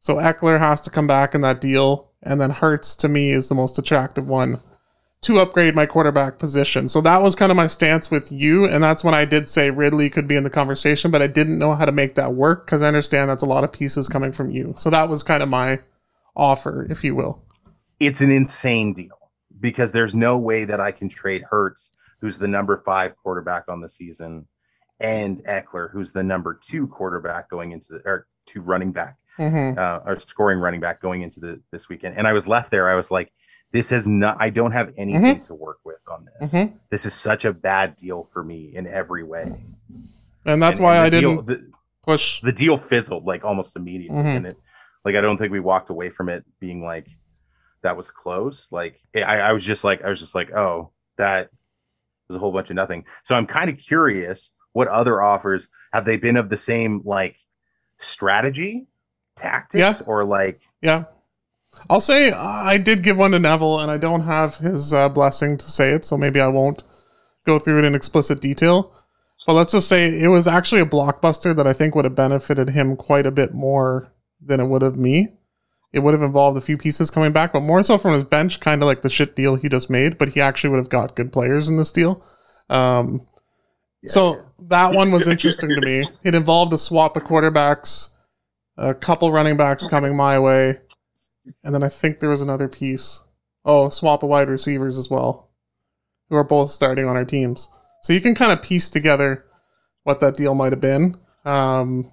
So 0.00 0.16
Ekeler 0.16 0.60
has 0.60 0.80
to 0.82 0.90
come 0.90 1.06
back 1.06 1.34
in 1.34 1.40
that 1.40 1.60
deal, 1.60 2.10
and 2.22 2.40
then 2.40 2.50
Hurts 2.50 2.94
to 2.96 3.08
me 3.08 3.30
is 3.30 3.48
the 3.48 3.54
most 3.54 3.78
attractive 3.78 4.26
one 4.26 4.60
to 5.20 5.38
upgrade 5.38 5.74
my 5.74 5.84
quarterback 5.84 6.38
position. 6.38 6.88
So 6.88 7.00
that 7.00 7.22
was 7.22 7.34
kind 7.34 7.50
of 7.50 7.56
my 7.56 7.66
stance 7.66 8.10
with 8.10 8.30
you, 8.30 8.64
and 8.64 8.82
that's 8.82 9.02
when 9.02 9.14
I 9.14 9.24
did 9.24 9.48
say 9.48 9.70
Ridley 9.70 10.10
could 10.10 10.28
be 10.28 10.36
in 10.36 10.44
the 10.44 10.50
conversation, 10.50 11.10
but 11.10 11.22
I 11.22 11.26
didn't 11.26 11.58
know 11.58 11.74
how 11.74 11.84
to 11.84 11.92
make 11.92 12.14
that 12.14 12.34
work 12.34 12.66
because 12.66 12.82
I 12.82 12.86
understand 12.86 13.28
that's 13.28 13.42
a 13.42 13.46
lot 13.46 13.64
of 13.64 13.72
pieces 13.72 14.08
coming 14.08 14.32
from 14.32 14.50
you. 14.50 14.74
So 14.76 14.90
that 14.90 15.08
was 15.08 15.22
kind 15.22 15.42
of 15.42 15.48
my 15.48 15.80
offer, 16.36 16.86
if 16.88 17.02
you 17.02 17.14
will. 17.16 17.42
It's 17.98 18.20
an 18.20 18.30
insane 18.30 18.94
deal 18.94 19.18
because 19.58 19.90
there's 19.90 20.14
no 20.14 20.38
way 20.38 20.64
that 20.64 20.80
I 20.80 20.92
can 20.92 21.08
trade 21.08 21.42
Hurts, 21.50 21.90
who's 22.20 22.38
the 22.38 22.46
number 22.48 22.80
five 22.86 23.16
quarterback 23.16 23.64
on 23.68 23.80
the 23.80 23.88
season, 23.88 24.46
and 25.00 25.44
Ekeler, 25.44 25.90
who's 25.90 26.12
the 26.12 26.22
number 26.22 26.58
two 26.62 26.86
quarterback 26.86 27.50
going 27.50 27.72
into 27.72 27.88
the 27.94 28.02
or 28.04 28.26
two 28.46 28.60
running 28.62 28.92
back 28.92 29.16
Mm-hmm. 29.38 29.78
uh, 29.78 30.10
or 30.10 30.18
scoring 30.18 30.58
running 30.58 30.80
back 30.80 31.00
going 31.00 31.22
into 31.22 31.38
the 31.38 31.60
this 31.70 31.88
weekend. 31.88 32.18
And 32.18 32.26
I 32.26 32.32
was 32.32 32.48
left 32.48 32.72
there. 32.72 32.90
I 32.90 32.96
was 32.96 33.08
like, 33.12 33.32
this 33.72 33.92
is 33.92 34.08
not. 34.08 34.36
I 34.40 34.50
don't 34.50 34.72
have 34.72 34.92
anything 34.96 35.40
to 35.42 35.54
work 35.54 35.78
with 35.84 35.96
on 36.10 36.26
this. 36.40 36.54
Mhm. 36.54 36.78
This 36.90 37.04
is 37.06 37.14
such 37.14 37.44
a 37.44 37.52
bad 37.52 37.96
deal 37.96 38.24
for 38.32 38.42
me 38.42 38.72
in 38.74 38.86
every 38.86 39.22
way. 39.24 39.52
And 40.46 40.62
that's 40.62 40.78
And- 40.78 40.84
why 40.84 40.96
and 40.96 41.04
I 41.04 41.10
deal- 41.10 41.42
didn't 41.42 41.46
the, 41.46 41.72
push. 42.02 42.40
the 42.40 42.52
deal 42.52 42.78
fizzled 42.78 43.24
like 43.24 43.44
almost 43.44 43.76
immediately, 43.76 44.18
Mhm. 44.22 44.36
and 44.36 44.46
it 44.46 44.54
like 45.04 45.14
I 45.14 45.20
don't 45.20 45.36
think 45.38 45.52
we 45.52 45.60
walked 45.60 45.90
away 45.90 46.10
from 46.10 46.28
it 46.28 46.44
being 46.60 46.82
like 46.82 47.06
that 47.82 47.96
was 47.96 48.10
close. 48.10 48.72
Like 48.72 49.00
I, 49.14 49.20
I 49.40 49.52
was 49.52 49.64
just 49.64 49.84
like 49.84 50.02
I 50.02 50.08
was 50.08 50.18
just 50.18 50.34
like 50.34 50.50
oh 50.52 50.90
that 51.18 51.50
was 52.28 52.36
a 52.36 52.38
whole 52.38 52.52
bunch 52.52 52.70
of 52.70 52.76
nothing. 52.76 53.04
So 53.22 53.34
I'm 53.34 53.46
kind 53.46 53.68
of 53.70 53.76
curious 53.78 54.54
what 54.72 54.88
other 54.88 55.20
offers 55.22 55.68
have 55.92 56.04
they 56.04 56.16
been 56.16 56.36
of 56.36 56.48
the 56.50 56.56
same 56.56 57.02
like 57.04 57.36
strategy, 57.98 58.86
tactics, 59.36 60.00
Yeah. 60.00 60.06
or 60.06 60.24
like 60.24 60.60
Yeah. 60.80 61.04
I'll 61.90 62.00
say 62.00 62.32
I 62.32 62.78
did 62.78 63.02
give 63.02 63.16
one 63.16 63.32
to 63.32 63.38
Neville, 63.38 63.80
and 63.80 63.90
I 63.90 63.96
don't 63.96 64.22
have 64.22 64.56
his 64.56 64.92
uh, 64.92 65.08
blessing 65.08 65.56
to 65.58 65.70
say 65.70 65.92
it, 65.92 66.04
so 66.04 66.16
maybe 66.16 66.40
I 66.40 66.48
won't 66.48 66.82
go 67.46 67.58
through 67.58 67.80
it 67.80 67.84
in 67.84 67.94
explicit 67.94 68.40
detail. 68.40 68.92
But 69.46 69.54
let's 69.54 69.72
just 69.72 69.88
say 69.88 70.18
it 70.18 70.28
was 70.28 70.48
actually 70.48 70.80
a 70.80 70.86
blockbuster 70.86 71.54
that 71.56 71.66
I 71.66 71.72
think 71.72 71.94
would 71.94 72.04
have 72.04 72.14
benefited 72.14 72.70
him 72.70 72.96
quite 72.96 73.26
a 73.26 73.30
bit 73.30 73.54
more 73.54 74.12
than 74.40 74.60
it 74.60 74.66
would 74.66 74.82
have 74.82 74.96
me. 74.96 75.34
It 75.92 76.00
would 76.00 76.12
have 76.12 76.22
involved 76.22 76.58
a 76.58 76.62
few 76.62 76.76
pieces 76.76 77.10
coming 77.10 77.32
back, 77.32 77.52
but 77.52 77.60
more 77.60 77.82
so 77.82 77.96
from 77.96 78.12
his 78.12 78.24
bench, 78.24 78.60
kind 78.60 78.82
of 78.82 78.86
like 78.86 79.02
the 79.02 79.08
shit 79.08 79.34
deal 79.34 79.56
he 79.56 79.68
just 79.68 79.88
made. 79.88 80.18
But 80.18 80.30
he 80.30 80.40
actually 80.40 80.70
would 80.70 80.78
have 80.78 80.90
got 80.90 81.16
good 81.16 81.32
players 81.32 81.68
in 81.68 81.78
this 81.78 81.92
deal. 81.92 82.22
Um, 82.68 83.26
so 84.04 84.44
that 84.58 84.92
one 84.92 85.12
was 85.12 85.26
interesting 85.26 85.70
to 85.70 85.80
me. 85.80 86.08
It 86.22 86.34
involved 86.34 86.72
a 86.72 86.78
swap 86.78 87.16
of 87.16 87.24
quarterbacks, 87.24 88.10
a 88.76 88.92
couple 88.92 89.32
running 89.32 89.56
backs 89.56 89.88
coming 89.88 90.16
my 90.16 90.38
way, 90.38 90.80
and 91.62 91.74
then 91.74 91.82
I 91.82 91.88
think 91.88 92.20
there 92.20 92.30
was 92.30 92.42
another 92.42 92.68
piece. 92.68 93.22
Oh, 93.64 93.88
swap 93.88 94.22
of 94.22 94.28
wide 94.28 94.48
receivers 94.48 94.96
as 94.96 95.10
well, 95.10 95.50
who 96.28 96.36
are 96.36 96.44
both 96.44 96.70
starting 96.70 97.06
on 97.06 97.16
our 97.16 97.24
teams. 97.24 97.68
So 98.02 98.12
you 98.12 98.20
can 98.20 98.34
kind 98.34 98.52
of 98.52 98.62
piece 98.62 98.88
together 98.88 99.44
what 100.04 100.20
that 100.20 100.36
deal 100.36 100.54
might 100.54 100.72
have 100.72 100.80
been. 100.80 101.16
Um, 101.44 102.12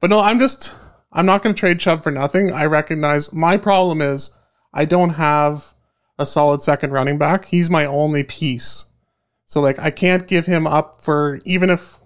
but 0.00 0.10
no, 0.10 0.20
I'm 0.20 0.38
just 0.38 0.76
I'm 1.12 1.26
not 1.26 1.42
going 1.42 1.54
to 1.54 1.58
trade 1.58 1.80
Chubb 1.80 2.02
for 2.02 2.10
nothing. 2.10 2.52
I 2.52 2.64
recognize 2.64 3.32
my 3.32 3.56
problem 3.56 4.00
is 4.00 4.30
I 4.72 4.84
don't 4.84 5.10
have 5.10 5.74
a 6.18 6.26
solid 6.26 6.62
second 6.62 6.92
running 6.92 7.18
back. 7.18 7.46
He's 7.46 7.70
my 7.70 7.86
only 7.86 8.22
piece. 8.22 8.86
So 9.46 9.60
like 9.60 9.78
I 9.78 9.90
can't 9.90 10.26
give 10.26 10.46
him 10.46 10.66
up 10.66 11.02
for 11.02 11.40
even 11.44 11.70
if 11.70 11.98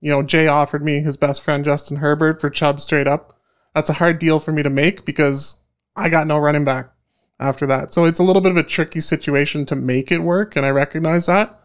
you 0.00 0.10
know 0.10 0.22
Jay 0.22 0.46
offered 0.46 0.82
me 0.82 1.00
his 1.00 1.16
best 1.16 1.42
friend 1.42 1.64
Justin 1.64 1.98
Herbert 1.98 2.40
for 2.40 2.50
Chubb 2.50 2.80
straight 2.80 3.06
up. 3.06 3.39
That's 3.74 3.90
a 3.90 3.94
hard 3.94 4.18
deal 4.18 4.40
for 4.40 4.52
me 4.52 4.62
to 4.62 4.70
make 4.70 5.04
because 5.04 5.58
I 5.96 6.08
got 6.08 6.26
no 6.26 6.38
running 6.38 6.64
back 6.64 6.90
after 7.38 7.66
that. 7.66 7.94
So 7.94 8.04
it's 8.04 8.18
a 8.18 8.24
little 8.24 8.42
bit 8.42 8.50
of 8.52 8.56
a 8.58 8.62
tricky 8.62 9.00
situation 9.00 9.64
to 9.66 9.76
make 9.76 10.10
it 10.10 10.18
work 10.18 10.56
and 10.56 10.66
I 10.66 10.70
recognize 10.70 11.26
that. 11.26 11.56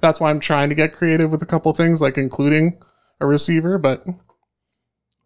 That's 0.00 0.18
why 0.20 0.30
I'm 0.30 0.40
trying 0.40 0.68
to 0.70 0.74
get 0.74 0.94
creative 0.94 1.30
with 1.30 1.42
a 1.42 1.46
couple 1.46 1.72
things 1.74 2.00
like 2.00 2.16
including 2.16 2.80
a 3.20 3.26
receiver, 3.26 3.76
but 3.76 4.04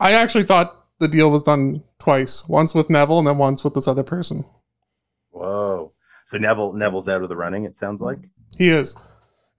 I 0.00 0.12
actually 0.12 0.44
thought 0.44 0.84
the 0.98 1.06
deal 1.08 1.30
was 1.30 1.42
done 1.42 1.84
twice. 2.00 2.48
Once 2.48 2.74
with 2.74 2.90
Neville 2.90 3.18
and 3.20 3.28
then 3.28 3.38
once 3.38 3.62
with 3.62 3.74
this 3.74 3.86
other 3.88 4.02
person. 4.02 4.44
whoa. 5.30 5.92
So 6.26 6.38
Neville 6.38 6.72
Neville's 6.72 7.08
out 7.08 7.22
of 7.22 7.28
the 7.28 7.36
running. 7.36 7.64
It 7.64 7.76
sounds 7.76 8.00
like, 8.00 8.18
He 8.56 8.70
is. 8.70 8.96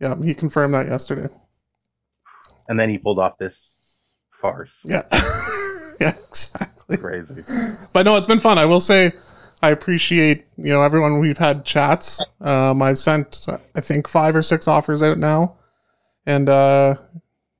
Yeah, 0.01 0.15
he 0.21 0.33
confirmed 0.33 0.73
that 0.73 0.87
yesterday. 0.87 1.33
and 2.67 2.77
then 2.79 2.89
he 2.89 2.97
pulled 2.97 3.19
off 3.19 3.37
this 3.37 3.77
farce. 4.31 4.85
Yeah. 4.89 5.03
yeah, 6.01 6.15
exactly. 6.27 6.97
Crazy. 6.97 7.43
But 7.93 8.03
no, 8.05 8.17
it's 8.17 8.27
been 8.27 8.39
fun. 8.39 8.57
I 8.57 8.65
will 8.65 8.79
say 8.79 9.13
I 9.61 9.69
appreciate, 9.69 10.45
you 10.57 10.71
know, 10.71 10.83
everyone 10.83 11.19
we've 11.19 11.37
had 11.37 11.65
chats. 11.65 12.23
Um, 12.41 12.81
I've 12.81 12.97
sent, 12.97 13.47
I 13.73 13.81
think, 13.81 14.07
five 14.07 14.35
or 14.35 14.41
six 14.41 14.67
offers 14.67 15.01
out 15.01 15.17
now. 15.17 15.55
And, 16.25 16.49
uh, 16.49 16.95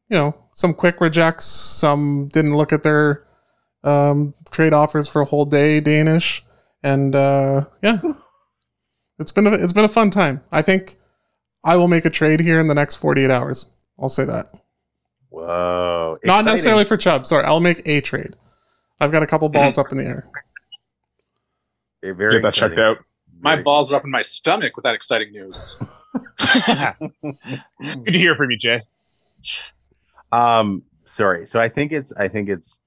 you 0.10 0.18
know, 0.18 0.36
some 0.54 0.74
quick 0.74 1.02
rejects, 1.02 1.46
some 1.46 2.30
didn't 2.32 2.56
look 2.56 2.72
at 2.72 2.84
their 2.84 3.26
um, 3.84 4.34
trade 4.52 4.74
offers 4.74 5.08
for 5.08 5.22
a 5.22 5.26
whole 5.26 5.46
day, 5.46 5.80
Danish. 5.80 6.44
And, 6.84 7.16
uh, 7.16 7.66
yeah, 7.82 8.00
it's 9.20 9.32
been, 9.32 9.48
a, 9.48 9.54
it's 9.54 9.74
been 9.74 9.86
a 9.86 9.90
fun 9.90 10.12
time. 10.12 10.44
I 10.52 10.62
think 10.62 10.98
I 11.64 11.76
will 11.76 11.88
make 11.88 12.06
a 12.06 12.10
trade 12.10 12.40
here 12.40 12.60
in 12.60 12.68
the 12.68 12.76
next 12.76 12.98
48 12.98 13.32
hours. 13.32 13.68
I'll 14.00 14.10
say 14.10 14.26
that. 14.26 14.54
Whoa. 15.36 16.18
Not 16.24 16.40
Exciting. 16.40 16.46
necessarily 16.46 16.86
for 16.86 16.96
Chubb. 16.96 17.26
Sorry, 17.26 17.44
I'll 17.44 17.60
make 17.60 17.82
a 17.86 18.00
trade. 18.00 18.36
I've 19.02 19.12
got 19.12 19.22
a 19.22 19.28
couple 19.28 19.50
balls 19.58 19.78
up 19.78 19.92
in 19.92 19.98
the 19.98 20.06
air. 20.06 20.30
Okay, 22.02 22.18
Very 22.18 22.36
Get 22.36 22.44
that 22.44 22.54
checked 22.54 22.80
out. 22.80 23.00
My 23.42 23.56
Very 23.56 23.64
balls 23.64 23.92
are 23.92 23.98
up 23.98 24.06
in 24.06 24.12
my 24.12 24.22
stomach 24.22 24.78
with 24.78 24.84
that 24.84 24.96
exciting 24.96 25.34
news. 25.34 25.84
Good 26.56 28.14
to 28.14 28.18
hear 28.20 28.36
from 28.38 28.50
you, 28.52 28.58
Jay. 28.58 28.80
Um, 30.32 30.84
sorry. 31.04 31.46
So 31.48 31.60
I 31.60 31.68
think 31.68 31.92
it's 31.92 32.14
I 32.14 32.30
think 32.30 32.48
it's 32.48 32.80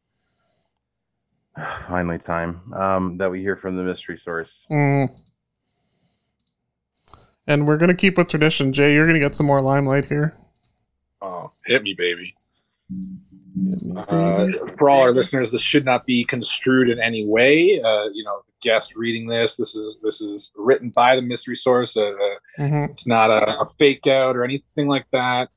finally 1.87 2.17
time 2.17 2.73
um 2.73 3.19
that 3.19 3.31
we 3.31 3.43
hear 3.43 3.57
from 3.57 3.77
the 3.77 3.83
mystery 3.83 4.17
source. 4.17 4.67
Mm. 4.71 5.09
And 7.47 7.67
we're 7.67 7.77
gonna 7.77 7.95
keep 7.95 8.17
with 8.17 8.29
tradition, 8.29 8.73
Jay. 8.73 8.95
You're 8.95 9.07
gonna 9.07 9.19
get 9.19 9.35
some 9.35 9.47
more 9.47 9.61
limelight 9.61 10.07
here. 10.07 10.35
Hit 11.67 11.83
me, 11.83 11.95
baby. 11.97 12.35
Uh, 13.97 14.47
for 14.79 14.89
all 14.89 15.01
our 15.01 15.13
listeners, 15.13 15.51
this 15.51 15.63
should 15.63 15.85
not 15.85 16.07
be 16.07 16.25
construed 16.25 16.89
in 16.89 17.01
any 17.01 17.27
way. 17.27 17.81
Uh, 17.83 18.09
you 18.13 18.25
know, 18.25 18.43
guest 18.63 18.95
reading 18.97 19.27
this, 19.27 19.57
this 19.57 19.75
is 19.75 19.99
this 20.03 20.21
is 20.21 20.53
written 20.57 20.91
by 20.91 21.17
the 21.17 21.23
mystery 21.23 21.57
source. 21.57 21.97
Uh, 21.97 22.07
uh, 22.11 22.39
Mhm. 22.61 22.91
it's 22.91 23.07
not 23.07 23.31
a, 23.31 23.61
a 23.61 23.69
fake 23.79 24.07
out 24.07 24.37
or 24.37 24.45
anything 24.45 24.89
like 24.89 25.07
that. 25.13 25.49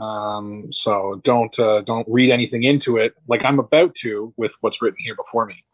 Um, 0.00 0.70
so 0.72 1.20
don't 1.24 1.58
uh, 1.58 1.82
don't 1.82 2.06
read 2.08 2.30
anything 2.30 2.62
into 2.62 2.96
it, 2.96 3.14
like 3.26 3.44
I'm 3.44 3.58
about 3.58 3.94
to 3.96 4.32
with 4.36 4.54
what's 4.60 4.80
written 4.80 4.98
here 5.04 5.16
before 5.16 5.44
me. 5.46 5.64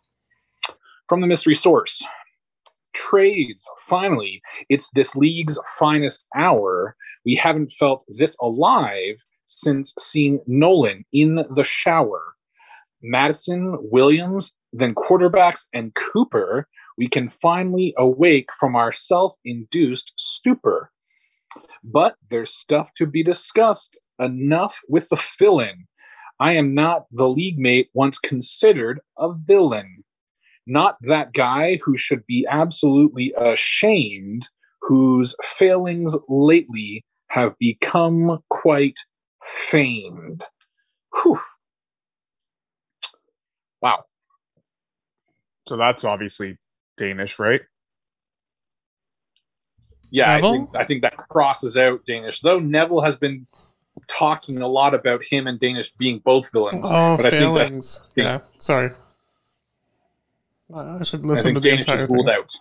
From 1.08 1.20
the 1.20 1.26
mystery 1.26 1.54
source, 1.54 2.02
trades. 2.94 3.68
Finally, 3.82 4.40
it's 4.70 4.88
this 4.94 5.14
league's 5.14 5.58
finest 5.78 6.26
hour. 6.34 6.96
We 7.26 7.34
haven't 7.34 7.72
felt 7.72 8.04
this 8.08 8.36
alive 8.40 9.16
since 9.56 9.94
seeing 9.98 10.40
Nolan 10.46 11.04
in 11.12 11.44
the 11.54 11.64
shower. 11.64 12.34
Madison, 13.02 13.76
Williams, 13.80 14.56
then 14.72 14.94
quarterbacks, 14.94 15.66
and 15.72 15.94
Cooper, 15.94 16.66
we 16.96 17.08
can 17.08 17.28
finally 17.28 17.94
awake 17.98 18.50
from 18.58 18.74
our 18.76 18.92
self 18.92 19.34
induced 19.44 20.12
stupor. 20.18 20.90
But 21.82 22.16
there's 22.30 22.50
stuff 22.50 22.92
to 22.94 23.06
be 23.06 23.22
discussed. 23.22 23.96
Enough 24.18 24.80
with 24.88 25.08
the 25.08 25.16
fill 25.16 25.58
in. 25.58 25.86
I 26.38 26.52
am 26.52 26.74
not 26.74 27.06
the 27.10 27.28
league 27.28 27.58
mate 27.58 27.90
once 27.94 28.18
considered 28.18 29.00
a 29.18 29.32
villain. 29.32 30.04
Not 30.66 30.96
that 31.02 31.32
guy 31.32 31.78
who 31.82 31.96
should 31.96 32.24
be 32.26 32.46
absolutely 32.48 33.34
ashamed, 33.36 34.48
whose 34.82 35.36
failings 35.42 36.16
lately 36.28 37.04
have 37.28 37.58
become 37.58 38.38
quite 38.50 38.98
famed. 39.44 40.44
Whew. 41.22 41.40
Wow. 43.80 44.04
So 45.66 45.76
that's 45.76 46.04
obviously 46.04 46.58
Danish, 46.96 47.38
right? 47.38 47.62
Yeah, 50.10 50.34
I 50.34 50.40
think, 50.40 50.76
I 50.76 50.84
think 50.84 51.02
that 51.02 51.16
crosses 51.28 51.76
out 51.76 52.04
Danish. 52.04 52.40
Though 52.40 52.60
Neville 52.60 53.00
has 53.00 53.16
been 53.16 53.46
talking 54.06 54.60
a 54.62 54.68
lot 54.68 54.94
about 54.94 55.24
him 55.24 55.46
and 55.46 55.58
Danish 55.58 55.92
being 55.92 56.20
both 56.20 56.52
villains. 56.52 56.86
Oh, 56.88 57.16
but 57.16 57.26
I 57.26 57.30
think 57.30 57.54
that 57.54 57.66
failings. 57.68 58.12
Yeah, 58.14 58.40
sorry. 58.58 58.92
I 60.72 60.98
I 60.98 61.02
should 61.02 61.24
I 61.24 61.28
listen 61.28 61.54
think 61.54 61.56
to 61.56 61.60
the 61.60 61.68
Danish 61.70 61.88
entire 61.88 62.04
is 62.04 62.10
ruled 62.10 62.26
thing. 62.26 62.34
out. 62.36 62.52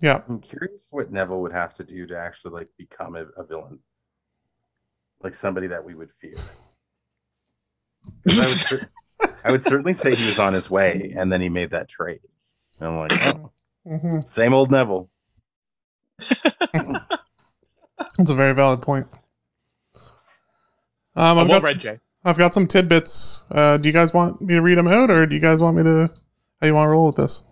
Yeah, 0.00 0.22
I'm 0.28 0.40
curious 0.40 0.88
what 0.90 1.10
Neville 1.10 1.40
would 1.40 1.52
have 1.52 1.72
to 1.74 1.84
do 1.84 2.06
to 2.06 2.18
actually 2.18 2.52
like 2.52 2.68
become 2.76 3.16
a, 3.16 3.24
a 3.40 3.44
villain, 3.44 3.78
like 5.24 5.34
somebody 5.34 5.66
that 5.68 5.84
we 5.84 5.94
would 5.94 6.10
fear. 6.20 6.36
I 8.28 8.36
would, 8.36 8.60
cer- 8.60 8.90
I 9.44 9.50
would 9.50 9.62
certainly 9.62 9.94
say 9.94 10.14
he 10.14 10.26
was 10.26 10.38
on 10.38 10.52
his 10.52 10.70
way, 10.70 11.14
and 11.16 11.32
then 11.32 11.40
he 11.40 11.48
made 11.48 11.70
that 11.70 11.88
trade. 11.88 12.20
And 12.78 12.88
I'm 12.88 12.98
like, 12.98 13.26
oh, 13.26 13.50
hmm 13.86 14.20
same 14.20 14.54
old 14.54 14.70
Neville. 14.70 15.08
that's 16.72 18.30
a 18.30 18.34
very 18.34 18.54
valid 18.54 18.82
point. 18.82 19.06
Um, 21.16 21.38
I've 21.38 21.48
well 21.48 21.60
got, 21.60 21.62
read, 21.62 21.80
Jay. 21.80 22.00
I've 22.24 22.38
got 22.38 22.54
some 22.54 22.66
tidbits. 22.66 23.44
Uh, 23.50 23.76
do 23.76 23.88
you 23.88 23.92
guys 23.92 24.12
want 24.12 24.40
me 24.40 24.54
to 24.54 24.60
read 24.60 24.78
them 24.78 24.88
out, 24.88 25.10
or 25.10 25.26
do 25.26 25.34
you 25.34 25.40
guys 25.40 25.60
want 25.62 25.76
me 25.76 25.82
to? 25.84 26.10
How 26.60 26.66
you 26.66 26.74
want 26.74 26.86
to 26.86 26.90
roll 26.90 27.06
with 27.06 27.16
this? 27.16 27.42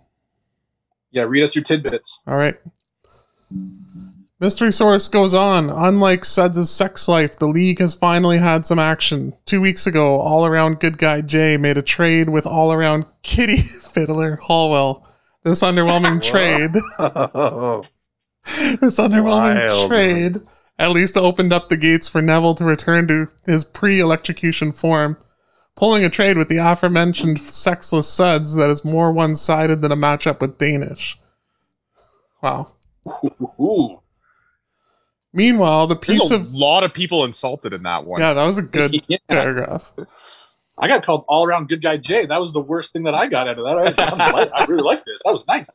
Yeah, 1.10 1.24
read 1.24 1.42
us 1.42 1.54
your 1.54 1.64
tidbits. 1.64 2.20
All 2.26 2.36
right. 2.36 2.56
Mystery 4.43 4.72
Source 4.72 5.07
goes 5.07 5.34
on. 5.34 5.70
Unlike 5.70 6.24
Suds' 6.24 6.68
sex 6.68 7.07
life, 7.07 7.38
the 7.38 7.47
league 7.47 7.78
has 7.78 7.95
finally 7.95 8.38
had 8.38 8.66
some 8.66 8.80
action. 8.80 9.34
Two 9.45 9.61
weeks 9.61 9.86
ago, 9.86 10.20
all 10.20 10.45
around 10.45 10.80
good 10.80 10.99
guy 10.99 11.20
Jay 11.20 11.57
made 11.57 11.78
a 11.78 11.82
trade 11.82 12.28
with 12.28 12.45
all 12.45 12.72
around 12.72 13.07
kitty 13.22 13.57
fiddler 13.59 14.40
Hallwell. 14.43 15.05
This 15.45 15.62
underwhelming 15.62 16.20
trade, 16.30 16.72
this 18.80 18.99
underwhelming 18.99 19.68
Wild. 19.68 19.88
trade, 19.88 20.40
at 20.76 20.90
least 20.90 21.16
opened 21.16 21.53
up 21.53 21.68
the 21.68 21.76
gates 21.76 22.09
for 22.09 22.20
Neville 22.20 22.57
to 22.57 22.64
return 22.64 23.07
to 23.07 23.28
his 23.47 23.64
pre-electrocution 23.64 24.72
form, 24.72 25.18
pulling 25.76 26.05
a 26.05 26.11
trade 26.11 26.36
with 26.36 26.49
the 26.49 26.59
aforementioned 26.59 27.38
sexless 27.38 28.09
suds 28.09 28.57
that 28.57 28.70
is 28.70 28.84
more 28.84 29.12
one-sided 29.12 29.82
than 29.82 29.93
a 29.93 29.97
matchup 29.97 30.40
with 30.40 30.59
Danish. 30.59 31.16
Wow. 32.43 32.72
Ooh. 35.34 35.36
Meanwhile, 35.38 35.86
the 35.86 35.94
There's 35.96 36.20
piece 36.20 36.30
a 36.30 36.36
of 36.36 36.52
lot 36.54 36.84
of 36.84 36.92
people 36.92 37.24
insulted 37.24 37.72
in 37.72 37.82
that 37.84 38.04
one. 38.04 38.20
yeah, 38.20 38.34
that 38.34 38.44
was 38.44 38.58
a 38.58 38.62
good 38.62 38.94
Yeah. 39.08 39.16
paragraph. 39.28 39.92
I 40.78 40.88
got 40.88 41.02
called 41.04 41.24
all 41.28 41.44
around 41.46 41.68
good 41.68 41.82
guy 41.82 41.96
Jay. 41.96 42.26
That 42.26 42.40
was 42.40 42.52
the 42.52 42.60
worst 42.60 42.92
thing 42.92 43.04
that 43.04 43.14
I 43.14 43.26
got 43.28 43.48
out 43.48 43.58
of 43.58 43.64
that. 43.64 44.00
I, 44.00 44.40
I, 44.40 44.62
I 44.62 44.64
really 44.66 44.82
like 44.82 45.04
this. 45.04 45.20
That 45.24 45.32
was 45.32 45.46
nice. 45.46 45.68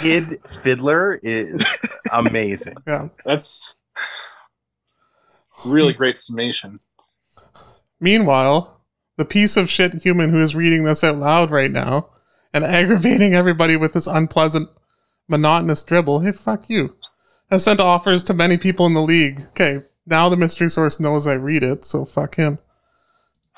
Kid 0.00 0.40
Fiddler 0.48 1.18
is 1.22 1.64
amazing. 2.12 2.74
Yeah. 2.86 3.08
That's 3.24 3.76
really 5.64 5.92
great 5.92 6.16
summation. 6.18 6.80
Meanwhile, 8.00 8.80
the 9.16 9.24
piece 9.24 9.56
of 9.56 9.68
shit 9.70 10.02
human 10.02 10.30
who 10.30 10.42
is 10.42 10.56
reading 10.56 10.84
this 10.84 11.04
out 11.04 11.16
loud 11.18 11.50
right 11.50 11.70
now 11.70 12.08
and 12.52 12.64
aggravating 12.64 13.34
everybody 13.34 13.76
with 13.76 13.94
his 13.94 14.06
unpleasant, 14.08 14.68
monotonous 15.28 15.84
dribble, 15.84 16.20
hey, 16.20 16.32
fuck 16.32 16.64
you, 16.68 16.96
has 17.52 17.64
sent 17.64 17.80
offers 17.80 18.24
to 18.24 18.32
many 18.32 18.56
people 18.56 18.86
in 18.86 18.94
the 18.94 19.02
league. 19.02 19.42
Okay, 19.48 19.82
now 20.06 20.30
the 20.30 20.38
mystery 20.38 20.70
source 20.70 20.98
knows 20.98 21.26
I 21.26 21.34
read 21.34 21.62
it, 21.62 21.84
so 21.84 22.06
fuck 22.06 22.36
him. 22.36 22.58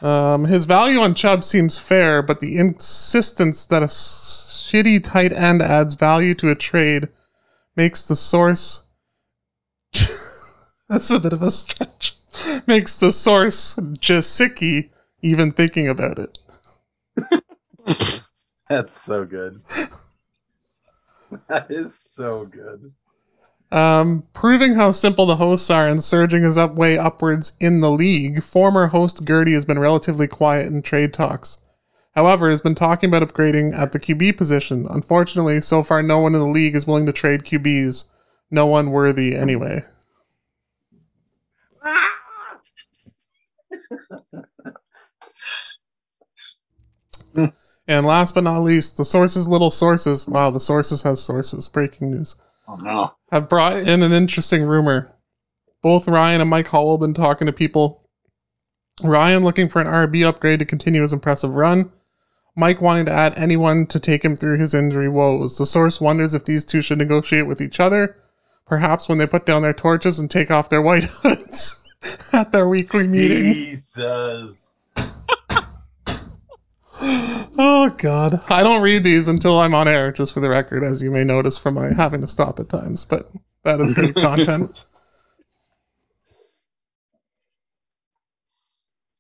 Um, 0.02 0.46
his 0.46 0.64
value 0.64 0.98
on 0.98 1.14
Chubb 1.14 1.44
seems 1.44 1.78
fair, 1.78 2.20
but 2.20 2.40
the 2.40 2.58
insistence 2.58 3.64
that 3.66 3.84
a 3.84 3.86
shitty 3.86 5.04
tight 5.04 5.32
end 5.32 5.62
adds 5.62 5.94
value 5.94 6.34
to 6.34 6.50
a 6.50 6.56
trade 6.56 7.08
makes 7.76 8.08
the 8.08 8.16
source. 8.16 8.84
That's 10.88 11.10
a 11.10 11.20
bit 11.20 11.32
of 11.32 11.42
a 11.42 11.52
stretch. 11.52 12.16
Makes 12.66 12.98
the 12.98 13.12
source 13.12 13.76
Jasicky 13.76 14.90
even 15.22 15.52
thinking 15.52 15.88
about 15.88 16.18
it. 16.18 16.38
That's 18.68 19.00
so 19.00 19.24
good. 19.24 19.62
That 21.48 21.70
is 21.70 21.96
so 21.96 22.44
good. 22.44 22.92
Um, 23.74 24.22
proving 24.32 24.76
how 24.76 24.92
simple 24.92 25.26
the 25.26 25.34
hosts 25.34 25.68
are 25.68 25.88
and 25.88 26.00
surging 26.02 26.44
his 26.44 26.56
up 26.56 26.76
way 26.76 26.96
upwards 26.96 27.54
in 27.58 27.80
the 27.80 27.90
league, 27.90 28.44
former 28.44 28.86
host 28.86 29.26
Gertie 29.26 29.54
has 29.54 29.64
been 29.64 29.80
relatively 29.80 30.28
quiet 30.28 30.68
in 30.68 30.80
trade 30.80 31.12
talks. 31.12 31.58
However, 32.14 32.50
has 32.50 32.60
been 32.60 32.76
talking 32.76 33.08
about 33.08 33.28
upgrading 33.28 33.76
at 33.76 33.90
the 33.90 33.98
QB 33.98 34.36
position. 34.36 34.86
Unfortunately, 34.88 35.60
so 35.60 35.82
far 35.82 36.04
no 36.04 36.20
one 36.20 36.36
in 36.36 36.40
the 36.40 36.46
league 36.46 36.76
is 36.76 36.86
willing 36.86 37.04
to 37.06 37.12
trade 37.12 37.42
QBs. 37.42 38.04
No 38.48 38.64
one 38.64 38.92
worthy 38.92 39.34
anyway. 39.34 39.84
and 47.88 48.06
last 48.06 48.36
but 48.36 48.44
not 48.44 48.60
least, 48.60 48.98
the 48.98 49.04
sources 49.04 49.48
little 49.48 49.72
sources. 49.72 50.28
Wow, 50.28 50.52
the 50.52 50.60
sources 50.60 51.02
has 51.02 51.20
sources. 51.20 51.66
Breaking 51.66 52.12
news 52.12 52.36
Oh 52.74 52.82
no. 52.82 53.12
have 53.30 53.48
brought 53.48 53.76
in 53.76 54.02
an 54.02 54.12
interesting 54.12 54.64
rumor. 54.64 55.12
Both 55.82 56.08
Ryan 56.08 56.40
and 56.40 56.50
Mike 56.50 56.68
Hall 56.68 56.96
have 56.96 57.00
been 57.00 57.14
talking 57.14 57.46
to 57.46 57.52
people. 57.52 58.08
Ryan 59.02 59.44
looking 59.44 59.68
for 59.68 59.80
an 59.80 59.86
RB 59.86 60.26
upgrade 60.26 60.58
to 60.60 60.64
continue 60.64 61.02
his 61.02 61.12
impressive 61.12 61.50
run. 61.54 61.92
Mike 62.56 62.80
wanting 62.80 63.06
to 63.06 63.12
add 63.12 63.34
anyone 63.36 63.86
to 63.86 63.98
take 64.00 64.24
him 64.24 64.34
through 64.36 64.58
his 64.58 64.74
injury 64.74 65.08
woes. 65.08 65.58
The 65.58 65.66
source 65.66 66.00
wonders 66.00 66.34
if 66.34 66.44
these 66.44 66.64
two 66.64 66.80
should 66.80 66.98
negotiate 66.98 67.46
with 67.46 67.60
each 67.60 67.80
other, 67.80 68.16
perhaps 68.66 69.08
when 69.08 69.18
they 69.18 69.26
put 69.26 69.44
down 69.44 69.62
their 69.62 69.72
torches 69.72 70.18
and 70.18 70.30
take 70.30 70.50
off 70.50 70.68
their 70.68 70.82
white 70.82 71.04
hoods 71.22 71.82
at 72.32 72.52
their 72.52 72.68
weekly 72.68 73.06
meeting. 73.06 73.52
Jesus. 73.54 74.63
Oh 77.06 77.94
god. 77.98 78.40
I 78.48 78.62
don't 78.62 78.82
read 78.82 79.04
these 79.04 79.28
until 79.28 79.60
I'm 79.60 79.74
on 79.74 79.86
air, 79.86 80.10
just 80.10 80.32
for 80.32 80.40
the 80.40 80.48
record, 80.48 80.82
as 80.82 81.02
you 81.02 81.10
may 81.10 81.22
notice 81.22 81.58
from 81.58 81.74
my 81.74 81.92
having 81.92 82.20
to 82.22 82.26
stop 82.26 82.58
at 82.58 82.68
times, 82.68 83.04
but 83.04 83.30
that 83.62 83.80
is 83.80 83.94
great 83.94 84.14
content. 84.16 84.86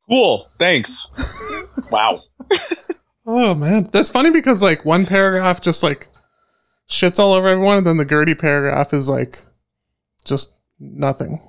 Cool. 0.08 0.50
Thanks. 0.58 1.12
Wow. 1.90 2.22
Oh 3.26 3.54
man, 3.54 3.88
that's 3.92 4.10
funny 4.10 4.30
because 4.30 4.62
like 4.62 4.84
one 4.84 5.06
paragraph 5.06 5.60
just 5.60 5.82
like 5.82 6.08
shits 6.88 7.18
all 7.18 7.32
over 7.32 7.48
everyone, 7.48 7.78
and 7.78 7.86
then 7.86 7.96
the 7.96 8.04
Gertie 8.04 8.34
paragraph 8.34 8.92
is 8.92 9.08
like 9.08 9.44
just 10.24 10.54
nothing. 10.78 11.40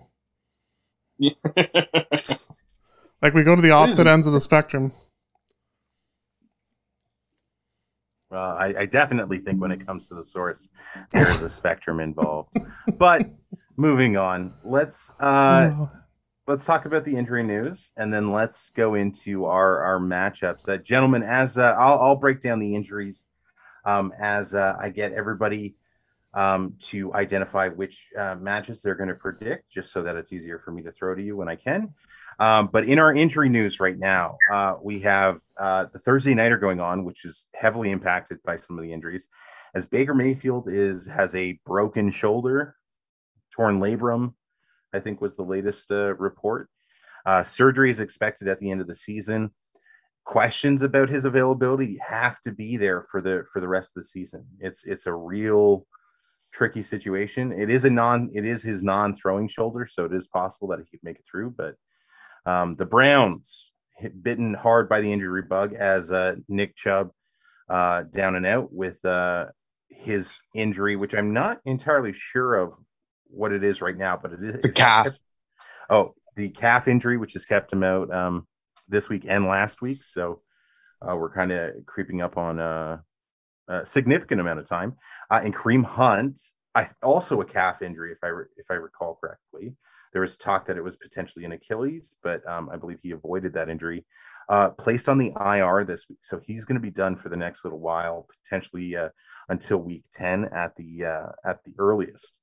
Like 3.21 3.33
we 3.33 3.43
go 3.43 3.55
to 3.55 3.61
the 3.61 3.71
opposite 3.71 4.05
ends 4.05 4.27
of 4.27 4.33
the 4.33 4.41
spectrum. 4.41 4.91
Well, 8.35 8.57
I, 8.59 8.73
I 8.79 8.85
definitely 8.85 9.39
think 9.39 9.61
when 9.61 9.71
it 9.71 9.87
comes 9.87 10.09
to 10.09 10.15
the 10.15 10.23
source, 10.23 10.67
there 11.11 11.29
is 11.29 11.41
a 11.41 11.47
spectrum 11.47 12.01
involved. 12.01 12.53
But 12.97 13.29
moving 13.77 14.17
on, 14.17 14.53
let's 14.65 15.13
uh, 15.21 15.71
Oh, 15.73 15.91
let's 16.45 16.65
talk 16.65 16.85
about 16.85 17.05
the 17.05 17.15
injury 17.15 17.43
news, 17.43 17.93
and 17.95 18.13
then 18.13 18.33
let's 18.33 18.71
go 18.71 18.95
into 18.95 19.45
our 19.45 19.81
our 19.81 19.99
matchups. 19.99 20.67
Uh, 20.67 20.75
gentlemen, 20.75 21.23
as 21.23 21.57
uh, 21.57 21.75
I'll, 21.79 21.97
I'll 21.99 22.15
break 22.17 22.41
down 22.41 22.59
the 22.59 22.75
injuries 22.75 23.23
um, 23.85 24.11
as 24.19 24.53
uh, 24.53 24.73
I 24.81 24.89
get 24.89 25.13
everybody 25.13 25.75
um, 26.33 26.73
to 26.87 27.13
identify 27.13 27.69
which 27.69 28.09
uh, 28.19 28.35
matches 28.35 28.81
they're 28.81 28.95
going 28.95 29.07
to 29.07 29.15
predict, 29.15 29.71
just 29.71 29.93
so 29.93 30.03
that 30.03 30.17
it's 30.17 30.33
easier 30.33 30.59
for 30.59 30.71
me 30.71 30.83
to 30.83 30.91
throw 30.91 31.15
to 31.15 31.23
you 31.23 31.37
when 31.37 31.47
I 31.47 31.55
can. 31.55 31.93
Um, 32.39 32.69
but 32.71 32.85
in 32.85 32.99
our 32.99 33.13
injury 33.13 33.49
news 33.49 33.79
right 33.79 33.97
now, 33.97 34.37
uh, 34.51 34.75
we 34.81 34.99
have 35.01 35.39
uh, 35.57 35.85
the 35.93 35.99
Thursday 35.99 36.33
nighter 36.33 36.57
going 36.57 36.79
on, 36.79 37.05
which 37.05 37.23
is 37.23 37.47
heavily 37.55 37.91
impacted 37.91 38.39
by 38.43 38.57
some 38.57 38.77
of 38.77 38.83
the 38.83 38.91
injuries, 38.91 39.27
as 39.73 39.87
Baker 39.87 40.13
Mayfield 40.13 40.67
is 40.69 41.05
has 41.05 41.35
a 41.35 41.59
broken 41.65 42.09
shoulder, 42.09 42.75
torn 43.51 43.79
labrum, 43.79 44.33
I 44.93 44.99
think 44.99 45.21
was 45.21 45.35
the 45.35 45.43
latest 45.43 45.91
uh, 45.91 46.15
report. 46.15 46.69
Uh, 47.25 47.43
surgery 47.43 47.89
is 47.89 47.99
expected 47.99 48.47
at 48.47 48.59
the 48.59 48.71
end 48.71 48.81
of 48.81 48.87
the 48.87 48.95
season. 48.95 49.51
Questions 50.25 50.81
about 50.81 51.09
his 51.09 51.25
availability 51.25 51.99
have 52.07 52.39
to 52.41 52.51
be 52.51 52.77
there 52.77 53.03
for 53.11 53.21
the 53.21 53.45
for 53.51 53.59
the 53.59 53.67
rest 53.67 53.91
of 53.91 54.01
the 54.01 54.07
season. 54.07 54.45
It's 54.59 54.85
it's 54.85 55.07
a 55.07 55.13
real 55.13 55.85
tricky 56.51 56.81
situation. 56.81 57.51
It 57.51 57.69
is 57.69 57.85
a 57.85 57.89
non 57.89 58.31
it 58.33 58.45
is 58.45 58.63
his 58.63 58.81
non 58.81 59.15
throwing 59.15 59.47
shoulder, 59.47 59.85
so 59.85 60.05
it 60.05 60.13
is 60.13 60.27
possible 60.27 60.67
that 60.69 60.79
he 60.79 60.85
could 60.85 61.03
make 61.03 61.17
it 61.17 61.25
through. 61.29 61.53
But 61.57 61.75
um, 62.45 62.75
the 62.75 62.85
Browns 62.85 63.71
hit, 63.97 64.21
bitten 64.21 64.53
hard 64.53 64.89
by 64.89 65.01
the 65.01 65.11
injury 65.11 65.41
bug 65.41 65.73
as 65.73 66.11
uh, 66.11 66.35
Nick 66.47 66.75
Chubb 66.75 67.11
uh, 67.69 68.03
down 68.03 68.35
and 68.35 68.45
out 68.45 68.71
with 68.71 69.03
uh, 69.05 69.45
his 69.89 70.41
injury, 70.53 70.95
which 70.95 71.13
I'm 71.13 71.33
not 71.33 71.59
entirely 71.65 72.13
sure 72.13 72.55
of 72.55 72.73
what 73.27 73.51
it 73.51 73.63
is 73.63 73.81
right 73.81 73.97
now, 73.97 74.19
but 74.21 74.33
it 74.33 74.43
is 74.43 74.63
the 74.63 74.71
calf. 74.71 75.07
Oh, 75.89 76.13
the 76.35 76.49
calf 76.49 76.87
injury, 76.87 77.17
which 77.17 77.33
has 77.33 77.45
kept 77.45 77.71
him 77.71 77.83
out 77.83 78.13
um, 78.13 78.47
this 78.87 79.09
week 79.09 79.25
and 79.27 79.45
last 79.45 79.81
week. 79.81 80.03
So 80.03 80.41
uh, 81.01 81.15
we're 81.15 81.33
kind 81.33 81.51
of 81.51 81.85
creeping 81.85 82.21
up 82.21 82.37
on 82.37 82.59
uh, 82.59 82.97
a 83.67 83.85
significant 83.85 84.41
amount 84.41 84.59
of 84.59 84.67
time. 84.67 84.95
Uh, 85.29 85.41
and 85.43 85.55
Kareem 85.55 85.83
Hunt, 85.83 86.39
I 86.73 86.87
also 87.01 87.41
a 87.41 87.45
calf 87.45 87.81
injury, 87.81 88.11
if 88.11 88.19
I 88.23 88.27
re- 88.27 88.45
if 88.57 88.65
I 88.69 88.75
recall 88.75 89.17
correctly. 89.21 89.75
There 90.15 90.21
was 90.21 90.37
talk 90.37 90.65
that 90.67 90.77
it 90.77 90.81
was 90.81 90.95
potentially 90.95 91.43
an 91.43 91.51
Achilles, 91.51 92.15
but 92.23 92.47
um, 92.47 92.69
I 92.71 92.77
believe 92.77 92.99
he 93.03 93.11
avoided 93.11 93.51
that 93.51 93.67
injury. 93.67 94.05
Uh, 94.47 94.69
placed 94.69 95.09
on 95.09 95.17
the 95.17 95.33
IR 95.37 95.83
this 95.83 96.07
week, 96.07 96.19
so 96.21 96.39
he's 96.41 96.63
going 96.63 96.77
to 96.77 96.81
be 96.81 96.89
done 96.89 97.17
for 97.17 97.27
the 97.27 97.35
next 97.35 97.65
little 97.65 97.81
while, 97.81 98.25
potentially 98.41 98.95
uh, 98.95 99.09
until 99.49 99.79
week 99.79 100.05
ten 100.13 100.45
at 100.45 100.73
the 100.77 101.03
uh, 101.03 101.31
at 101.43 101.61
the 101.65 101.73
earliest. 101.77 102.39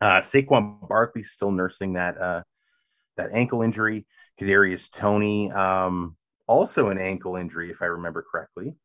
Uh, 0.00 0.18
Saquon 0.18 0.86
Barkley 0.88 1.24
still 1.24 1.50
nursing 1.50 1.94
that 1.94 2.16
uh, 2.16 2.42
that 3.16 3.30
ankle 3.32 3.62
injury. 3.62 4.06
Kadarius 4.40 4.88
Toney 4.88 5.50
um, 5.50 6.14
also 6.46 6.90
an 6.90 6.98
ankle 6.98 7.34
injury, 7.34 7.72
if 7.72 7.82
I 7.82 7.86
remember 7.86 8.24
correctly. 8.30 8.76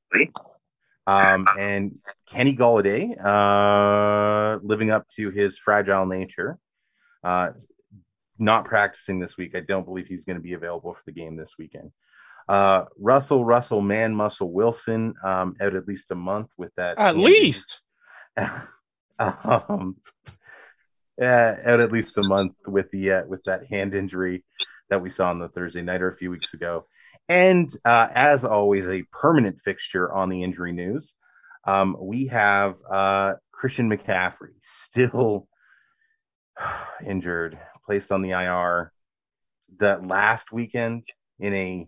Um, 1.06 1.46
and 1.60 2.00
Kenny 2.28 2.56
Golladay 2.56 3.14
uh, 3.24 4.58
living 4.64 4.90
up 4.90 5.08
to 5.10 5.30
his 5.30 5.60
fragile 5.60 6.08
nature. 6.08 6.58
Uh, 7.24 7.50
not 8.40 8.66
practicing 8.66 9.20
this 9.20 9.38
week. 9.38 9.56
I 9.56 9.62
don't 9.62 9.86
believe 9.86 10.08
he's 10.08 10.26
going 10.26 10.38
to 10.38 10.44
be 10.44 10.54
available 10.54 10.94
for 10.94 11.02
the 11.06 11.12
game 11.12 11.36
this 11.36 11.58
weekend. 11.58 11.92
Uh, 12.48 12.86
Russell, 12.98 13.46
Russell, 13.46 13.82
Man 13.82 14.16
Muscle 14.16 14.52
Wilson 14.52 15.14
um, 15.24 15.56
out 15.62 15.76
at 15.76 15.88
least 15.88 16.12
a 16.12 16.16
month 16.16 16.50
with 16.58 16.74
that. 16.76 16.98
At 16.98 17.18
least. 17.18 17.84
um, 18.38 19.98
uh, 21.22 21.56
out 21.66 21.80
at 21.80 21.92
least 21.92 22.18
a 22.18 22.24
month 22.24 22.56
with 22.66 22.90
the 22.92 23.12
uh, 23.12 23.26
with 23.28 23.44
that 23.44 23.68
hand 23.68 23.94
injury 23.94 24.44
that 24.90 25.02
we 25.02 25.10
saw 25.10 25.30
on 25.30 25.40
the 25.40 25.50
Thursday 25.50 25.82
night 25.82 26.02
or 26.02 26.10
a 26.10 26.16
few 26.16 26.32
weeks 26.32 26.54
ago, 26.54 26.86
and 27.28 27.70
uh, 27.86 28.08
as 28.14 28.46
always, 28.46 28.88
a 28.88 29.04
permanent 29.12 29.60
fixture 29.60 30.12
on 30.12 30.30
the 30.30 30.44
injury 30.44 30.72
news. 30.72 31.16
Um, 31.68 31.96
we 32.00 32.28
have 32.28 32.78
uh, 32.90 33.34
Christian 33.52 33.90
McCaffrey 33.90 34.54
still 34.62 35.48
injured, 37.06 37.60
placed 37.90 38.12
on 38.12 38.22
the 38.22 38.30
IR. 38.30 38.92
That 39.80 40.06
last 40.06 40.52
weekend 40.52 41.06
in 41.40 41.54
a 41.56 41.88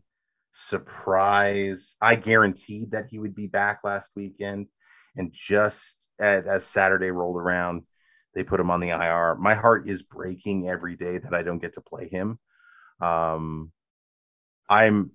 surprise, 0.52 1.96
I 2.02 2.16
guaranteed 2.16 2.92
that 2.92 3.06
he 3.12 3.20
would 3.20 3.36
be 3.36 3.46
back 3.46 3.82
last 3.84 4.12
weekend, 4.16 4.68
and 5.16 5.32
just 5.32 6.10
at, 6.20 6.48
as 6.48 6.66
Saturday 6.66 7.12
rolled 7.12 7.38
around, 7.38 7.84
they 8.34 8.42
put 8.42 8.60
him 8.60 8.72
on 8.72 8.80
the 8.80 8.90
IR. 8.90 9.36
My 9.36 9.54
heart 9.54 9.88
is 9.88 10.02
breaking 10.02 10.68
every 10.68 10.96
day 10.96 11.20
that 11.20 11.36
I 11.36 11.44
don't 11.44 11.62
get 11.62 11.76
to 11.76 11.82
play 11.82 12.10
him. 12.10 12.40
Um, 13.00 13.72
I'm 14.68 15.12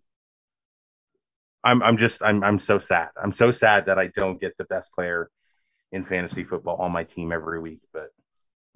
I'm 1.64 1.82
I'm 1.82 1.96
just 1.96 2.22
I'm 2.22 2.44
I'm 2.44 2.60
so 2.60 2.78
sad. 2.78 3.08
I'm 3.20 3.32
so 3.32 3.50
sad 3.50 3.86
that 3.86 3.98
I 3.98 4.06
don't 4.14 4.40
get 4.40 4.56
the 4.56 4.64
best 4.64 4.92
player 4.92 5.30
in 5.90 6.04
fantasy 6.04 6.44
football 6.44 6.76
on 6.76 6.92
my 6.92 7.02
team 7.02 7.32
every 7.32 7.58
week. 7.58 7.80
But 7.92 8.10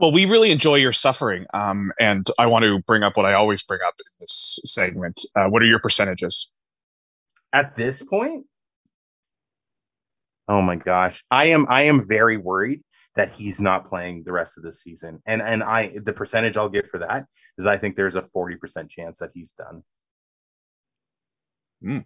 Well, 0.00 0.12
we 0.12 0.24
really 0.24 0.50
enjoy 0.50 0.76
your 0.76 0.92
suffering, 0.92 1.46
um, 1.54 1.92
and 2.00 2.26
I 2.38 2.46
want 2.46 2.64
to 2.64 2.80
bring 2.86 3.02
up 3.02 3.16
what 3.16 3.26
I 3.26 3.34
always 3.34 3.62
bring 3.62 3.80
up 3.86 3.94
in 3.98 4.06
this 4.18 4.58
segment. 4.64 5.20
Uh, 5.36 5.46
what 5.46 5.62
are 5.62 5.66
your 5.66 5.78
percentages? 5.78 6.52
at 7.52 7.76
this 7.76 8.02
point, 8.02 8.46
oh 10.48 10.62
my 10.62 10.76
gosh, 10.76 11.24
I 11.30 11.46
am 11.46 11.66
I 11.68 11.82
am 11.82 12.06
very 12.06 12.36
worried 12.36 12.82
that 13.16 13.32
he's 13.32 13.60
not 13.60 13.88
playing 13.88 14.22
the 14.24 14.32
rest 14.32 14.56
of 14.56 14.64
the 14.64 14.72
season. 14.72 15.20
And 15.26 15.42
and 15.42 15.62
I 15.62 15.92
the 16.02 16.12
percentage 16.12 16.56
I'll 16.56 16.68
give 16.68 16.86
for 16.90 16.98
that 16.98 17.26
is 17.58 17.66
I 17.66 17.78
think 17.78 17.96
there's 17.96 18.16
a 18.16 18.22
40% 18.22 18.88
chance 18.88 19.18
that 19.18 19.30
he's 19.34 19.52
done. 19.52 19.82
Hmm. 21.82 21.98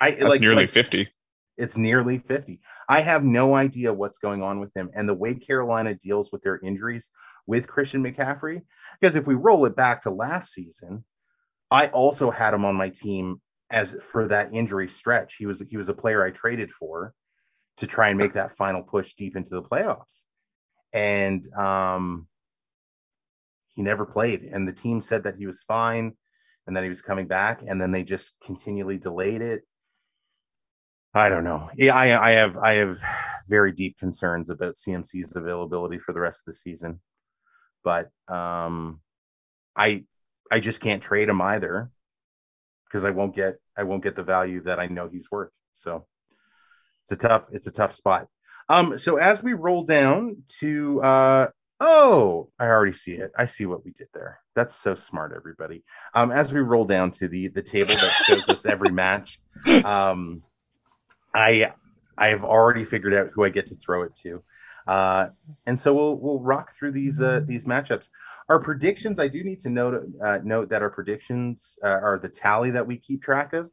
I 0.00 0.12
That's 0.12 0.30
like 0.30 0.40
nearly 0.40 0.62
like, 0.62 0.70
fifty. 0.70 1.08
It's 1.56 1.78
nearly 1.78 2.18
50. 2.18 2.60
I 2.88 3.00
have 3.00 3.24
no 3.24 3.54
idea 3.54 3.92
what's 3.92 4.18
going 4.18 4.42
on 4.42 4.60
with 4.60 4.74
him 4.76 4.90
and 4.94 5.08
the 5.08 5.14
way 5.14 5.34
Carolina 5.34 5.94
deals 5.94 6.32
with 6.32 6.42
their 6.42 6.58
injuries 6.58 7.10
with 7.46 7.68
Christian 7.68 8.02
McCaffrey. 8.02 8.62
Because 9.00 9.16
if 9.16 9.26
we 9.26 9.34
roll 9.34 9.66
it 9.66 9.76
back 9.76 10.02
to 10.02 10.10
last 10.10 10.52
season, 10.52 11.04
I 11.70 11.88
also 11.88 12.30
had 12.30 12.54
him 12.54 12.64
on 12.64 12.74
my 12.74 12.88
team 12.90 13.40
as 13.70 13.96
for 14.02 14.28
that 14.28 14.52
injury 14.52 14.88
stretch. 14.88 15.36
He 15.36 15.46
was 15.46 15.62
he 15.68 15.76
was 15.76 15.88
a 15.88 15.94
player 15.94 16.24
I 16.24 16.30
traded 16.30 16.70
for 16.70 17.14
to 17.78 17.86
try 17.86 18.08
and 18.08 18.18
make 18.18 18.34
that 18.34 18.56
final 18.56 18.82
push 18.82 19.14
deep 19.14 19.36
into 19.36 19.50
the 19.50 19.62
playoffs. 19.62 20.24
And 20.92 21.46
um 21.54 22.28
he 23.74 23.82
never 23.82 24.06
played. 24.06 24.42
And 24.44 24.66
the 24.66 24.72
team 24.72 25.00
said 25.00 25.24
that 25.24 25.36
he 25.36 25.46
was 25.46 25.64
fine 25.64 26.12
and 26.66 26.76
that 26.76 26.82
he 26.82 26.88
was 26.88 27.02
coming 27.02 27.26
back, 27.26 27.62
and 27.66 27.80
then 27.80 27.92
they 27.92 28.02
just 28.02 28.36
continually 28.42 28.96
delayed 28.96 29.42
it. 29.42 29.62
I 31.14 31.28
don't 31.28 31.44
know. 31.44 31.70
Yeah, 31.76 31.94
I, 31.94 32.30
I 32.30 32.32
have 32.32 32.56
I 32.56 32.74
have 32.74 32.98
very 33.48 33.72
deep 33.72 33.98
concerns 33.98 34.50
about 34.50 34.74
CMC's 34.74 35.36
availability 35.36 35.98
for 35.98 36.12
the 36.12 36.20
rest 36.20 36.42
of 36.42 36.46
the 36.46 36.52
season, 36.52 37.00
but 37.84 38.10
um, 38.28 39.00
I 39.76 40.04
I 40.50 40.58
just 40.58 40.80
can't 40.80 41.02
trade 41.02 41.28
him 41.28 41.40
either 41.40 41.90
because 42.86 43.04
I 43.04 43.10
won't 43.10 43.36
get 43.36 43.56
I 43.76 43.84
won't 43.84 44.02
get 44.02 44.16
the 44.16 44.24
value 44.24 44.62
that 44.64 44.80
I 44.80 44.86
know 44.86 45.08
he's 45.08 45.30
worth. 45.30 45.52
So 45.74 46.06
it's 47.02 47.12
a 47.12 47.16
tough 47.16 47.44
it's 47.52 47.68
a 47.68 47.72
tough 47.72 47.92
spot. 47.92 48.26
Um, 48.68 48.98
so 48.98 49.16
as 49.16 49.42
we 49.42 49.52
roll 49.52 49.84
down 49.84 50.42
to 50.60 51.00
uh, 51.02 51.46
oh, 51.80 52.48
I 52.58 52.66
already 52.66 52.92
see 52.92 53.12
it. 53.12 53.30
I 53.38 53.44
see 53.44 53.66
what 53.66 53.84
we 53.84 53.92
did 53.92 54.08
there. 54.14 54.40
That's 54.56 54.74
so 54.74 54.94
smart, 54.94 55.32
everybody. 55.36 55.84
Um, 56.14 56.32
as 56.32 56.52
we 56.52 56.60
roll 56.60 56.86
down 56.86 57.12
to 57.12 57.28
the 57.28 57.48
the 57.48 57.62
table 57.62 57.88
that 57.88 58.22
shows 58.26 58.48
us 58.48 58.66
every 58.66 58.90
match, 58.90 59.38
um, 59.84 60.42
I 61.34 61.72
I 62.16 62.28
have 62.28 62.44
already 62.44 62.84
figured 62.84 63.14
out 63.14 63.30
who 63.34 63.44
I 63.44 63.48
get 63.48 63.66
to 63.66 63.76
throw 63.76 64.04
it 64.04 64.14
to, 64.22 64.42
uh, 64.86 65.26
and 65.66 65.80
so 65.80 65.92
we'll 65.94 66.16
we'll 66.16 66.40
rock 66.40 66.72
through 66.76 66.92
these 66.92 67.20
uh, 67.20 67.40
these 67.44 67.66
matchups. 67.66 68.08
Our 68.48 68.60
predictions, 68.60 69.18
I 69.18 69.28
do 69.28 69.42
need 69.42 69.60
to 69.60 69.70
note 69.70 69.94
uh, 70.24 70.38
note 70.44 70.68
that 70.68 70.82
our 70.82 70.90
predictions 70.90 71.78
uh, 71.82 71.88
are 71.88 72.18
the 72.22 72.28
tally 72.28 72.70
that 72.72 72.86
we 72.86 72.98
keep 72.98 73.22
track 73.22 73.52
of. 73.52 73.70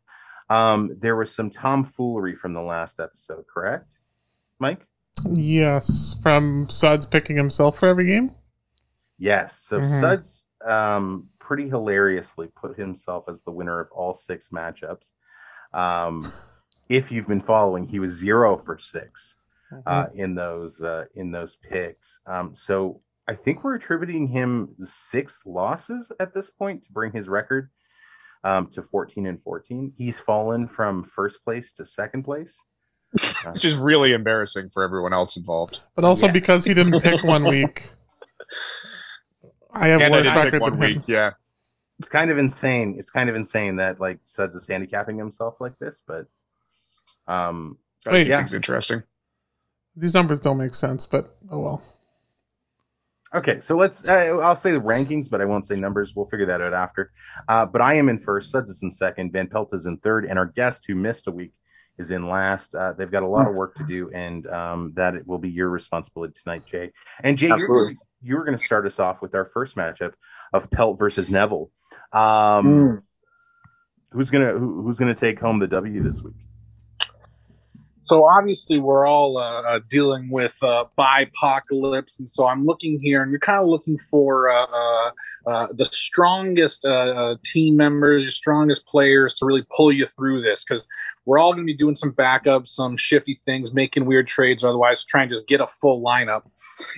Um, 0.50 0.98
there 1.00 1.16
was 1.16 1.34
some 1.34 1.50
tomfoolery 1.50 2.36
from 2.36 2.54
the 2.54 2.62
last 2.62 3.00
episode, 3.00 3.46
correct, 3.54 3.96
Mike? 4.60 4.86
Yes, 5.30 6.18
from 6.22 6.68
Suds 6.68 7.06
picking 7.06 7.38
himself 7.38 7.80
for 7.80 7.88
every 7.88 8.08
game. 8.08 8.36
Yes. 9.18 9.60
So 9.60 9.80
Mhm. 9.80 9.86
Suds 9.86 10.48
um, 10.66 11.30
pretty 11.40 11.70
hilariously 11.70 12.48
put 12.56 12.78
himself 12.78 13.26
as 13.30 13.44
the 13.44 13.52
winner 13.52 13.80
of 13.80 13.88
all 13.92 14.14
six 14.14 14.50
matchups. 14.50 15.12
Um, 15.74 16.26
if 16.92 17.12
you've 17.12 17.28
been 17.28 17.42
following, 17.42 17.88
he 17.88 18.00
was 18.00 18.12
zero 18.12 18.58
for 18.58 18.78
six 18.78 19.38
uh, 19.86 20.08
in 20.14 20.36
those 20.36 20.82
uh, 20.82 21.06
in 21.16 21.32
those 21.32 21.56
picks. 21.56 22.20
Um, 22.28 22.54
so 22.54 23.02
I 23.28 23.36
think 23.36 23.64
we're 23.64 23.76
attributing 23.76 24.28
him 24.28 24.76
six 24.80 25.44
losses 25.46 26.12
at 26.20 26.34
this 26.34 26.50
point 26.52 26.84
to 26.84 26.92
bring 26.92 27.14
his 27.14 27.30
record 27.30 27.70
um, 28.44 28.68
to 28.72 28.82
14 28.82 29.26
and 29.28 29.42
14. 29.42 29.94
He's 29.98 30.20
fallen 30.20 30.68
from 30.68 31.06
first 31.06 31.44
place 31.46 31.72
to 31.74 31.86
second 31.86 32.24
place. 32.24 32.64
which 33.52 33.66
is 33.66 33.76
really 33.76 34.14
embarrassing 34.14 34.70
for 34.70 34.84
everyone 34.84 35.12
else 35.12 35.36
involved. 35.36 35.84
But 35.96 36.06
also 36.06 36.28
Yeah. 36.28 36.32
because 36.32 36.64
he 36.64 36.74
didn't 36.74 37.02
pick 37.02 37.24
one 37.26 37.44
week, 37.44 37.90
I 39.74 39.88
have 39.90 40.02
And 40.02 40.14
worse 40.14 40.28
did 40.28 40.36
record 40.36 40.62
one 40.62 40.80
than 40.80 40.92
him. 40.94 41.04
Yeah, 41.08 41.32
It's 42.00 42.08
kind 42.10 42.32
of 42.32 42.38
insane. 42.38 42.96
It's 42.98 43.10
kind 43.10 43.30
of 43.30 43.36
insane 43.36 43.76
that 43.78 44.00
like 44.00 44.20
Suds 44.24 44.56
is 44.56 44.66
handicapping 44.68 45.18
himself 45.18 45.56
like 45.60 45.78
this, 45.80 46.02
but 46.08 46.26
um, 47.32 47.78
I 48.06 48.12
Wait. 48.12 48.28
think 48.28 48.40
it's 48.40 48.54
interesting. 48.54 49.04
These 49.96 50.14
numbers 50.14 50.40
don't 50.40 50.58
make 50.58 50.74
sense, 50.74 51.06
but 51.06 51.38
oh 51.50 51.60
well. 51.60 51.84
Okay, 53.34 53.62
so 53.62 53.78
let's. 53.78 54.06
Uh, 54.08 54.40
I'll 54.42 54.56
say 54.56 54.72
the 54.72 54.80
rankings, 54.80 55.30
but 55.30 55.40
I 55.40 55.46
won't 55.46 55.66
say 55.66 55.80
numbers. 55.80 56.14
We'll 56.16 56.26
figure 56.26 56.48
that 56.48 56.62
out 56.62 56.74
after. 56.74 57.12
Uh, 57.48 57.66
but 57.66 57.82
I 57.82 57.94
am 57.94 58.10
in 58.10 58.20
first. 58.20 58.52
Suds 58.52 58.70
is 58.70 58.84
in 58.84 58.92
second. 58.92 59.32
Van 59.32 59.48
Pelt 59.48 59.74
is 59.74 59.86
in 59.86 59.98
third, 59.98 60.26
and 60.26 60.38
our 60.38 60.48
guest 60.48 60.84
who 60.88 60.96
missed 60.96 61.28
a 61.28 61.32
week 61.32 61.54
is 61.98 62.12
in 62.12 62.28
last. 62.28 62.76
Uh, 62.76 62.94
they've 62.98 63.12
got 63.12 63.24
a 63.24 63.28
lot 63.28 63.48
of 63.48 63.56
work 63.56 63.76
to 63.76 63.86
do, 63.86 64.12
and 64.14 64.48
um, 64.48 64.94
that 64.96 65.16
it 65.16 65.26
will 65.26 65.38
be 65.38 65.50
your 65.50 65.70
responsibility 65.70 66.34
tonight, 66.44 66.66
Jay. 66.66 66.92
And 67.24 67.38
Jay, 67.38 67.48
you're, 67.48 67.56
Absolutely. 67.56 67.98
you 68.22 68.36
were 68.36 68.44
going 68.44 68.58
to 68.58 68.64
start 68.64 68.86
us 68.86 69.00
off 69.00 69.22
with 69.22 69.34
our 69.34 69.46
first 69.46 69.78
matchup 69.78 70.12
of 70.52 70.70
Pelt 70.70 71.00
versus 71.00 71.32
Neville. 71.32 71.72
Um, 72.12 73.04
Who's 74.12 74.30
gonna 74.30 74.52
who, 74.52 74.84
Who's 74.84 75.00
gonna 75.00 75.16
take 75.16 75.40
home 75.40 75.60
the 75.60 75.68
W 75.68 76.04
this 76.04 76.22
week? 76.22 76.36
So 78.04 78.26
obviously 78.26 78.80
we're 78.80 79.06
all 79.06 79.38
uh, 79.38 79.62
uh, 79.62 79.80
dealing 79.88 80.30
with 80.30 80.58
uh, 80.64 80.86
bipocalypse, 80.98 82.18
and 82.20 82.28
so 82.28 82.48
I'm 82.48 82.64
looking 82.64 83.00
here, 83.00 83.22
and 83.22 83.32
you're 83.32 83.40
kind 83.40 83.60
of 83.60 83.68
looking 83.68 84.00
for 84.10 84.50
uh, 84.50 84.66
uh, 84.66 85.12
uh, 85.48 85.68
the 85.72 85.86
strongest 85.86 86.84
uh, 86.84 87.36
team 87.46 87.78
members, 87.78 88.24
your 88.24 88.32
strongest 88.32 88.88
players 88.88 89.36
to 89.36 89.46
really 89.46 89.64
pull 89.76 89.92
you 89.92 90.08
through 90.08 90.42
this, 90.42 90.64
because 90.64 90.88
we're 91.26 91.38
all 91.38 91.54
going 91.54 91.64
to 91.64 91.72
be 91.72 91.78
doing 91.78 91.96
some 91.96 92.12
backups, 92.12 92.70
some 92.70 92.98
shifty 92.98 93.40
things, 93.46 93.74
making 93.74 94.06
weird 94.06 94.28
trades, 94.28 94.64
otherwise 94.64 95.04
trying 95.06 95.30
to 95.30 95.36
just 95.36 95.48
get 95.48 95.62
a 95.62 95.68
full 95.68 96.04
lineup. 96.04 96.42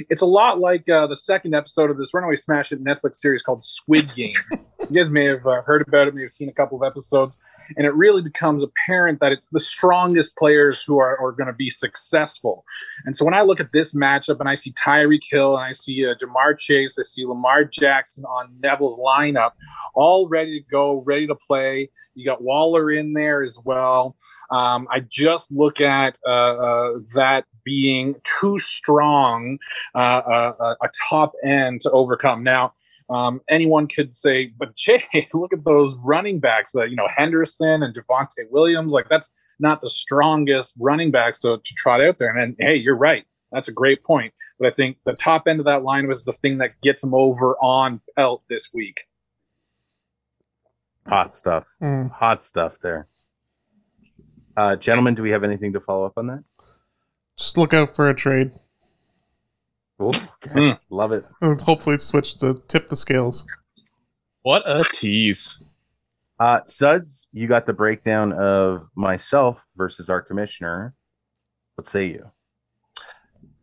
It's 0.09 0.21
a 0.21 0.25
lot 0.25 0.59
like 0.59 0.87
uh, 0.87 1.07
the 1.07 1.17
second 1.17 1.53
episode 1.53 1.91
of 1.91 1.97
this 1.97 2.13
Runaway 2.13 2.37
Smash 2.37 2.71
It 2.71 2.83
Netflix 2.83 3.15
series 3.15 3.43
called 3.43 3.61
Squid 3.63 4.13
Game. 4.15 4.33
you 4.89 4.95
guys 4.95 5.09
may 5.09 5.27
have 5.27 5.45
uh, 5.45 5.61
heard 5.63 5.85
about 5.85 6.07
it, 6.07 6.15
may 6.15 6.21
have 6.21 6.31
seen 6.31 6.47
a 6.47 6.53
couple 6.53 6.81
of 6.81 6.87
episodes 6.89 7.37
and 7.77 7.85
it 7.85 7.93
really 7.93 8.21
becomes 8.21 8.63
apparent 8.63 9.19
that 9.19 9.31
it's 9.31 9.49
the 9.49 9.59
strongest 9.59 10.35
players 10.37 10.83
who 10.83 10.99
are, 10.99 11.19
are 11.19 11.31
going 11.31 11.47
to 11.47 11.53
be 11.53 11.69
successful. 11.69 12.65
And 13.05 13.15
so 13.15 13.25
when 13.25 13.33
I 13.33 13.41
look 13.41 13.59
at 13.59 13.71
this 13.71 13.93
matchup 13.93 14.39
and 14.39 14.49
I 14.49 14.55
see 14.55 14.71
Tyreek 14.73 15.23
Hill 15.29 15.55
and 15.55 15.65
I 15.65 15.71
see 15.71 16.05
uh, 16.05 16.15
Ja'Marr 16.15 16.57
Chase, 16.57 16.97
I 16.99 17.03
see 17.03 17.25
Lamar 17.25 17.65
Jackson 17.65 18.25
on 18.25 18.55
Neville's 18.61 18.99
lineup, 18.99 19.51
all 19.95 20.27
ready 20.27 20.59
to 20.59 20.65
go, 20.69 21.03
ready 21.05 21.27
to 21.27 21.35
play. 21.35 21.89
You 22.15 22.25
got 22.25 22.41
Waller 22.41 22.91
in 22.91 23.13
there 23.13 23.43
as 23.43 23.57
well. 23.63 24.15
Um, 24.51 24.87
I 24.91 24.99
just 24.99 25.51
look 25.51 25.81
at 25.81 26.17
uh, 26.27 26.31
uh, 26.31 26.91
that 27.15 27.45
being 27.63 28.15
too 28.23 28.59
strong, 28.59 29.57
uh, 29.95 29.97
uh, 29.97 30.75
a 30.81 30.89
top 31.09 31.33
end 31.43 31.81
to 31.81 31.91
overcome. 31.91 32.43
Now, 32.43 32.73
um, 33.09 33.41
anyone 33.49 33.87
could 33.87 34.15
say, 34.15 34.51
but 34.57 34.75
Jay, 34.75 35.03
look 35.33 35.53
at 35.53 35.65
those 35.65 35.95
running 35.97 36.39
backs, 36.39 36.75
uh, 36.75 36.83
you 36.83 36.95
know, 36.95 37.07
Henderson 37.15 37.83
and 37.83 37.95
Devontae 37.95 38.49
Williams. 38.49 38.93
Like, 38.93 39.09
that's 39.09 39.31
not 39.59 39.81
the 39.81 39.89
strongest 39.89 40.73
running 40.79 41.11
backs 41.11 41.39
to, 41.39 41.57
to 41.57 41.73
trot 41.75 42.01
out 42.01 42.19
there. 42.19 42.29
And 42.29 42.55
then, 42.57 42.67
hey, 42.67 42.75
you're 42.75 42.97
right. 42.97 43.25
That's 43.51 43.67
a 43.67 43.73
great 43.73 44.03
point. 44.03 44.33
But 44.59 44.67
I 44.67 44.71
think 44.71 44.97
the 45.05 45.13
top 45.13 45.47
end 45.47 45.59
of 45.59 45.65
that 45.65 45.83
line 45.83 46.07
was 46.07 46.23
the 46.23 46.31
thing 46.31 46.57
that 46.57 46.79
gets 46.81 47.03
him 47.03 47.13
over 47.13 47.55
on 47.57 48.01
Pelt 48.15 48.43
this 48.49 48.71
week. 48.73 49.01
Hot 51.07 51.33
stuff. 51.33 51.65
Mm. 51.81 52.11
Hot 52.11 52.41
stuff 52.41 52.79
there. 52.79 53.07
Uh, 54.55 54.75
gentlemen, 54.75 55.15
do 55.15 55.23
we 55.23 55.31
have 55.31 55.43
anything 55.43 55.73
to 55.73 55.79
follow 55.79 56.05
up 56.05 56.13
on 56.17 56.27
that? 56.27 56.43
Just 57.37 57.57
look 57.57 57.73
out 57.73 57.95
for 57.95 58.09
a 58.09 58.15
trade. 58.15 58.51
Cool. 60.41 60.51
Hmm. 60.51 60.71
Love 60.89 61.13
it. 61.13 61.25
And 61.41 61.61
hopefully 61.61 61.97
switch 61.99 62.37
to 62.39 62.61
tip 62.67 62.87
the 62.87 62.95
scales. 62.95 63.45
What 64.41 64.63
a 64.65 64.83
tease! 64.83 65.63
Uh, 66.39 66.59
Suds, 66.65 67.29
you 67.31 67.47
got 67.47 67.65
the 67.65 67.73
breakdown 67.73 68.33
of 68.33 68.89
myself 68.95 69.61
versus 69.77 70.09
our 70.09 70.21
commissioner. 70.21 70.93
What 71.75 71.87
say 71.87 72.07
you? 72.07 72.31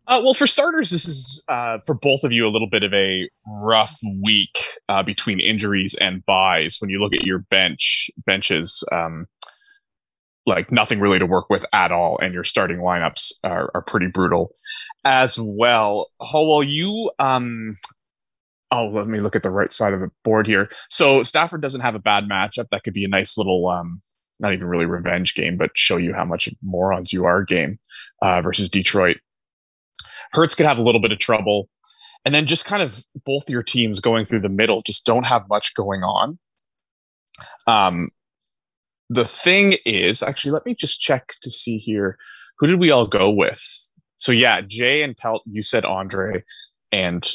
Uh, 0.06 0.20
well, 0.24 0.34
for 0.34 0.46
starters, 0.46 0.90
this 0.90 1.06
is 1.06 1.44
uh, 1.48 1.78
for 1.86 1.94
both 1.94 2.24
of 2.24 2.32
you 2.32 2.46
a 2.46 2.50
little 2.50 2.68
bit 2.68 2.82
of 2.82 2.92
a 2.92 3.28
rough 3.46 3.96
week 4.22 4.58
uh, 4.88 5.02
between 5.02 5.38
injuries 5.38 5.94
and 6.00 6.24
byes. 6.26 6.78
When 6.80 6.90
you 6.90 7.00
look 7.00 7.12
at 7.12 7.22
your 7.22 7.38
bench 7.38 8.10
benches, 8.26 8.82
um, 8.90 9.26
like 10.50 10.70
nothing 10.70 11.00
really 11.00 11.18
to 11.18 11.26
work 11.26 11.48
with 11.48 11.64
at 11.72 11.92
all, 11.92 12.18
and 12.18 12.34
your 12.34 12.44
starting 12.44 12.78
lineups 12.78 13.32
are, 13.44 13.70
are 13.74 13.82
pretty 13.82 14.08
brutal 14.08 14.54
as 15.04 15.38
well. 15.40 16.10
Howell, 16.20 16.62
you 16.62 17.10
um, 17.18 17.76
oh, 18.70 18.86
let 18.88 19.08
me 19.08 19.20
look 19.20 19.36
at 19.36 19.42
the 19.42 19.50
right 19.50 19.72
side 19.72 19.92
of 19.92 20.00
the 20.00 20.10
board 20.24 20.46
here. 20.46 20.68
So 20.88 21.22
Stafford 21.22 21.62
doesn't 21.62 21.80
have 21.80 21.94
a 21.94 22.00
bad 22.00 22.24
matchup. 22.24 22.66
That 22.70 22.84
could 22.84 22.94
be 22.94 23.04
a 23.04 23.08
nice 23.08 23.36
little 23.36 23.68
um, 23.68 24.02
not 24.38 24.52
even 24.52 24.66
really 24.66 24.86
revenge 24.86 25.34
game, 25.34 25.56
but 25.56 25.70
show 25.74 25.96
you 25.96 26.14
how 26.14 26.24
much 26.24 26.48
morons 26.62 27.12
you 27.12 27.24
are 27.24 27.42
game 27.42 27.78
uh, 28.22 28.40
versus 28.42 28.68
Detroit. 28.68 29.18
Hurts 30.32 30.54
could 30.54 30.66
have 30.66 30.78
a 30.78 30.82
little 30.82 31.00
bit 31.00 31.12
of 31.12 31.18
trouble. 31.18 31.68
And 32.24 32.34
then 32.34 32.46
just 32.46 32.66
kind 32.66 32.82
of 32.82 33.02
both 33.24 33.48
your 33.48 33.62
teams 33.62 33.98
going 34.00 34.24
through 34.24 34.40
the 34.40 34.48
middle 34.48 34.82
just 34.82 35.06
don't 35.06 35.24
have 35.24 35.48
much 35.48 35.74
going 35.74 36.02
on. 36.02 36.38
Um, 37.66 38.10
the 39.10 39.24
thing 39.24 39.74
is, 39.84 40.22
actually, 40.22 40.52
let 40.52 40.64
me 40.64 40.74
just 40.74 41.00
check 41.00 41.34
to 41.42 41.50
see 41.50 41.76
here. 41.76 42.16
Who 42.58 42.68
did 42.68 42.78
we 42.78 42.92
all 42.92 43.06
go 43.06 43.28
with? 43.28 43.60
So 44.18 44.32
yeah, 44.32 44.60
Jay 44.60 45.02
and 45.02 45.16
Pelt, 45.16 45.42
you 45.46 45.62
said 45.62 45.84
Andre, 45.84 46.44
and 46.92 47.28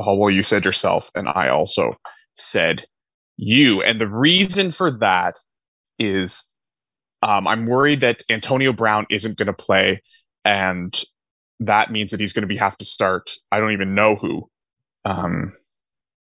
Howell, 0.00 0.30
you 0.30 0.42
said 0.42 0.64
yourself, 0.64 1.10
and 1.14 1.28
I 1.28 1.48
also 1.48 1.96
said 2.32 2.86
you. 3.36 3.80
And 3.82 4.00
the 4.00 4.08
reason 4.08 4.72
for 4.72 4.90
that 4.98 5.38
is 5.98 6.50
um, 7.22 7.46
I'm 7.46 7.66
worried 7.66 8.00
that 8.00 8.22
Antonio 8.28 8.72
Brown 8.72 9.06
isn't 9.08 9.36
going 9.36 9.46
to 9.46 9.52
play, 9.52 10.02
and 10.44 10.92
that 11.60 11.92
means 11.92 12.10
that 12.10 12.20
he's 12.20 12.32
going 12.32 12.42
to 12.42 12.48
be 12.48 12.56
have 12.56 12.78
to 12.78 12.84
start. 12.84 13.32
I 13.52 13.60
don't 13.60 13.72
even 13.72 13.94
know 13.94 14.16
who. 14.16 14.50
Um, 15.04 15.52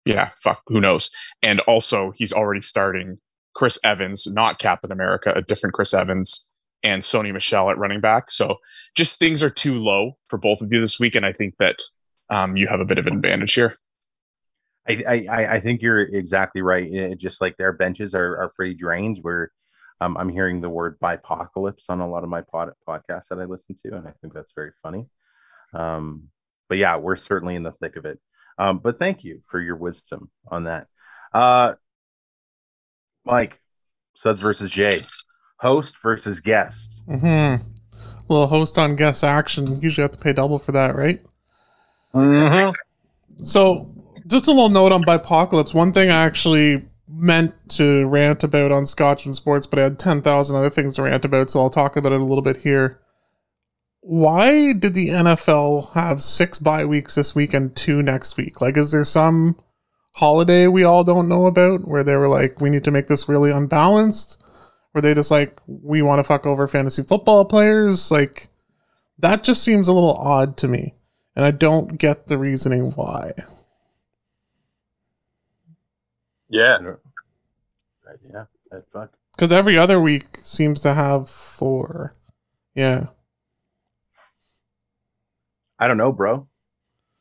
yeah, 0.05 0.31
fuck, 0.43 0.63
who 0.69 0.81
knows? 0.81 1.11
And 1.43 1.61
also, 1.61 2.13
he's 2.15 2.33
already 2.33 2.61
starting 2.61 3.19
Chris 3.57 3.79
Evans, 3.83 4.27
not 4.31 4.59
Captain 4.59 4.93
America, 4.93 5.33
a 5.35 5.41
different 5.41 5.73
Chris 5.73 5.95
Evans, 5.95 6.51
and 6.83 7.01
Sony 7.01 7.33
Michel 7.33 7.71
at 7.71 7.79
running 7.79 8.03
back. 8.03 8.31
So 8.31 8.59
just 8.95 9.19
things 9.19 9.43
are 9.43 9.49
too 9.49 9.79
low 9.79 10.19
for 10.27 10.37
both 10.39 10.61
of 10.61 10.71
you 10.71 10.79
this 10.79 11.01
week, 11.01 11.15
and 11.15 11.25
I 11.25 11.33
think 11.33 11.57
that 11.57 11.81
um, 12.29 12.59
you 12.59 12.69
have 12.69 12.81
a 12.81 12.85
bit 12.85 12.99
of 12.99 13.07
an 13.07 13.15
advantage 13.15 13.55
here. 13.55 13.75
I, 14.87 15.25
I, 15.29 15.55
I 15.55 15.61
think 15.61 15.81
you're 15.81 16.03
exactly 16.03 16.61
right. 16.61 16.87
It, 16.87 17.19
just 17.19 17.41
like 17.41 17.57
their 17.57 17.73
benches 17.73 18.15
are, 18.15 18.43
are 18.43 18.53
pretty 18.55 18.75
drained. 18.75 19.21
Where 19.23 19.51
um, 20.03 20.19
I'm 20.19 20.29
hearing 20.29 20.61
the 20.61 20.69
word 20.69 20.99
bipocalypse 21.01 21.89
on 21.89 22.01
a 22.01 22.09
lot 22.09 22.25
of 22.25 22.29
my 22.29 22.43
pod, 22.43 22.73
podcasts 22.87 23.29
that 23.31 23.39
I 23.39 23.47
listen 23.47 23.75
to, 23.87 23.97
and 23.97 24.07
I 24.07 24.13
think 24.21 24.35
that's 24.35 24.53
very 24.53 24.73
funny. 24.83 25.09
Um, 25.73 26.25
but 26.69 26.77
yeah, 26.77 26.99
we're 26.99 27.17
certainly 27.17 27.55
in 27.55 27.63
the 27.63 27.73
thick 27.73 27.97
of 27.97 28.05
it. 28.05 28.21
Um, 28.59 28.79
but 28.79 28.99
thank 28.99 29.25
you 29.25 29.41
for 29.47 29.59
your 29.59 29.77
wisdom 29.77 30.31
on 30.47 30.65
that. 30.65 30.89
Uh, 31.33 31.75
Mike, 33.27 33.61
Suds 34.14 34.41
versus 34.41 34.70
Jay, 34.70 35.01
host 35.59 35.97
versus 36.03 36.41
guest. 36.41 37.03
Mm-hmm. 37.09 37.68
Little 38.29 38.47
host 38.47 38.79
on 38.79 38.97
guest 38.97 39.22
action. 39.22 39.81
Usually 39.81 40.03
have 40.03 40.12
to 40.12 40.18
pay 40.18 40.33
double 40.33 40.59
for 40.59 40.72
that, 40.72 40.97
right? 40.97 41.22
Mm-hmm. 42.14 42.72
So, 43.45 43.93
just 44.27 44.47
a 44.47 44.51
little 44.51 44.68
note 44.68 44.93
on 44.93 45.05
Bipocalypse. 45.05 45.74
One 45.74 45.93
thing 45.93 46.11
I 46.11 46.24
actually 46.24 46.85
meant 47.09 47.55
to 47.70 48.07
rant 48.07 48.43
about 48.43 48.72
on 48.72 48.87
Scotch 48.87 49.27
and 49.27 49.35
Sports, 49.35 49.66
but 49.66 49.79
I 49.79 49.83
had 49.83 49.99
10,000 49.99 50.57
other 50.57 50.70
things 50.70 50.97
to 50.97 51.03
rant 51.03 51.24
about, 51.24 51.51
so 51.51 51.61
I'll 51.61 51.70
talk 51.70 51.97
about 51.97 52.12
it 52.12 52.20
a 52.20 52.24
little 52.24 52.43
bit 52.43 52.59
here. 52.59 53.01
Why 54.01 54.72
did 54.72 54.95
the 54.95 55.09
NFL 55.09 55.93
have 55.93 56.22
six 56.22 56.59
bye 56.59 56.85
weeks 56.85 57.16
this 57.16 57.35
week 57.35 57.53
and 57.53 57.74
two 57.74 58.03
next 58.03 58.37
week? 58.37 58.61
Like, 58.61 58.77
is 58.77 58.93
there 58.93 59.05
some 59.05 59.57
holiday 60.17 60.67
we 60.67 60.83
all 60.83 61.05
don't 61.05 61.29
know 61.29 61.47
about 61.47 61.87
where 61.87 62.03
they 62.03 62.17
were 62.17 62.29
like, 62.29 62.59
we 62.61 62.71
need 62.71 62.85
to 62.85 62.91
make 62.91 63.07
this 63.07 63.29
really 63.29 63.51
unbalanced? 63.51 64.43
Were 64.95 65.03
they 65.03 65.12
just 65.12 65.31
like, 65.31 65.61
we 65.67 66.01
want 66.01 66.21
to 66.21 66.25
fuck 66.25 66.47
over 66.47 66.67
fantasy 66.67 67.03
football 67.03 67.45
players? 67.45 68.11
Like, 68.11 68.49
that 69.19 69.45
just 69.45 69.62
seems 69.62 69.89
a 69.89 69.93
little 69.93 70.14
odd 70.14 70.57
to 70.59 70.69
me. 70.69 70.95
And 71.35 71.45
I 71.45 71.51
don't 71.51 71.99
get 71.99 72.29
the 72.29 72.39
reasoning 72.39 72.93
why. 72.93 73.33
Yeah. 76.49 76.79
Yeah, 78.33 78.45
fuck. 78.91 79.12
Because 79.35 79.53
every 79.53 79.77
other 79.77 80.01
week 80.01 80.39
seems 80.43 80.81
to 80.81 80.95
have 80.95 81.29
four. 81.29 82.14
Yeah. 82.75 83.09
I 85.79 85.87
don't 85.87 85.99
know, 85.99 86.12
bro. 86.12 86.49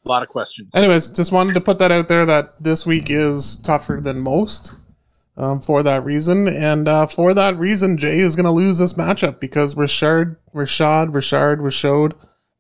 A 0.05 0.09
lot 0.09 0.23
of 0.23 0.29
questions. 0.29 0.75
Anyways, 0.75 1.09
just 1.09 1.31
wanted 1.31 1.53
to 1.53 1.61
put 1.61 1.79
that 1.79 1.91
out 1.91 2.07
there 2.07 2.25
that 2.25 2.61
this 2.61 2.85
week 2.85 3.09
is 3.09 3.59
tougher 3.59 3.99
than 4.01 4.19
most 4.19 4.75
um, 5.35 5.59
for 5.59 5.81
that 5.83 6.05
reason. 6.05 6.47
And 6.47 6.87
uh, 6.87 7.07
for 7.07 7.33
that 7.33 7.57
reason, 7.57 7.97
Jay 7.97 8.19
is 8.19 8.35
going 8.35 8.45
to 8.45 8.51
lose 8.51 8.77
this 8.77 8.93
matchup 8.93 9.39
because 9.39 9.75
Richard, 9.75 10.37
Rashad, 10.53 11.13
Richard, 11.13 11.59
Rashod, 11.61 12.13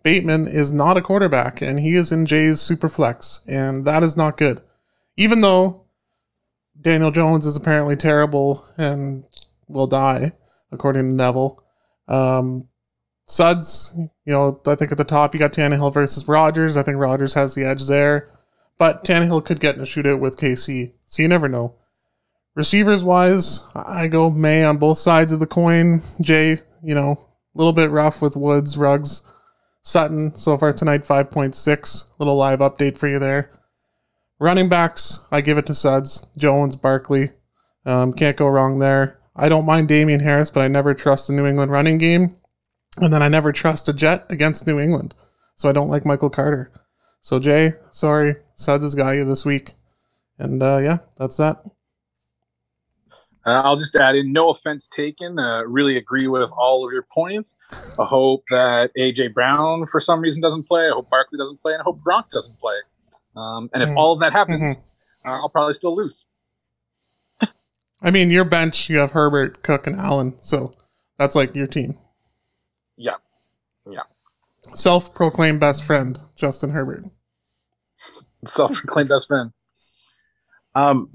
Bateman 0.03 0.47
is 0.47 0.71
not 0.71 0.97
a 0.97 1.01
quarterback 1.01 1.61
and 1.61 1.79
he 1.79 1.95
is 1.95 2.11
in 2.11 2.25
Jay's 2.25 2.61
super 2.61 2.89
flex. 2.89 3.41
And 3.47 3.85
that 3.85 4.03
is 4.03 4.17
not 4.17 4.37
good. 4.37 4.61
Even 5.17 5.41
though 5.41 5.85
Daniel 6.79 7.11
Jones 7.11 7.45
is 7.45 7.55
apparently 7.55 7.95
terrible 7.95 8.65
and 8.77 9.23
will 9.67 9.87
die, 9.87 10.33
according 10.71 11.03
to 11.03 11.15
Neville. 11.15 11.63
Um, 12.07 12.67
Suds, 13.25 13.93
you 13.97 14.33
know, 14.33 14.61
I 14.67 14.75
think 14.75 14.91
at 14.91 14.97
the 14.97 15.03
top 15.03 15.33
you 15.33 15.39
got 15.39 15.51
Tannehill 15.51 15.93
versus 15.93 16.27
Rodgers. 16.27 16.77
I 16.77 16.83
think 16.83 16.97
Rodgers 16.97 17.33
has 17.33 17.55
the 17.55 17.63
edge 17.63 17.87
there. 17.87 18.31
But 18.77 19.03
Tannehill 19.03 19.45
could 19.45 19.59
get 19.59 19.75
in 19.75 19.81
a 19.81 19.85
shootout 19.85 20.19
with 20.19 20.37
KC. 20.37 20.93
So 21.07 21.23
you 21.23 21.27
never 21.27 21.47
know. 21.47 21.75
Receivers 22.55 23.03
wise, 23.03 23.65
I 23.75 24.07
go 24.07 24.29
May 24.29 24.63
on 24.63 24.77
both 24.77 24.97
sides 24.97 25.31
of 25.31 25.39
the 25.39 25.47
coin. 25.47 26.03
Jay, 26.21 26.59
you 26.83 26.95
know, 26.95 27.11
a 27.53 27.57
little 27.57 27.73
bit 27.73 27.89
rough 27.89 28.21
with 28.21 28.37
Woods, 28.37 28.77
Ruggs, 28.77 29.23
Sutton. 29.81 30.35
So 30.37 30.57
far 30.57 30.71
tonight, 30.71 31.05
5.6. 31.05 32.05
Little 32.17 32.37
live 32.37 32.59
update 32.59 32.97
for 32.97 33.07
you 33.07 33.19
there. 33.19 33.51
Running 34.39 34.69
backs, 34.69 35.25
I 35.31 35.41
give 35.41 35.57
it 35.57 35.65
to 35.67 35.73
Suds. 35.73 36.27
Jones, 36.37 36.75
Barkley. 36.75 37.31
Um, 37.85 38.13
can't 38.13 38.37
go 38.37 38.47
wrong 38.47 38.79
there. 38.79 39.19
I 39.35 39.49
don't 39.49 39.65
mind 39.65 39.87
Damien 39.87 40.21
Harris, 40.21 40.49
but 40.49 40.61
I 40.61 40.67
never 40.67 40.93
trust 40.93 41.27
the 41.27 41.33
New 41.33 41.45
England 41.45 41.71
running 41.71 41.97
game. 41.97 42.37
And 42.97 43.11
then 43.11 43.21
I 43.21 43.27
never 43.27 43.51
trust 43.51 43.89
a 43.89 43.93
Jet 43.93 44.25
against 44.29 44.65
New 44.67 44.79
England. 44.79 45.13
So 45.55 45.69
I 45.69 45.71
don't 45.73 45.89
like 45.89 46.05
Michael 46.05 46.29
Carter. 46.29 46.71
So 47.21 47.39
Jay, 47.39 47.73
sorry, 47.91 48.35
Suds 48.55 48.83
has 48.83 48.95
got 48.95 49.11
you 49.11 49.25
this 49.25 49.45
week. 49.45 49.73
And 50.37 50.61
uh, 50.61 50.77
yeah, 50.77 50.97
that's 51.17 51.37
that. 51.37 51.63
Uh, 53.45 53.61
I'll 53.63 53.77
just 53.77 53.95
add 53.95 54.15
in 54.15 54.33
no 54.33 54.49
offense 54.49 54.87
taken. 54.87 55.37
Uh, 55.37 55.61
really 55.67 55.97
agree 55.97 56.27
with 56.27 56.49
all 56.57 56.85
of 56.85 56.91
your 56.91 57.05
points. 57.13 57.55
I 57.99 58.03
hope 58.05 58.43
that 58.49 58.89
AJ 58.97 59.33
Brown 59.33 59.85
for 59.85 59.99
some 59.99 60.19
reason 60.19 60.41
doesn't 60.41 60.63
play. 60.67 60.87
I 60.87 60.91
hope 60.91 61.09
Barkley 61.11 61.37
doesn't 61.37 61.61
play, 61.61 61.73
and 61.73 61.81
I 61.81 61.83
hope 61.83 61.99
Gronk 62.01 62.29
doesn't 62.31 62.59
play. 62.59 62.75
Um, 63.35 63.69
and 63.73 63.83
if 63.83 63.89
Mhm. 63.89 63.97
all 63.97 64.13
of 64.13 64.19
that 64.21 64.31
happens, 64.31 64.61
Mhm. 64.61 64.77
uh, 65.25 65.41
I'll 65.41 65.49
probably 65.49 65.73
still 65.75 65.95
lose. 65.95 66.25
I 68.01 68.11
mean, 68.11 68.29
your 68.31 68.45
bench, 68.45 68.89
you 68.89 68.97
have 68.97 69.11
Herbert, 69.11 69.61
Cook, 69.63 69.85
and 69.87 69.95
Allen. 69.95 70.35
So 70.41 70.73
that's 71.17 71.35
like 71.35 71.53
your 71.55 71.67
team. 71.67 71.97
Yeah. 72.97 73.15
Yeah. 73.89 74.03
Self 74.73 75.13
proclaimed 75.13 75.59
best 75.59 75.83
friend, 75.83 76.19
Justin 76.35 76.71
Herbert. 76.71 77.05
Self-proclaimed 78.45 79.09
best 79.09 79.27
friend. 79.27 79.51
Um, 80.73 81.09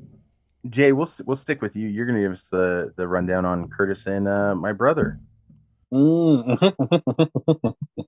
Jay, 0.69 0.93
we'll 0.93 1.09
we'll 1.27 1.37
stick 1.37 1.63
with 1.63 1.77
you. 1.77 1.89
You're 1.89 2.07
going 2.07 2.17
to 2.17 2.23
give 2.23 2.33
us 2.33 2.49
the 2.49 2.93
the 2.97 3.09
rundown 3.09 3.45
on 3.45 3.69
Curtis 3.69 4.07
and 4.07 4.29
uh, 4.29 4.55
my 4.55 4.73
brother. 4.73 5.21
Mm. 5.93 6.75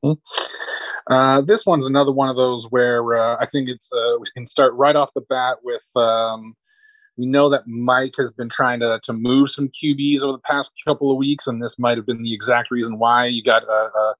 uh, 1.09 1.41
this 1.43 1.67
one's 1.67 1.87
another 1.87 2.13
one 2.13 2.29
of 2.29 2.37
those 2.37 2.71
where 2.71 3.15
uh, 3.15 3.37
I 3.41 3.47
think 3.47 3.69
it's 3.69 3.93
uh, 3.93 4.19
we 4.21 4.27
can 4.35 4.47
start 4.47 4.75
right 4.75 4.97
off 4.97 5.13
the 5.15 5.23
bat 5.23 5.59
with. 5.63 5.85
Um, 5.97 6.57
we 7.17 7.27
know 7.27 7.49
that 7.51 7.67
Mike 7.67 8.15
has 8.19 8.31
been 8.31 8.49
trying 8.49 8.81
to 8.81 9.01
to 9.03 9.13
move 9.13 9.51
some 9.51 9.69
QBs 9.69 10.23
over 10.23 10.33
the 10.33 10.43
past 10.45 10.73
couple 10.87 11.11
of 11.11 11.17
weeks, 11.17 11.47
and 11.47 11.63
this 11.63 11.79
might 11.79 11.97
have 11.97 12.07
been 12.07 12.23
the 12.23 12.35
exact 12.35 12.71
reason 12.71 12.99
why 12.99 13.27
you 13.27 13.43
got 13.43 13.63
uh, 13.69 13.89
uh, 13.99 14.15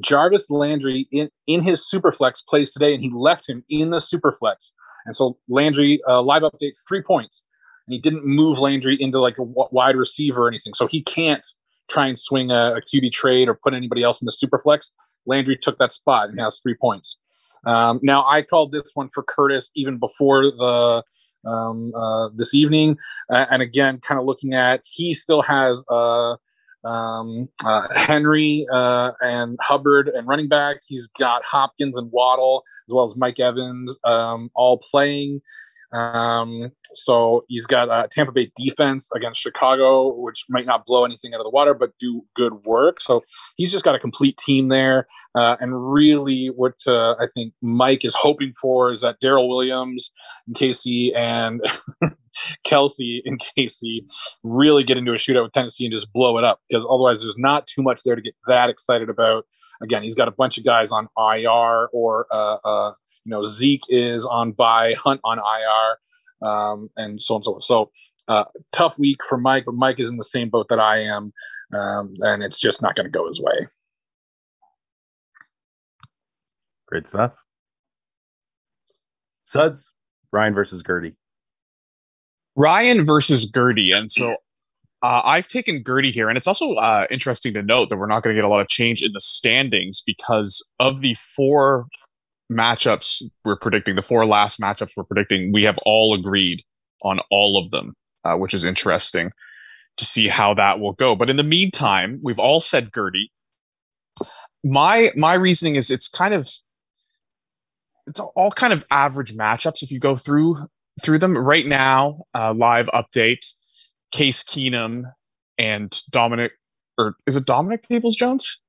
Jarvis 0.00 0.50
Landry 0.50 1.06
in 1.12 1.30
in 1.46 1.62
his 1.62 1.88
superflex 1.92 2.44
plays 2.46 2.72
today, 2.72 2.94
and 2.94 3.02
he 3.02 3.10
left 3.10 3.48
him 3.48 3.64
in 3.68 3.90
the 3.90 3.98
superflex. 3.98 4.72
And 5.06 5.14
so 5.14 5.36
Landry 5.48 6.00
uh, 6.08 6.22
live 6.22 6.42
update 6.42 6.72
three 6.88 7.02
points, 7.02 7.44
and 7.86 7.92
he 7.92 8.00
didn't 8.00 8.26
move 8.26 8.58
Landry 8.58 8.96
into 9.00 9.20
like 9.20 9.34
a 9.34 9.44
w- 9.44 9.68
wide 9.70 9.96
receiver 9.96 10.44
or 10.44 10.48
anything, 10.48 10.74
so 10.74 10.86
he 10.86 11.02
can't 11.02 11.46
try 11.88 12.06
and 12.06 12.18
swing 12.18 12.50
a, 12.50 12.76
a 12.76 12.80
QB 12.80 13.12
trade 13.12 13.48
or 13.48 13.54
put 13.54 13.74
anybody 13.74 14.02
else 14.02 14.22
in 14.22 14.26
the 14.26 14.32
superflex. 14.32 14.90
Landry 15.26 15.56
took 15.56 15.78
that 15.78 15.92
spot 15.92 16.30
and 16.30 16.40
has 16.40 16.60
three 16.60 16.74
points. 16.74 17.18
Um, 17.66 18.00
now 18.02 18.26
I 18.26 18.42
called 18.42 18.72
this 18.72 18.90
one 18.94 19.08
for 19.12 19.22
Curtis 19.22 19.70
even 19.74 19.98
before 19.98 20.44
the 20.44 21.02
um, 21.46 21.92
uh, 21.94 22.28
this 22.34 22.54
evening, 22.54 22.96
uh, 23.30 23.46
and 23.50 23.62
again, 23.62 24.00
kind 24.00 24.20
of 24.20 24.26
looking 24.26 24.54
at 24.54 24.80
he 24.84 25.14
still 25.14 25.42
has 25.42 25.84
uh, 25.90 26.36
um, 26.84 27.48
uh, 27.64 27.88
Henry 27.94 28.66
uh, 28.72 29.12
and 29.20 29.58
Hubbard 29.60 30.08
and 30.08 30.26
running 30.26 30.48
back. 30.48 30.78
He's 30.86 31.08
got 31.18 31.42
Hopkins 31.44 31.96
and 31.96 32.10
Waddle 32.12 32.62
as 32.88 32.94
well 32.94 33.04
as 33.04 33.16
Mike 33.16 33.40
Evans 33.40 33.98
um, 34.04 34.50
all 34.54 34.78
playing. 34.78 35.40
Um, 35.94 36.72
so 36.92 37.44
he's 37.48 37.66
got 37.66 37.88
uh, 37.88 38.06
Tampa 38.10 38.32
Bay 38.32 38.50
defense 38.56 39.08
against 39.14 39.40
Chicago, 39.40 40.12
which 40.14 40.44
might 40.48 40.66
not 40.66 40.84
blow 40.86 41.04
anything 41.04 41.34
out 41.34 41.40
of 41.40 41.44
the 41.44 41.50
water, 41.50 41.72
but 41.72 41.90
do 42.00 42.22
good 42.34 42.52
work. 42.64 43.00
So 43.00 43.22
he's 43.56 43.70
just 43.70 43.84
got 43.84 43.94
a 43.94 44.00
complete 44.00 44.36
team 44.36 44.68
there. 44.68 45.06
Uh, 45.34 45.56
and 45.60 45.92
really, 45.92 46.46
what 46.46 46.74
uh, 46.86 47.12
I 47.12 47.26
think 47.34 47.54
Mike 47.62 48.04
is 48.04 48.14
hoping 48.14 48.52
for 48.60 48.90
is 48.90 49.00
that 49.02 49.20
Darrel 49.20 49.48
Williams 49.48 50.12
and 50.46 50.56
Casey 50.56 51.12
and 51.14 51.60
Kelsey 52.64 53.22
and 53.24 53.40
Casey 53.56 54.04
really 54.42 54.82
get 54.84 54.98
into 54.98 55.12
a 55.12 55.16
shootout 55.16 55.44
with 55.44 55.52
Tennessee 55.52 55.84
and 55.86 55.92
just 55.92 56.12
blow 56.12 56.38
it 56.38 56.44
up 56.44 56.60
because 56.68 56.84
otherwise, 56.90 57.22
there's 57.22 57.36
not 57.38 57.66
too 57.66 57.82
much 57.82 58.02
there 58.04 58.16
to 58.16 58.22
get 58.22 58.34
that 58.46 58.68
excited 58.68 59.08
about. 59.08 59.44
Again, 59.82 60.02
he's 60.02 60.14
got 60.14 60.28
a 60.28 60.32
bunch 60.32 60.58
of 60.58 60.64
guys 60.64 60.92
on 60.92 61.08
IR 61.18 61.88
or 61.92 62.26
uh, 62.32 62.56
uh, 62.64 62.92
you 63.24 63.30
know 63.30 63.44
Zeke 63.44 63.84
is 63.88 64.24
on 64.24 64.52
bye, 64.52 64.94
Hunt 65.02 65.20
on 65.24 65.38
IR, 65.38 66.48
um, 66.48 66.90
and 66.96 67.20
so 67.20 67.34
on 67.34 67.38
and 67.38 67.44
so 67.44 67.52
forth. 67.52 67.64
So 67.64 67.90
uh, 68.28 68.44
tough 68.72 68.98
week 68.98 69.18
for 69.28 69.38
Mike, 69.38 69.64
but 69.66 69.74
Mike 69.74 69.98
is 69.98 70.10
in 70.10 70.16
the 70.16 70.24
same 70.24 70.50
boat 70.50 70.66
that 70.68 70.78
I 70.78 71.00
am, 71.02 71.32
um, 71.72 72.14
and 72.20 72.42
it's 72.42 72.60
just 72.60 72.82
not 72.82 72.96
going 72.96 73.06
to 73.06 73.10
go 73.10 73.26
his 73.26 73.40
way. 73.40 73.68
Great 76.86 77.06
stuff. 77.06 77.34
Suds, 79.44 79.92
Ryan 80.32 80.54
versus 80.54 80.82
Gertie. 80.82 81.16
Ryan 82.56 83.04
versus 83.04 83.50
Gertie, 83.50 83.90
and 83.90 84.10
so 84.10 84.36
uh, 85.02 85.20
I've 85.24 85.48
taken 85.48 85.82
Gertie 85.84 86.10
here, 86.10 86.28
and 86.28 86.36
it's 86.36 86.46
also 86.46 86.74
uh, 86.74 87.06
interesting 87.10 87.52
to 87.54 87.62
note 87.62 87.90
that 87.90 87.96
we're 87.96 88.06
not 88.06 88.22
going 88.22 88.34
to 88.34 88.40
get 88.40 88.46
a 88.46 88.48
lot 88.48 88.60
of 88.60 88.68
change 88.68 89.02
in 89.02 89.12
the 89.12 89.20
standings 89.20 90.02
because 90.04 90.70
of 90.80 91.00
the 91.00 91.14
four 91.14 91.86
matchups 92.52 93.22
we're 93.44 93.56
predicting, 93.56 93.96
the 93.96 94.02
four 94.02 94.26
last 94.26 94.60
matchups 94.60 94.92
we're 94.96 95.04
predicting, 95.04 95.52
we 95.52 95.64
have 95.64 95.78
all 95.84 96.14
agreed 96.14 96.62
on 97.02 97.20
all 97.30 97.58
of 97.58 97.70
them, 97.70 97.94
uh, 98.24 98.36
which 98.36 98.54
is 98.54 98.64
interesting 98.64 99.30
to 99.96 100.04
see 100.04 100.28
how 100.28 100.54
that 100.54 100.80
will 100.80 100.92
go. 100.92 101.14
But 101.14 101.30
in 101.30 101.36
the 101.36 101.42
meantime, 101.42 102.20
we've 102.22 102.38
all 102.38 102.60
said 102.60 102.90
Gertie. 102.94 103.30
My 104.62 105.10
my 105.14 105.34
reasoning 105.34 105.76
is 105.76 105.90
it's 105.90 106.08
kind 106.08 106.34
of 106.34 106.48
it's 108.06 108.20
all 108.34 108.50
kind 108.50 108.72
of 108.72 108.84
average 108.90 109.34
matchups 109.34 109.82
if 109.82 109.90
you 109.90 110.00
go 110.00 110.16
through 110.16 110.68
through 111.02 111.18
them 111.18 111.36
right 111.36 111.66
now. 111.66 112.22
Uh, 112.34 112.54
live 112.54 112.86
update: 112.88 113.46
Case 114.10 114.42
Keenum 114.42 115.12
and 115.58 116.00
Dominic, 116.10 116.52
or 116.98 117.16
is 117.26 117.36
it 117.36 117.46
Dominic 117.46 117.88
Peoples 117.88 118.16
Jones? 118.16 118.60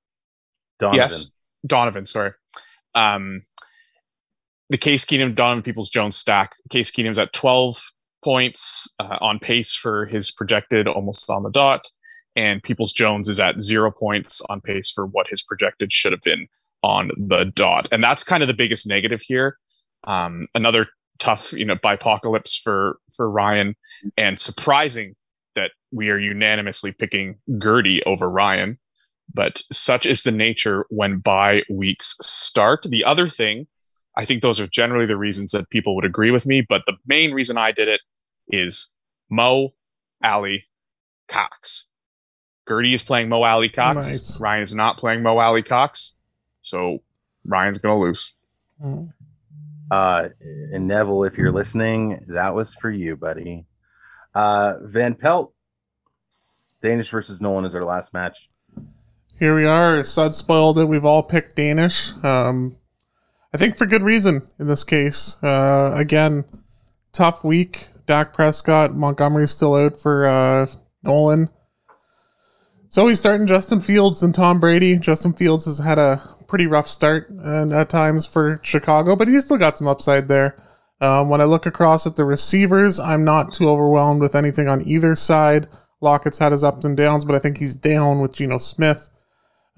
Donovan. 0.80 0.98
Yes, 0.98 1.32
Donovan. 1.66 2.06
Sorry. 2.06 2.32
Um, 2.94 3.44
the 4.70 4.78
Case 4.78 5.06
Keenum 5.06 5.36
Donovan 5.36 5.64
Peoples 5.64 5.90
Jones 5.90 6.16
stack. 6.16 6.54
Case 6.70 6.92
Keenum's 6.92 7.20
at 7.20 7.34
12 7.34 7.82
points 8.24 8.94
uh, 9.00 9.18
on 9.22 9.40
pace 9.40 9.76
for 9.76 10.06
his 10.08 10.32
projected 10.32 10.88
almost 10.88 11.30
on 11.30 11.44
the 11.44 11.52
dot, 11.52 11.88
and 12.36 12.64
Peoples 12.64 12.92
Jones 12.92 13.30
is 13.30 13.40
at 13.40 13.60
zero 13.60 13.92
points 13.92 14.42
on 14.50 14.62
pace 14.62 14.92
for 14.92 15.06
what 15.06 15.28
his 15.30 15.44
projected 15.44 15.92
should 15.92 16.12
have 16.12 16.24
been 16.24 16.48
on 16.82 17.12
the 17.18 17.46
dot. 17.46 17.88
And 17.92 18.04
that's 18.04 18.24
kind 18.24 18.44
of 18.44 18.48
the 18.48 18.54
biggest 18.54 18.88
negative 18.88 19.22
here. 19.22 19.58
Um, 20.06 20.48
another 20.56 20.88
tough, 21.20 21.54
you 21.54 21.66
know, 21.66 21.76
bipocalypse 21.76 22.60
for 22.62 22.98
for 23.16 23.30
Ryan, 23.30 23.76
and 24.18 24.40
surprising 24.40 25.16
that 25.56 25.72
we 25.92 26.10
are 26.10 26.20
unanimously 26.20 26.92
picking 26.92 27.36
Gertie 27.62 28.04
over 28.06 28.30
Ryan. 28.30 28.78
But 29.34 29.62
such 29.72 30.06
is 30.06 30.24
the 30.24 30.32
nature 30.32 30.86
when 30.90 31.20
bye 31.20 31.64
weeks 31.70 32.16
start. 32.22 32.84
The 32.88 33.04
other 33.04 33.28
thing 33.28 33.68
I 34.18 34.26
think 34.26 34.42
those 34.42 34.60
are 34.60 34.68
generally 34.68 35.06
the 35.06 35.18
reasons 35.18 35.52
that 35.52 35.70
people 35.70 35.96
would 35.96 36.06
agree 36.06 36.32
with 36.32 36.46
me. 36.46 36.66
But 36.68 36.84
the 36.86 36.96
main 37.06 37.32
reason 37.32 37.58
I 37.58 37.72
did 37.72 37.88
it 37.88 38.02
is 38.48 38.96
Mo, 39.30 39.74
Ali, 40.24 40.66
Cox. 41.28 41.88
Gertie 42.68 42.94
is 42.94 43.04
playing 43.04 43.30
Mo 43.30 43.44
Alie-Cox. 43.44 43.96
Nice. 43.96 44.42
Ryan 44.42 44.64
is 44.64 44.74
not 44.74 44.98
playing 44.98 45.22
Mo 45.22 45.38
Alie-Cox. 45.38 46.16
So 46.62 47.04
Ryan's 47.46 47.78
going 47.78 47.96
to 47.96 48.04
lose. 48.04 48.34
Mm. 48.84 49.14
Uh, 49.92 50.30
and 50.42 50.88
Neville, 50.88 51.26
if 51.26 51.38
you're 51.38 51.52
listening, 51.52 52.26
that 52.30 52.56
was 52.56 52.74
for 52.74 52.90
you, 52.90 53.16
buddy. 53.16 53.66
Uh, 54.34 54.76
Van 54.82 55.14
Pelt, 55.14 55.54
Danish 56.82 57.10
versus 57.10 57.40
Nolan 57.40 57.66
is 57.66 57.76
our 57.76 57.86
last 57.86 58.14
match. 58.14 58.50
Here 59.38 59.56
we 59.56 59.66
are. 59.66 60.04
Sud 60.04 60.34
spoiled 60.34 60.80
it. 60.80 60.86
We've 60.86 61.06
all 61.06 61.22
picked 61.22 61.56
Danish. 61.56 62.14
Um, 62.24 62.78
I 63.56 63.58
think 63.58 63.78
for 63.78 63.86
good 63.86 64.02
reason 64.02 64.46
in 64.60 64.68
this 64.68 64.84
case. 64.84 65.38
Uh, 65.42 65.94
again, 65.96 66.44
tough 67.14 67.42
week. 67.42 67.88
Dak 68.06 68.34
Prescott, 68.34 68.94
Montgomery's 68.94 69.52
still 69.52 69.76
out 69.76 69.98
for 69.98 70.26
uh, 70.26 70.68
Nolan. 71.04 71.50
So 72.90 73.08
he's 73.08 73.22
starting 73.22 73.48
Justin 73.48 73.80
Fields 73.80 74.22
and 74.22 74.36
Tom 74.36 74.60
Brady. 74.60 74.98
Justin 74.98 75.32
Fields 75.32 75.64
has 75.68 75.80
had 75.80 75.98
a 75.98 76.36
pretty 76.50 76.68
rough 76.68 76.86
start 76.86 77.30
and 77.30 77.72
at 77.72 77.88
times 77.88 78.28
for 78.28 78.60
Chicago, 78.62 79.16
but 79.16 79.30
he's 79.30 79.46
still 79.46 79.56
got 79.56 79.78
some 79.78 79.88
upside 79.88 80.28
there. 80.28 80.62
Um, 81.00 81.30
when 81.30 81.40
I 81.40 81.46
look 81.46 81.66
across 81.66 82.06
at 82.06 82.18
the 82.18 82.26
receivers, 82.26 83.00
I'm 83.00 83.24
not 83.24 83.48
too 83.48 83.70
overwhelmed 83.70 84.20
with 84.20 84.36
anything 84.36 84.68
on 84.68 84.86
either 84.86 85.16
side. 85.16 85.70
Lockett's 86.02 86.40
had 86.40 86.52
his 86.52 86.66
ups 86.66 86.84
and 86.84 86.98
downs, 86.98 87.24
but 87.24 87.36
I 87.36 87.40
think 87.40 87.60
he's 87.60 87.78
down 87.78 88.20
with 88.20 88.34
Geno 88.34 88.58
Smith. 88.58 89.10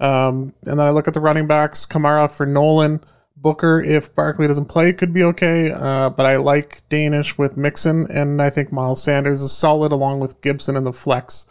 Um, 0.00 0.52
and 0.66 0.80
then 0.80 0.88
I 0.88 0.90
look 0.90 1.06
at 1.06 1.14
the 1.14 1.20
running 1.20 1.46
backs, 1.46 1.86
Kamara 1.86 2.28
for 2.28 2.44
Nolan. 2.44 3.04
Booker, 3.40 3.80
if 3.80 4.14
Barkley 4.14 4.46
doesn't 4.46 4.66
play, 4.66 4.92
could 4.92 5.12
be 5.12 5.22
okay. 5.24 5.70
Uh, 5.70 6.10
but 6.10 6.26
I 6.26 6.36
like 6.36 6.82
Danish 6.88 7.38
with 7.38 7.56
Mixon, 7.56 8.06
and 8.10 8.42
I 8.42 8.50
think 8.50 8.72
Miles 8.72 9.02
Sanders 9.02 9.42
is 9.42 9.52
solid 9.52 9.92
along 9.92 10.20
with 10.20 10.40
Gibson 10.40 10.76
in 10.76 10.84
the 10.84 10.92
flex. 10.92 11.46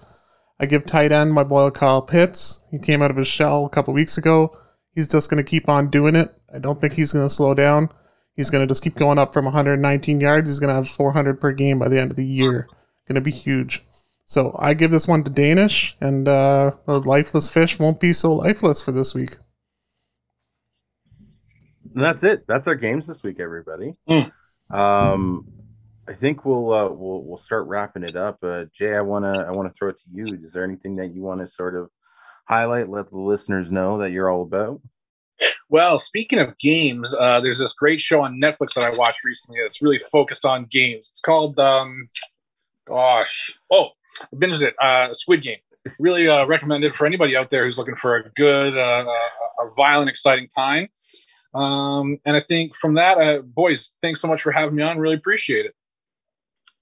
I 0.59 0.65
give 0.65 0.85
tight 0.85 1.11
end 1.11 1.33
my 1.33 1.43
boy 1.43 1.69
Kyle 1.69 2.01
Pitts. 2.01 2.61
He 2.71 2.79
came 2.79 3.01
out 3.01 3.11
of 3.11 3.17
his 3.17 3.27
shell 3.27 3.65
a 3.65 3.69
couple 3.69 3.93
weeks 3.93 4.17
ago. 4.17 4.57
He's 4.93 5.07
just 5.07 5.29
going 5.29 5.43
to 5.43 5.49
keep 5.49 5.69
on 5.69 5.89
doing 5.89 6.15
it. 6.15 6.35
I 6.53 6.59
don't 6.59 6.81
think 6.81 6.93
he's 6.93 7.13
going 7.13 7.25
to 7.25 7.33
slow 7.33 7.53
down. 7.53 7.89
He's 8.35 8.49
going 8.49 8.65
to 8.65 8.71
just 8.71 8.83
keep 8.83 8.95
going 8.95 9.17
up 9.17 9.33
from 9.33 9.45
119 9.45 10.19
yards. 10.19 10.49
He's 10.49 10.59
going 10.59 10.69
to 10.69 10.75
have 10.75 10.89
400 10.89 11.39
per 11.39 11.51
game 11.51 11.79
by 11.79 11.87
the 11.87 11.99
end 11.99 12.11
of 12.11 12.17
the 12.17 12.25
year. 12.25 12.67
Going 13.07 13.15
to 13.15 13.21
be 13.21 13.31
huge. 13.31 13.83
So 14.25 14.55
I 14.59 14.73
give 14.73 14.91
this 14.91 15.07
one 15.07 15.23
to 15.23 15.29
Danish, 15.29 15.95
and 16.01 16.27
uh, 16.27 16.71
the 16.85 16.99
lifeless 16.99 17.47
fish 17.47 17.79
won't 17.79 17.99
be 17.99 18.11
so 18.11 18.33
lifeless 18.33 18.81
for 18.81 18.91
this 18.91 19.15
week. 19.15 19.37
And 21.97 22.05
that's 22.05 22.23
it. 22.23 22.45
That's 22.47 22.67
our 22.67 22.75
games 22.75 23.07
this 23.07 23.23
week, 23.23 23.39
everybody. 23.39 23.95
Mm. 24.07 24.31
Um, 24.69 25.47
I 26.07 26.13
think 26.13 26.45
we'll 26.45 26.71
uh, 26.71 26.89
we'll 26.89 27.23
we'll 27.23 27.39
start 27.39 27.65
wrapping 27.65 28.03
it 28.03 28.15
up. 28.15 28.37
Uh, 28.43 28.65
Jay, 28.71 28.93
I 28.93 29.01
wanna 29.01 29.33
I 29.47 29.49
wanna 29.49 29.71
throw 29.71 29.89
it 29.89 29.97
to 29.97 30.03
you. 30.13 30.37
Is 30.43 30.53
there 30.53 30.63
anything 30.63 30.97
that 30.97 31.07
you 31.07 31.23
want 31.23 31.39
to 31.39 31.47
sort 31.47 31.75
of 31.75 31.89
highlight? 32.47 32.87
Let 32.87 33.09
the 33.09 33.17
listeners 33.17 33.71
know 33.71 33.97
that 33.97 34.11
you're 34.11 34.29
all 34.29 34.43
about. 34.43 34.79
Well, 35.69 35.97
speaking 35.97 36.37
of 36.37 36.55
games, 36.59 37.15
uh, 37.19 37.39
there's 37.39 37.57
this 37.57 37.73
great 37.73 37.99
show 37.99 38.21
on 38.21 38.39
Netflix 38.39 38.75
that 38.75 38.85
I 38.85 38.95
watched 38.95 39.23
recently 39.25 39.61
that's 39.63 39.81
really 39.81 39.99
focused 39.99 40.45
on 40.45 40.65
games. 40.65 41.09
It's 41.09 41.21
called, 41.21 41.59
um, 41.59 42.09
gosh, 42.87 43.57
oh, 43.71 43.89
I 44.21 44.35
binged 44.35 44.61
it, 44.61 44.75
uh, 44.79 45.13
Squid 45.13 45.41
Game. 45.41 45.57
Really 45.99 46.27
uh, 46.27 46.45
recommended 46.45 46.95
for 46.95 47.05
anybody 47.05 47.35
out 47.35 47.49
there 47.49 47.65
who's 47.65 47.77
looking 47.77 47.95
for 47.95 48.15
a 48.15 48.29
good, 48.31 48.77
uh, 48.77 49.05
a 49.05 49.75
violent, 49.75 50.09
exciting 50.09 50.47
time. 50.47 50.87
Um, 51.53 52.17
and 52.25 52.35
I 52.35 52.41
think 52.47 52.75
from 52.75 52.95
that, 52.95 53.17
uh, 53.17 53.41
boys, 53.41 53.91
thanks 54.01 54.21
so 54.21 54.27
much 54.27 54.41
for 54.41 54.51
having 54.51 54.75
me 54.75 54.83
on. 54.83 54.99
Really 54.99 55.15
appreciate 55.15 55.65
it. 55.65 55.73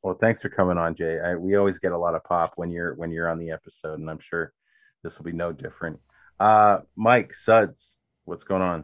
Well, 0.03 0.15
thanks 0.15 0.41
for 0.41 0.49
coming 0.49 0.77
on, 0.77 0.95
Jay. 0.95 1.19
I, 1.19 1.35
we 1.35 1.55
always 1.55 1.79
get 1.79 1.91
a 1.91 1.97
lot 1.97 2.13
of 2.13 2.23
pop 2.23 2.53
when 2.57 2.69
you're 2.69 2.93
when 2.93 3.11
you're 3.11 3.29
on 3.29 3.39
the 3.39 3.51
episode, 3.51 3.99
and 3.99 4.09
I'm 4.09 4.19
sure 4.19 4.53
this 5.01 5.17
will 5.17 5.25
be 5.25 5.31
no 5.31 5.51
different. 5.51 5.99
Uh, 6.39 6.79
Mike 6.95 7.33
Suds, 7.33 7.97
what's 8.25 8.43
going 8.43 8.61
on? 8.61 8.81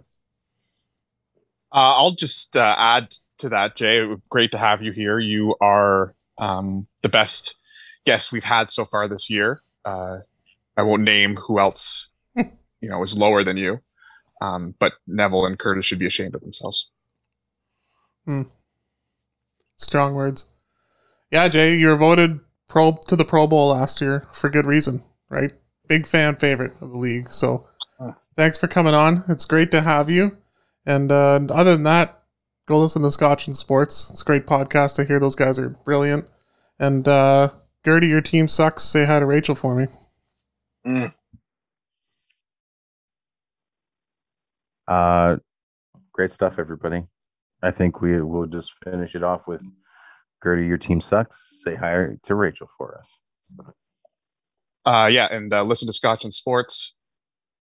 Uh, 1.73 1.95
I'll 1.95 2.11
just 2.11 2.57
uh, 2.57 2.75
add 2.77 3.13
to 3.37 3.49
that, 3.49 3.75
Jay. 3.75 4.03
Great 4.29 4.51
to 4.53 4.57
have 4.57 4.81
you 4.81 4.91
here. 4.91 5.19
You 5.19 5.55
are 5.61 6.15
um, 6.37 6.87
the 7.03 7.09
best 7.09 7.59
guest 8.05 8.31
we've 8.31 8.43
had 8.43 8.71
so 8.71 8.83
far 8.83 9.07
this 9.07 9.29
year. 9.29 9.61
Uh, 9.85 10.19
I 10.77 10.83
won't 10.83 11.03
name 11.03 11.35
who 11.35 11.59
else, 11.59 12.09
you 12.35 12.89
know, 12.89 13.01
is 13.03 13.17
lower 13.17 13.43
than 13.43 13.57
you. 13.57 13.81
Um, 14.41 14.75
but 14.79 14.93
Neville 15.05 15.45
and 15.45 15.59
Curtis 15.59 15.85
should 15.85 15.99
be 15.99 16.07
ashamed 16.07 16.35
of 16.35 16.41
themselves. 16.41 16.91
Hmm. 18.25 18.43
Strong 19.77 20.15
words. 20.15 20.45
Yeah, 21.31 21.47
Jay, 21.47 21.75
you 21.75 21.87
were 21.87 21.97
voted 21.97 22.39
pro 22.67 22.99
to 23.07 23.15
the 23.15 23.25
Pro 23.25 23.47
Bowl 23.47 23.69
last 23.69 24.01
year 24.01 24.27
for 24.33 24.49
good 24.49 24.65
reason, 24.65 25.03
right? 25.29 25.51
Big 25.87 26.07
fan 26.07 26.35
favorite 26.35 26.73
of 26.81 26.91
the 26.91 26.97
league. 26.97 27.31
So 27.31 27.67
thanks 28.35 28.57
for 28.57 28.67
coming 28.67 28.93
on. 28.93 29.23
It's 29.27 29.45
great 29.45 29.71
to 29.71 29.81
have 29.81 30.09
you. 30.09 30.37
And 30.85 31.11
uh, 31.11 31.39
other 31.49 31.73
than 31.73 31.83
that, 31.83 32.23
go 32.67 32.79
listen 32.79 33.01
to 33.03 33.11
Scotch 33.11 33.47
and 33.47 33.55
Sports. 33.55 34.09
It's 34.09 34.21
a 34.21 34.25
great 34.25 34.45
podcast. 34.45 34.99
I 34.99 35.05
hear 35.05 35.19
those 35.19 35.35
guys 35.35 35.59
are 35.59 35.69
brilliant. 35.69 36.25
And 36.79 37.07
uh, 37.07 37.51
Gertie, 37.85 38.07
your 38.07 38.21
team 38.21 38.47
sucks. 38.47 38.83
Say 38.83 39.05
hi 39.05 39.19
to 39.19 39.25
Rachel 39.25 39.55
for 39.55 39.75
me. 39.75 39.87
Mm. 40.85 41.13
Uh, 44.87 45.37
great 46.13 46.31
stuff, 46.31 46.59
everybody. 46.59 47.03
I 47.63 47.71
think 47.71 48.01
we 48.01 48.21
will 48.21 48.45
just 48.45 48.71
finish 48.83 49.15
it 49.15 49.23
off 49.23 49.41
with 49.47 49.61
Gertie, 50.43 50.65
your 50.65 50.77
team 50.77 51.01
sucks. 51.01 51.61
Say 51.63 51.75
hi 51.75 52.07
to 52.23 52.35
Rachel 52.35 52.69
for 52.77 52.97
us. 52.97 53.17
Uh, 54.85 55.07
yeah, 55.11 55.27
and 55.31 55.53
uh, 55.53 55.63
listen 55.63 55.87
to 55.87 55.93
Scotch 55.93 56.23
and 56.23 56.33
Sports. 56.33 56.97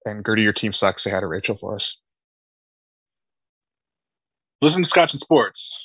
And 0.05 0.25
Gertie, 0.25 0.43
your 0.43 0.53
team 0.53 0.73
sucks. 0.73 1.05
Say 1.05 1.11
hi 1.11 1.21
to 1.21 1.27
Rachel 1.27 1.57
for 1.57 1.75
us. 1.75 1.99
Listen 4.61 4.83
to 4.83 4.89
Scotch 4.89 5.13
and 5.13 5.21
Sports. 5.21 5.79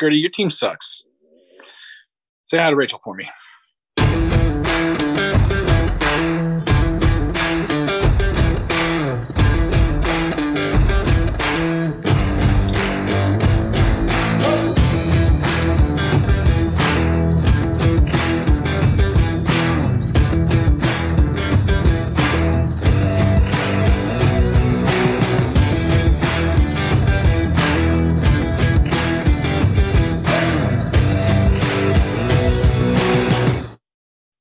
Gertie, 0.00 0.18
your 0.18 0.30
team 0.30 0.50
sucks. 0.50 1.04
Say 2.44 2.58
hi 2.58 2.70
to 2.70 2.76
Rachel 2.76 2.98
for 3.02 3.14
me. 3.14 3.28